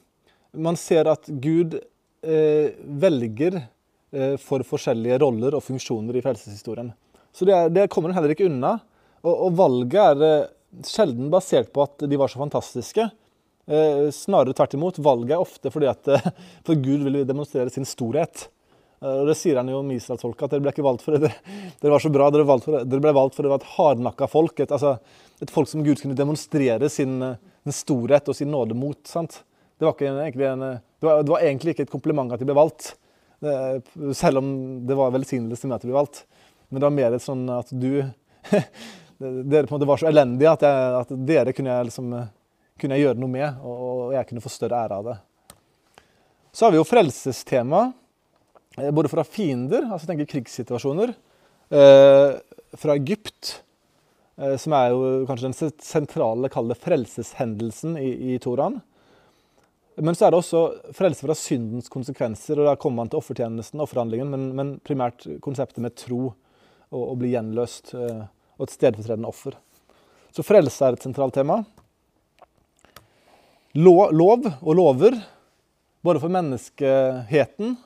[0.57, 2.73] man ser at Gud eh,
[3.05, 6.93] velger eh, for forskjellige roller og funksjoner i frelseshistorien.
[7.37, 8.79] Så det, det kommer en heller ikke unna.
[9.21, 10.49] Og, og valget er eh,
[10.87, 13.11] sjelden basert på at de var så fantastiske.
[13.71, 14.99] Eh, snarere tvert imot.
[14.99, 16.25] Valget er ofte fordi at eh,
[16.67, 18.49] for Gud vil demonstrere sin storhet.
[18.99, 21.31] Eh, og Det sier han jo om israelsfolket, at dere ble ikke valgt for det.
[21.79, 24.59] Dere var så bra, dere, for, dere ble valgt for det var et hardnakka folk.
[24.59, 24.97] Et, altså,
[25.39, 27.15] et folk som Gud kunne demonstrere sin,
[27.63, 28.99] sin storhet og sin nåde mot.
[29.07, 29.45] sant?
[29.79, 32.91] Det var, en, det, var, det var, egentlig ikke et kompliment at de ble valgt,
[34.13, 34.51] selv om
[34.85, 36.27] det var velsignelse med at de ble valgt.
[36.69, 37.95] Men det var mer et sånn at du
[39.21, 42.13] Dere på en måte var så elendige at, jeg, at dere kunne jeg, liksom,
[42.81, 45.17] kunne jeg gjøre noe med, og jeg kunne få større ære av det.
[46.53, 47.93] Så har vi jo frelsestema.
[48.77, 51.15] Eh, både fra fiender, altså tenker krigssituasjoner,
[51.71, 52.31] eh,
[52.79, 53.63] fra Egypt,
[54.39, 58.81] eh, som er jo kanskje den sentrale, kall frelseshendelsen i, i Toraen.
[60.01, 60.61] Men så er det også
[60.97, 65.83] frelse fra syndens konsekvenser, og da kommer man til offertjenesten, offerhandlingen, men, men, primært konseptet
[65.83, 66.31] med tro
[66.91, 69.59] og å bli gjenløst, og et stedfortredende offer.
[70.35, 71.61] Så frelse er et sentralt tema.
[73.79, 75.21] Lov og lover,
[76.03, 77.77] både for menneskeheten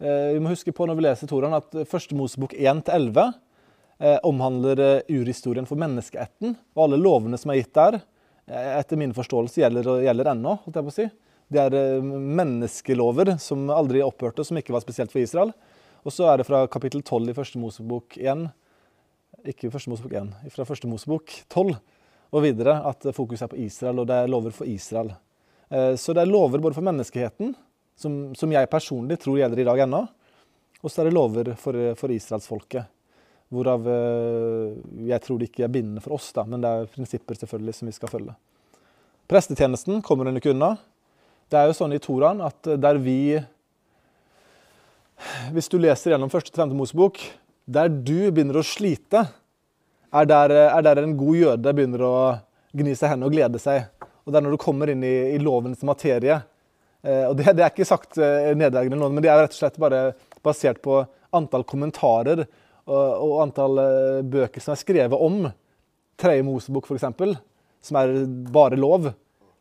[0.00, 3.18] Eh, vi må huske på når vi leser Toran at første Mosebok 1-11
[4.00, 6.54] eh, omhandler eh, urhistorien for menneskeetten.
[6.76, 8.00] Og alle lovene som er gitt der,
[8.50, 10.56] etter min forståelse gjelder, gjelder ennå.
[10.64, 11.04] holdt jeg på å si.
[11.50, 12.00] Det er
[12.40, 15.52] menneskelover som aldri opphørte, som ikke var spesielt for Israel.
[16.02, 18.48] Og så er det fra kapittel 12 i første Mosebok 1
[19.52, 21.76] Ikke første Mosebok 1, fra første Mosebok 12
[22.30, 25.10] og videre at fokuset er på Israel, og det er lover for Israel.
[25.70, 27.52] Så det er lover både for menneskeheten
[28.00, 30.00] som, som jeg personlig tror gjelder i dag ennå.
[30.80, 32.88] Og så er det lover for, for israelsfolket.
[33.50, 34.76] Hvorav eh,
[35.10, 37.90] jeg tror det ikke er bindende for oss, da, men det er prinsipper selvfølgelig som
[37.90, 38.36] vi skal følge.
[39.30, 40.76] Prestetjenesten kommer hun ikke unna.
[41.50, 43.40] Det er jo sånn i Toraen at der vi
[45.52, 47.18] Hvis du leser gjennom første til femte Mosebok,
[47.68, 49.26] der du begynner å slite,
[50.10, 52.14] er der, er der en god jøde begynner å
[52.76, 53.90] gni seg hendene og glede seg.
[54.24, 56.40] Og det er når du kommer inn i, i lovens materie,
[57.02, 59.78] Eh, og det, det, er ikke sagt uh, nedverdigende men det er rett og slett
[59.80, 60.02] bare
[60.44, 60.98] basert på
[61.36, 65.46] antall kommentarer og, og antall uh, bøker som er skrevet om
[66.20, 67.06] Tredje Mosebok, f.eks.,
[67.80, 68.10] som er
[68.52, 69.06] bare lov.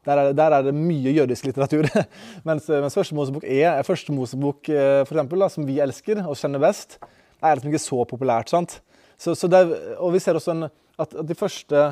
[0.03, 1.88] Der er, der er det mye jødisk litteratur.
[2.47, 6.59] mens, mens Første Mosebok er Første Mosebok, for eksempel, da, som vi elsker og kjenner
[6.59, 6.97] best,
[7.39, 8.51] er liksom ikke så populært.
[8.51, 8.81] sant?
[9.20, 11.86] Så, så er, og vi ser også en, at, at de første,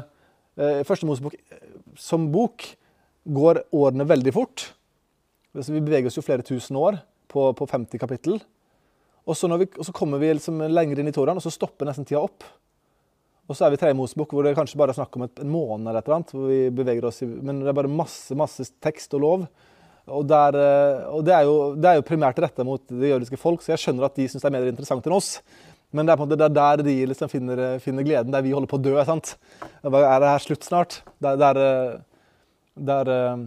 [0.58, 1.36] eh, første Mosebok
[2.00, 2.66] som bok
[3.28, 4.70] går årene veldig fort.
[5.58, 7.02] Så vi beveger oss jo flere tusen år
[7.32, 8.40] på, på 50 kapittel.
[9.28, 11.90] Og så, vi, og så kommer vi liksom lenger inn i Toraen, og så stopper
[11.90, 12.46] nesten tida opp.
[13.48, 15.40] Og så er vi i tredje Mosebok, hvor det kanskje bare er snakk om et,
[15.44, 16.32] en måned eller et eller annet.
[16.36, 19.48] hvor vi beveger oss i, Men det er bare masse masse tekst og lov.
[20.08, 23.40] Og, der, eh, og det, er jo, det, er jo, primært retta mot det jødiske
[23.40, 25.34] folk, så jeg skjønner at de syns det er mer interessant enn oss.
[25.96, 28.70] Men det er på en måte der de liksom finner, finner, gleden, der vi holder
[28.70, 28.96] på å dø.
[29.08, 29.36] sant?
[29.84, 31.00] Er det her slutt snart?
[31.24, 32.00] Der, der, eh,
[32.76, 33.46] der eh,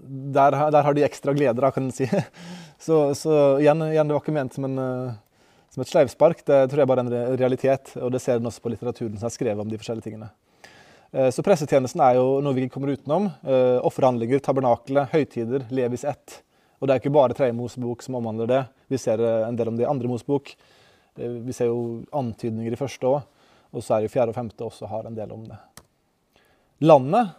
[0.00, 2.08] der, der, har de ekstra gleder, da, kan en si.
[2.80, 5.16] Så, så igjen, igjen, det var ikke ment som, en, eh,
[5.68, 6.38] som et sleivspark.
[6.48, 9.28] Det tror jeg bare er en realitet, og det ser en også på litteraturen som
[9.28, 10.30] er skrevet om de forskjellige tingene.
[11.34, 13.26] Så pressetjenesten er jo noe vi ikke kommer utenom.
[13.84, 16.38] Offerhandlinger, tabernakler, høytider, Levis ett.
[16.80, 18.62] Og det er ikke bare Tredje Mosebok som omhandler det.
[18.88, 20.54] Vi ser en del om det i andre Mosebok.
[21.46, 23.20] Vi ser jo antydninger i første òg.
[23.70, 25.58] Og så er det fjerde og femte også har en del om det.
[26.82, 27.36] Landet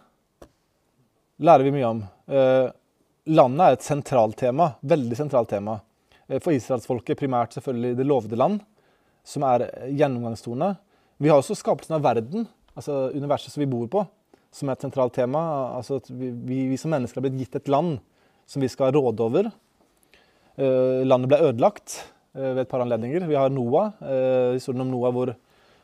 [1.42, 2.02] lærer vi mye om.
[2.30, 2.68] Eh,
[3.34, 5.80] landet er et sentralt tema, veldig sentralt tema.
[6.28, 8.62] Eh, for israelsfolket primært selvfølgelig det lovede land,
[9.24, 10.72] som er gjennomgangstone.
[11.22, 14.06] Vi har også skapelsen av verden, altså universet som vi bor på,
[14.52, 15.42] som er et sentralt tema.
[15.76, 17.98] Altså vi, vi, vi, som mennesker har blitt gitt et land
[18.48, 19.50] som vi skal råde over.
[20.56, 22.00] Eh, landet ble ødelagt
[22.32, 23.26] ved et par anledninger.
[23.28, 23.92] Vi har Noah,
[24.54, 25.32] historien om Noah hvor,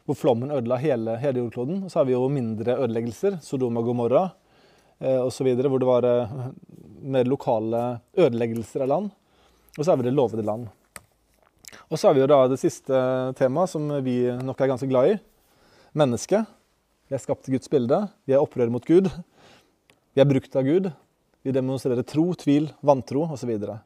[0.09, 1.83] hvor flommen ødela hele, hele jordkloden.
[1.85, 4.23] Og så har vi jo mindre ødeleggelser, Sodom og Gomorra
[4.99, 6.31] Eh, osv., hvor det var eh,
[7.07, 7.83] mer lokale
[8.19, 9.11] ødeleggelser av land.
[9.77, 10.67] Og så har vi det lovede land.
[11.89, 13.03] Og så har vi jo da det siste
[13.39, 15.19] temaet, som vi nok er ganske glad i.
[15.99, 16.49] Mennesket.
[17.09, 18.01] Vi er skapt i Guds bilde.
[18.27, 19.07] Vi er opprør mot Gud.
[20.13, 20.91] Vi er brukt av Gud.
[21.47, 23.39] Vi demonstrerer tro, tvil, vantro osv.
[23.39, 23.79] Så, videre.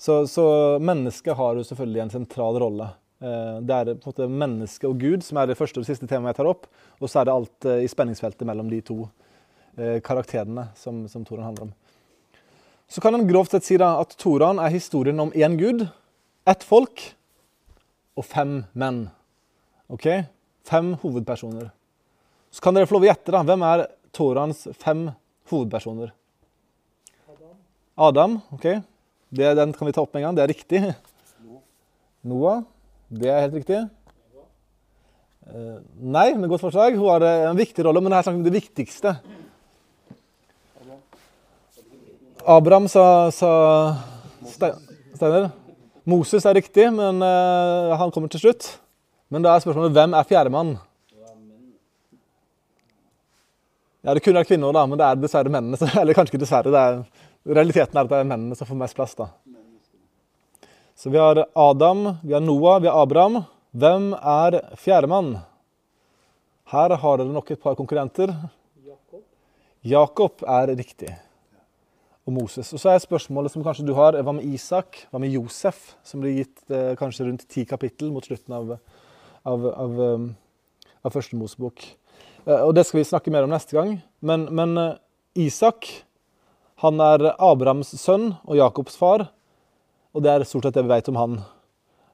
[0.00, 0.44] Så Så
[0.80, 2.90] mennesket har jo selvfølgelig en sentral rolle.
[3.20, 6.08] Eh, det er på en måte mennesket og Gud som er det første og siste
[6.08, 6.70] temaet jeg tar opp.
[7.00, 9.04] Og så er det alt i spenningsfeltet mellom de to
[9.76, 11.72] Eh, karakterene som, som Toran handler om.
[12.88, 15.86] Så kan en grovt sett si da at Toran er historien om én gud,
[16.44, 17.04] ett folk
[18.18, 19.04] og fem menn.
[19.88, 20.08] Ok?
[20.66, 21.70] Fem hovedpersoner.
[22.50, 23.44] Så kan dere få lov å gjette, da.
[23.46, 25.06] Hvem er Torans fem
[25.52, 26.10] hovedpersoner?
[27.30, 27.54] Adam.
[28.08, 28.38] Adam.
[28.52, 28.66] ok.
[29.30, 30.38] Det, den kan vi ta opp med en gang.
[30.38, 30.82] Det er riktig.
[32.26, 32.64] Noah.
[33.10, 33.78] Det er helt riktig.
[35.50, 36.98] Eh, nei, men godt forslag.
[36.98, 39.14] Hun har eh, en viktig rolle, men det er vi om det viktigste.
[42.46, 43.50] Abraham sa, sa
[44.46, 44.76] Ste-
[45.14, 45.50] Steiner.
[46.08, 48.66] Moses er riktig, men uh, han kommer til slutt.
[49.30, 50.72] Men da er spørsmålet hvem er fjerdemann?
[54.00, 55.76] Ja, det kunne vært kvinner, da, men det er dessverre mennene.
[56.00, 56.72] Eller kanskje ikke dessverre.
[56.72, 57.02] det er,
[57.46, 59.14] Realiteten er at det er mennene som får mest plass.
[59.16, 59.30] da.
[60.94, 63.42] Så vi har Adam, vi har Noah, vi har Abraham.
[63.72, 65.38] Hvem er fjerdemann?
[66.70, 68.34] Her har dere nok et par konkurrenter.
[69.80, 70.44] Jakob.
[70.44, 71.14] Er riktig.
[72.28, 72.68] Og Moses.
[72.76, 75.06] Og så er spørsmålet som kanskje du har, hva med Isak?
[75.10, 75.94] Hva med Josef?
[76.04, 78.76] Som blir gitt eh, kanskje rundt ti kapittel mot slutten av,
[79.48, 80.28] av, av, um,
[81.00, 81.80] av første Mosebok.
[82.44, 83.96] Eh, og det skal vi snakke mer om neste gang.
[84.20, 84.92] Men, men eh,
[85.46, 85.88] Isak,
[86.80, 89.26] han er Abrahams sønn og Jakobs far.
[90.16, 91.34] Og det er stort sett det vi vet om han.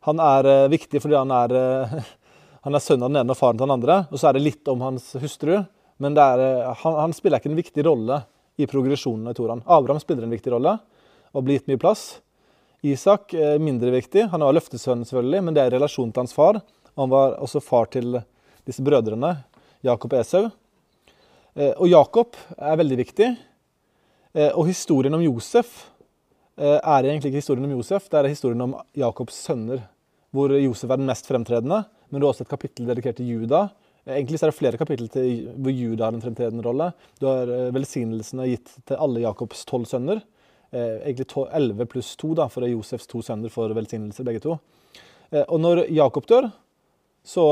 [0.08, 1.94] Han er eh, viktig fordi han er, eh,
[2.66, 4.00] han er sønn av den ene og faren til den andre.
[4.10, 5.60] Og så er det litt om hans hustru.
[6.02, 8.20] Men er, eh, han, han spiller ikke en viktig rolle
[8.58, 9.62] i progresjonen i Toraen.
[9.70, 10.76] Abraham spiller en viktig rolle
[11.30, 12.06] og blir gitt mye plass.
[12.86, 14.28] Isak er mindre viktig.
[14.34, 16.58] Han er løftesønn, selvfølgelig, men det er i relasjon til hans far.
[16.98, 18.18] Han var også far til
[18.66, 19.36] disse brødrene,
[19.86, 20.46] Jakob og Esau.
[21.56, 23.28] Og Jakob er veldig viktig.
[24.36, 25.86] Eh, Og historien om Josef
[26.60, 29.80] eh, er egentlig ikke historien om Josef, det er historien om Jakobs sønner,
[30.34, 31.84] hvor Josef er den mest fremtredende.
[32.10, 33.62] Men det er også et kapittel dedikert til Juda.
[34.04, 36.90] Eh, Egentlig er det flere kapittel til hvor Juda har en fremtredende rolle.
[37.16, 40.20] Du har velsignelsene gitt til alle Jakobs tolv sønner.
[40.76, 44.56] Egentlig elleve pluss to, da, for Josefs to sønner får velsignelser, begge to.
[45.46, 46.50] Og når Jakob dør,
[47.24, 47.44] så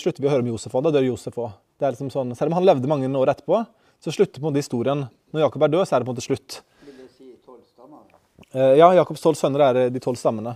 [0.00, 0.86] slutter vi å høre om Josef òg.
[0.86, 1.50] Da dør Josef òg.
[1.82, 3.58] Liksom sånn, selv om han levde mange år etterpå,
[4.00, 5.04] så slutter på en måte historien.
[5.30, 6.62] Når Jakob er død, så er det på en måte slutt.
[6.86, 8.06] Vil det si tolv stammer?
[8.52, 10.54] Eh, ja, Jakobs tolv sønner er eh, de tolv stammene.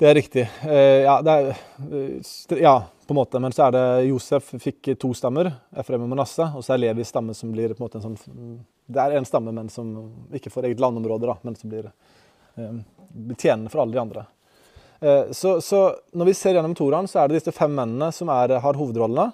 [0.00, 0.46] Det er riktig.
[0.64, 1.60] Eh, ja, det er,
[2.58, 2.74] ja,
[3.06, 3.42] på en måte.
[3.44, 6.56] Men så er det Josef fikk to stammer, Efraim og Manasseh.
[6.56, 8.56] Og så er Levis stamme som blir på en måte en sånn
[8.88, 9.92] Det er en stamme, men som
[10.34, 11.92] ikke får eget landområde, da, men som blir
[13.36, 14.24] tjenende for alle de andre.
[15.34, 15.78] Så, så
[16.14, 19.30] når vi ser gjennom Toraen, så er det disse fem mennene som er, har hovedrollene.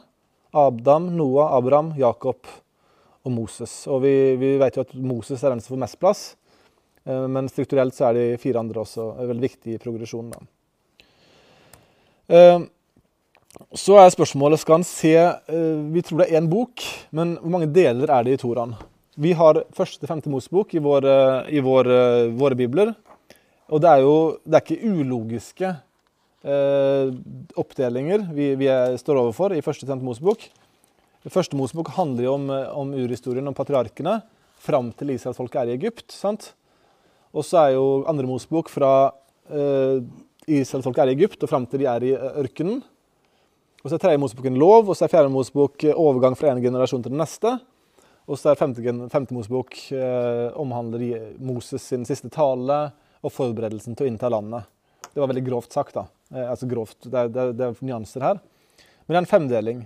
[0.54, 2.46] Adam, Noah, Abraham, Jakob
[3.24, 3.86] og Moses.
[3.90, 6.22] Og vi, vi vet jo at Moses er den som får mest plass.
[7.04, 10.32] Eh, Men strukturelt så er de fire andre også eh, veldig viktige i progresjonen.
[10.32, 10.40] Da.
[12.28, 12.66] Eh,
[13.74, 17.50] Så er spørsmålet skal han se eh, Vi tror det er én bok, men hvor
[17.50, 18.76] mange deler er det i Toraen?
[19.18, 22.94] Vi har første femte Mosebok i, vår, eh, i vår, eh, våre bibler.
[23.68, 25.72] Og det er jo det er ikke ulogiske
[27.58, 28.68] oppdelinger vi, vi
[29.00, 30.46] står overfor i første Tent Mosebok.
[31.28, 34.22] Første Mosebok handler jo om, eh, om urhistorien, om patriarkene,
[34.58, 36.12] fram til israelsfolket er i Egypt.
[36.12, 36.52] sant?
[37.34, 39.12] Og så er jo andre Mosebok fra
[39.50, 40.00] eh,
[40.46, 42.82] israelsfolket er i Egypt og fram til de er i eh, ørkenen.
[43.84, 46.52] Og så er tredje Mosebok en lov, og så er fjerde Mosebok eh, overgang fra
[46.52, 47.58] en generasjon til den neste.
[48.28, 52.88] Og så er femte, femte Mosebok eh, omhandler Moses sin siste tale
[53.22, 54.68] og forberedelsen til å innta landet.
[55.12, 56.06] Det var veldig grovt sagt, da.
[56.34, 58.42] Eh, altså grovt, det er, det, er, det er nyanser her.
[59.06, 59.80] Men det er en femdeling.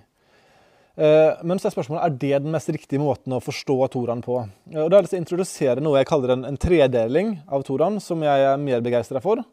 [0.92, 4.42] Eh, men så er spørsmålet er det den mest riktige måten å forstå Toraen på.
[4.72, 7.66] Eh, og Da har jeg lyst å introdusere noe jeg kaller en, en tredeling av
[7.68, 9.44] Toraen, som jeg er mer begeistra for.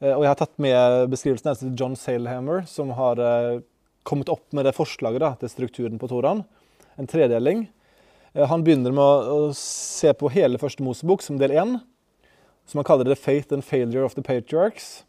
[0.00, 3.18] Og jeg har tatt med beskrivelsen til John Salehammer, som har
[4.08, 6.40] kommet opp med det forslaget da, til strukturen på Toraen.
[6.96, 7.66] En tredeling.
[8.32, 11.76] Han begynner med å se på hele første Mosebok som del én,
[12.64, 15.02] som han kaller det 'Faith and Failure of the Patriarchs'.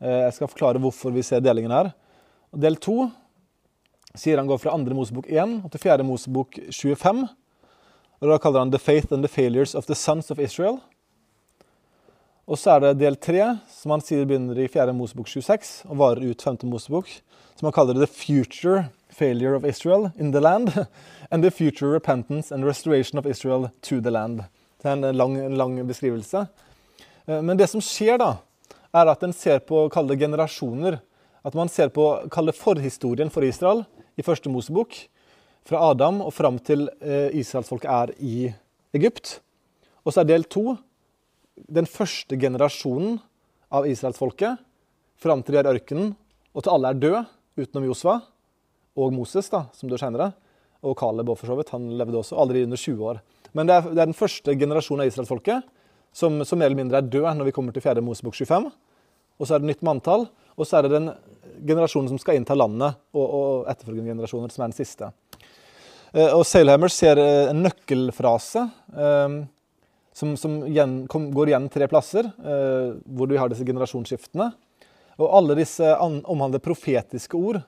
[0.00, 1.92] Eh, jeg skal forklare hvorfor vi ser delingen her.
[2.56, 3.10] Del to
[4.16, 7.28] sier han går fra andre Mosebok 1 til fjerde Mosebok 25.
[8.20, 10.80] Og Da kaller han 'The Faith and the Failures of the Sons of Israel'.
[12.48, 15.98] Og så er det del tre, som han sier begynner i fjerde Mosebok 26 og
[15.98, 17.06] varer ut femte Mosebok,
[17.56, 20.86] som han kaller 'The Future Failure of Israel in the Land',
[21.30, 24.42] and 'The Future Repentance and Restoration of Israel to the Land'.
[24.82, 26.46] Det er en lang, en lang beskrivelse.
[27.26, 28.36] Eh, Men det som skjer da,
[28.94, 30.98] er at en ser på kalde generasjoner.
[31.46, 33.84] At man ser på kalde forhistorien for Israel
[34.18, 34.96] i første Mosebok,
[35.64, 38.50] fra Adam og fram til eh, israelsfolket er i
[38.96, 39.38] Egypt.
[40.04, 40.74] Og så er del to
[41.68, 43.18] den første generasjonen
[43.70, 44.60] av israelsfolket
[45.20, 46.14] fram til de er i ørkenen,
[46.56, 47.24] og til alle er døde,
[47.60, 48.16] utenom Josva
[48.96, 50.30] og Moses, da, som dør senere.
[50.80, 51.72] Og Caleb òg, for så vidt.
[51.74, 53.20] Han levde også aldri under 20 år.
[53.52, 55.68] Men det er, det er den første generasjonen av israelsfolket
[56.12, 58.02] som, som mer eller mindre er død når vi kommer til 4.
[58.04, 58.70] Mosebok 25.
[59.40, 60.26] og så er det nytt manntall,
[60.56, 61.10] og så er det den
[61.66, 65.10] generasjonen som skal innta landet, og, og etterfølgende generasjoner, som er den siste.
[66.12, 68.66] Eh, og Sailhammer ser eh, en nøkkelfrase
[68.96, 69.40] um,
[70.16, 74.50] som, som igjen, kom, går igjen tre plasser, uh, hvor vi har disse generasjonsskiftene.
[75.20, 77.60] Og alle disse an, omhandler profetiske ord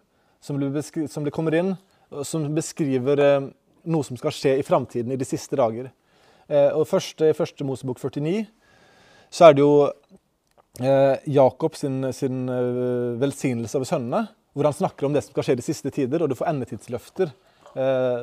[0.43, 0.59] som,
[1.09, 1.75] som kommer inn,
[2.27, 3.51] som beskriver uh,
[3.89, 5.93] noe som skal skje i framtiden, i de siste dager.
[6.53, 8.45] Eh, og først, I første Mosebok 49
[9.33, 9.77] så er det jo
[10.85, 15.47] eh, Jakob sin, sin eh, velsignelse over sønnene, hvor han snakker om det som skal
[15.49, 17.33] skje de siste tider, og du får endetidsløfter.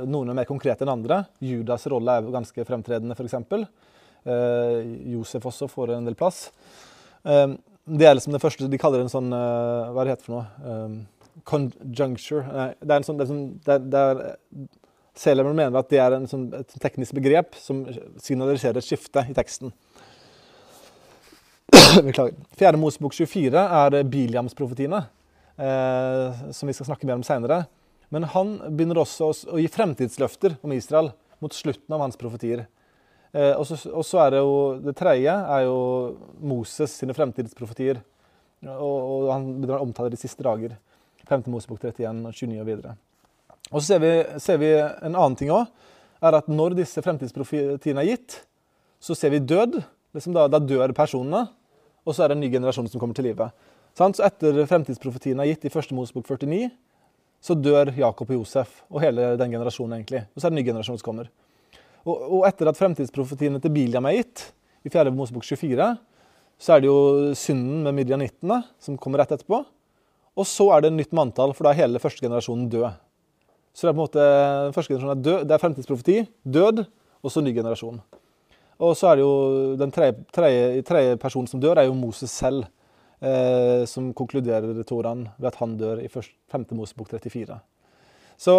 [0.05, 1.23] Noen er mer konkrete enn andre.
[1.41, 3.63] Judas rolle er ganske fremtredende, f.eks.
[5.09, 6.51] Josef også får en del plass.
[7.25, 10.35] Det er liksom det første De kaller det en sånn Hva er det heter for
[10.35, 11.01] noe?
[11.49, 12.43] Conjuncture.
[12.45, 14.21] Nei, det er en sånn, det er,
[15.19, 16.25] sånn, er, er Selemer mener at det er en,
[16.55, 17.83] et teknisk begrep som
[18.21, 19.73] signaliserer et skifte i teksten.
[22.07, 22.35] Beklager.
[22.57, 25.03] Fjerde Mosebok 24 er Biliams-profetiene,
[25.59, 27.65] eh, som vi skal snakke mer om seinere.
[28.09, 31.11] Men han begynner også å, gi fremtidsløfter om Israel
[31.43, 32.65] mot slutten av hans profetier.
[33.33, 35.77] Eh, og, så, er det jo Det tredje er jo
[36.41, 38.01] Moses sine fremtidsprofetier.
[38.65, 40.79] Og, og han begynner å omtale de siste dager.
[41.29, 41.45] 5.
[41.51, 42.95] Mosebok 31, 29 og videre.
[43.69, 45.69] Og så ser vi, ser vi en annen ting òg.
[46.19, 48.41] er at Når disse fremtidsprofetiene er gitt,
[48.99, 49.79] så ser vi død.
[50.13, 51.45] Liksom da, da, dør personene,
[52.01, 53.45] og så er det en ny generasjon som kommer til live.
[53.93, 55.91] Så etter fremtidsprofetiene er gitt i 1.
[55.93, 56.71] Mosebok 49,
[57.39, 59.99] så dør Jakob og Josef og hele den generasjonen.
[59.99, 60.23] egentlig.
[60.33, 61.29] Og så er det en ny generasjon som kommer.
[62.07, 64.49] Og, og etter at fremtidsprofetiene til Biliam er gitt,
[64.83, 65.11] i 4.
[65.11, 65.89] Mosebok 24,
[66.59, 69.61] så er det jo synden med midjanittene som kommer rett etterpå.
[70.39, 72.97] Og så er det en nytt manntall, for da er hele første generasjonen død.
[73.73, 74.25] Så det er på en måte,
[74.75, 76.83] første generasjonen er død, det er fremtidsprofeti, død,
[77.23, 78.01] og så ny generasjon.
[78.79, 79.33] Og så er det jo
[79.79, 82.67] den tredje, personen som dør, er jo Moses selv.
[83.19, 86.29] Eh, som konkluderer Toran ved at han dør i 5.
[86.71, 87.57] Mosebok 34.
[88.39, 88.53] Så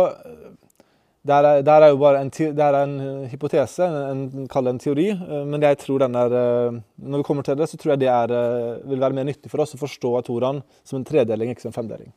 [1.20, 2.94] det er, det er jo bare en, det er en
[3.28, 7.26] hypotese, en, kall det en teori, eh, men jeg tror den er, eh, når vi
[7.28, 9.76] kommer til det, så tror jeg det er, eh, vil være mer nyttig for oss
[9.76, 12.12] å forstå Toraen som en tredeling, ikke som en femdeling.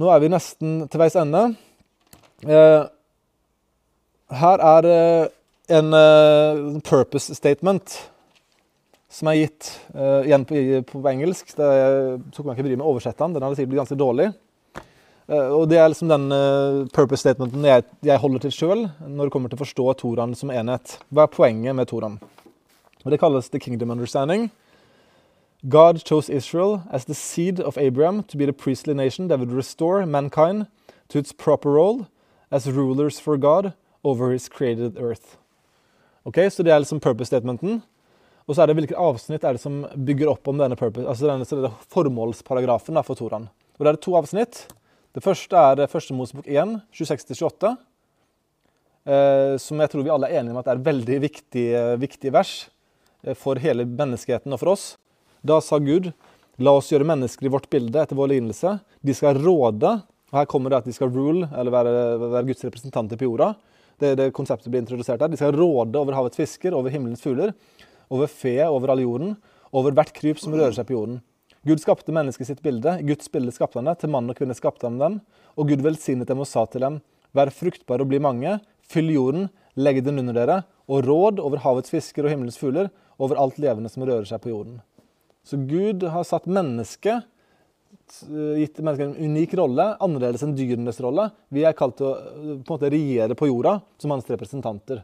[0.00, 1.42] Nå er vi nesten til veis ende.
[4.32, 4.88] Her er
[5.76, 5.96] en
[6.86, 7.98] purpose statement
[9.12, 9.68] som er gitt
[10.24, 11.52] igjen på, engelsk.
[11.58, 11.68] Det
[12.32, 14.30] tok meg ikke bry med å oversette den, den hadde sikkert blitt ganske dårlig.
[15.28, 16.26] Eh, og Det er liksom den
[16.96, 20.96] purpose statementen jeg, holder til sjøl når det kommer til å forstå Toran som enhet.
[21.12, 22.16] Hva er poenget med Toran?
[23.04, 24.48] Det kalles the kingdom understanding.
[25.68, 29.52] God chose Israel as the seed of Abraham to be the priestly nation that would
[29.52, 30.66] restore mankind
[31.08, 32.08] to its proper role
[32.50, 33.72] as rulers for God
[34.02, 35.36] over his created earth.
[36.24, 37.82] Ok, Så det er liksom purpose statementen.
[38.46, 41.30] Og så er det hvilket avsnitt er det som bygger opp om denne purpose, altså
[41.30, 43.48] denne formålsparagrafen for Toran.
[43.78, 44.66] Og Det er to avsnitt.
[45.14, 47.76] Det første er første Mosebok 1, 26-28.
[49.06, 52.32] Eh, som jeg tror vi alle er enige om at er veldig viktig, eh, viktig
[52.32, 52.68] vers
[53.24, 54.96] eh, for hele menneskeheten og for oss.
[55.42, 56.12] Da sa Gud,
[56.62, 58.76] la oss gjøre mennesker i vårt bilde etter vår lignelse.
[59.02, 59.90] De skal råde.
[60.30, 63.52] og Her kommer det at de skal rule, eller være, være Guds representanter på jorda.
[63.98, 65.30] Det, det konseptet blir introdusert her.
[65.32, 67.50] De skal råde over havets fisker, over himmelens fugler,
[68.12, 69.34] over fe, over all jorden,
[69.74, 71.18] over hvert kryp som rører seg på jorden.
[71.66, 72.96] Gud skapte mennesket sitt bilde.
[73.06, 73.98] Guds bilde skapte han det.
[74.02, 75.18] Til mann og kvinne skapte han dem.
[75.58, 77.00] Og Gud velsignet dem og sa til dem,
[77.34, 81.92] vær fruktbare og bli mange, fyll jorden, legg den under dere, og råd over havets
[81.92, 82.90] fisker og himmelens fugler,
[83.22, 84.80] over alt levende som rører seg på jorden.
[85.46, 87.28] Så Gud har satt mennesket
[88.58, 91.30] gitt mennesket en unik rolle, annerledes enn dyrenes rolle.
[91.52, 95.02] Vi er kalt til å på en måte regjere på jorda som hans representanter.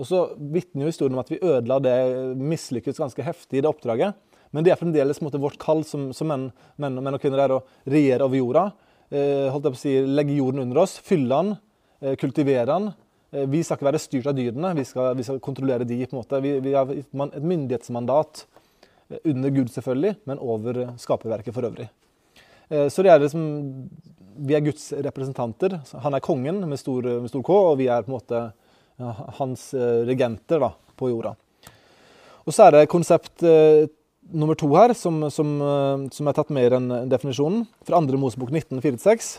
[0.00, 1.96] Og så vitner jo historien om at vi ødela det,
[2.40, 4.16] mislykkes ganske heftig i det oppdraget.
[4.52, 6.48] Men det er fremdeles måte, vårt kall som, som menn,
[6.80, 8.64] menn, menn, og kvinner er å regjere over jorda.
[9.12, 11.54] Eh, holdt jeg på å si, Legge jorden under oss, fylle den,
[12.02, 12.90] eh, kultivere den.
[13.32, 16.00] Eh, vi skal ikke være styrt av dyrene, vi skal, vi skal kontrollere de.
[16.04, 16.40] på en måte.
[16.44, 18.51] Vi, vi har et myndighetsmandat eh,
[19.24, 21.88] under Gud, selvfølgelig, men over skaperverket for øvrig.
[22.68, 23.46] Eh, så det er liksom,
[24.42, 25.80] Vi er Guds representanter.
[26.00, 28.44] Han er kongen med stor, med stor K, og vi er på en måte
[29.38, 31.34] hans eh, regenter da, på jorda.
[32.46, 33.44] Og så er det konsept
[34.32, 38.52] nummer to her, som, som, eh, som er tatt mer enn definisjonen, fra andre Mosebok
[38.54, 39.34] 1946.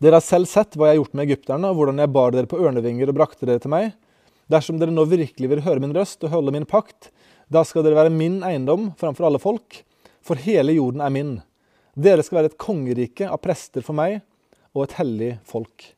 [0.00, 2.48] Dere har selv sett hva jeg har gjort med egypterne, og hvordan jeg bar dere
[2.48, 3.92] på ørnevinger og brakte dere til meg.
[4.50, 7.10] Dersom dere nå virkelig vil høre min røst og holde min pakt,
[7.50, 9.80] da skal dere være min eiendom framfor alle folk,
[10.22, 11.32] for hele jorden er min.
[11.98, 14.20] Dere skal være et kongerike av prester for meg
[14.70, 15.88] og et hellig folk.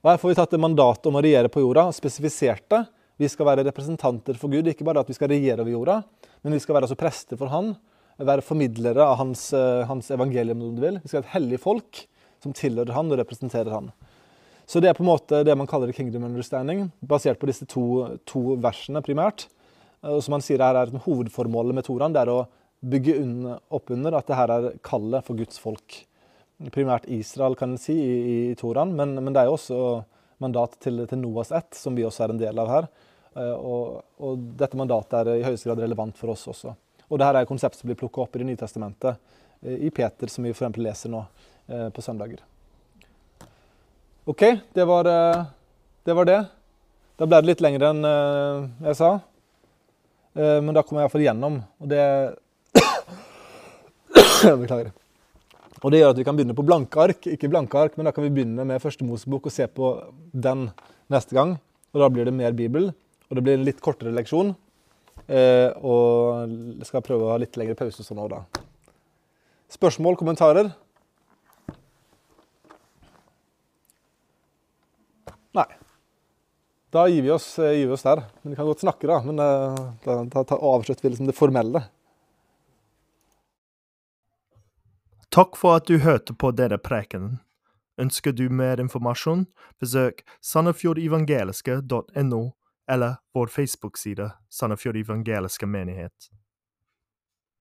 [0.00, 2.86] Og Her får vi tatt det mandatet om å regjere på jorda, spesifisert det,
[3.18, 4.68] Vi skal være representanter for Gud.
[4.70, 5.96] Ikke bare at vi skal regjere over jorda,
[6.46, 7.72] men vi skal være altså prester for Han.
[8.14, 11.00] Være formidlere av hans, eh, hans evangelium, om du vil.
[11.02, 12.06] Vi skal være et hellig folk
[12.40, 13.90] som tilhører Han og representerer Han.
[14.70, 18.18] Så det er på en måte det man kaller kingdom understanding, basert på disse to,
[18.24, 19.48] to versene primært.
[20.06, 22.44] Og som han sier her er Hovedformålet med Toraen det er å
[22.78, 23.16] bygge
[23.74, 26.04] opp under at det her er kallet for Guds folk.
[26.74, 28.18] Primært Israel, kan en si, i,
[28.50, 29.80] i Toraen, men, men, det er jo også
[30.42, 32.88] mandat til, til Noas ett, som vi også er en del av her.
[33.38, 36.74] Eh, og, og, dette mandatet er i høyeste grad relevant for oss også.
[37.08, 39.18] Og dette er et konsept som blir plukka opp i Det nye testamentet,
[39.62, 42.42] eh, i Peter, som vi for eksempel leser nå eh, på søndager.
[44.28, 44.44] OK,
[44.74, 45.08] det var,
[46.04, 46.40] det var det.
[47.16, 48.08] Da ble det litt lengre enn
[48.84, 49.14] jeg sa.
[50.38, 52.02] Men da kom jeg iallfall gjennom, og det
[54.62, 54.92] Beklager.
[55.82, 58.12] Og Det gjør at vi kan begynne på blanke ark, ikke blanke ark, men da
[58.14, 59.92] kan vi begynne med Første Mosebok og se på
[60.34, 60.68] den
[61.12, 61.56] neste gang.
[61.94, 62.90] Og Da blir det mer Bibel,
[63.28, 64.54] og det blir en litt kortere leksjon.
[65.28, 66.48] Eh, og
[66.80, 68.62] jeg skal prøve å ha litt lengre pause sånn òg, da.
[69.70, 70.70] Spørsmål, kommentarer?
[75.54, 75.68] Nei.
[76.90, 78.22] Da gir vi oss, eh, gir vi oss der.
[78.42, 79.22] Men vi kan godt snakke, da.
[79.22, 79.74] Men eh,
[80.04, 81.82] da, da, da avslutter vi liksom det formelle.
[85.28, 87.38] Takk for at du hørte på denne prekenen.
[88.00, 89.44] Ønsker du mer informasjon,
[89.82, 92.42] besøk sandefjordevangeliske.no
[92.88, 96.30] eller vår Facebook-side Sandefjord evangeliske menighet.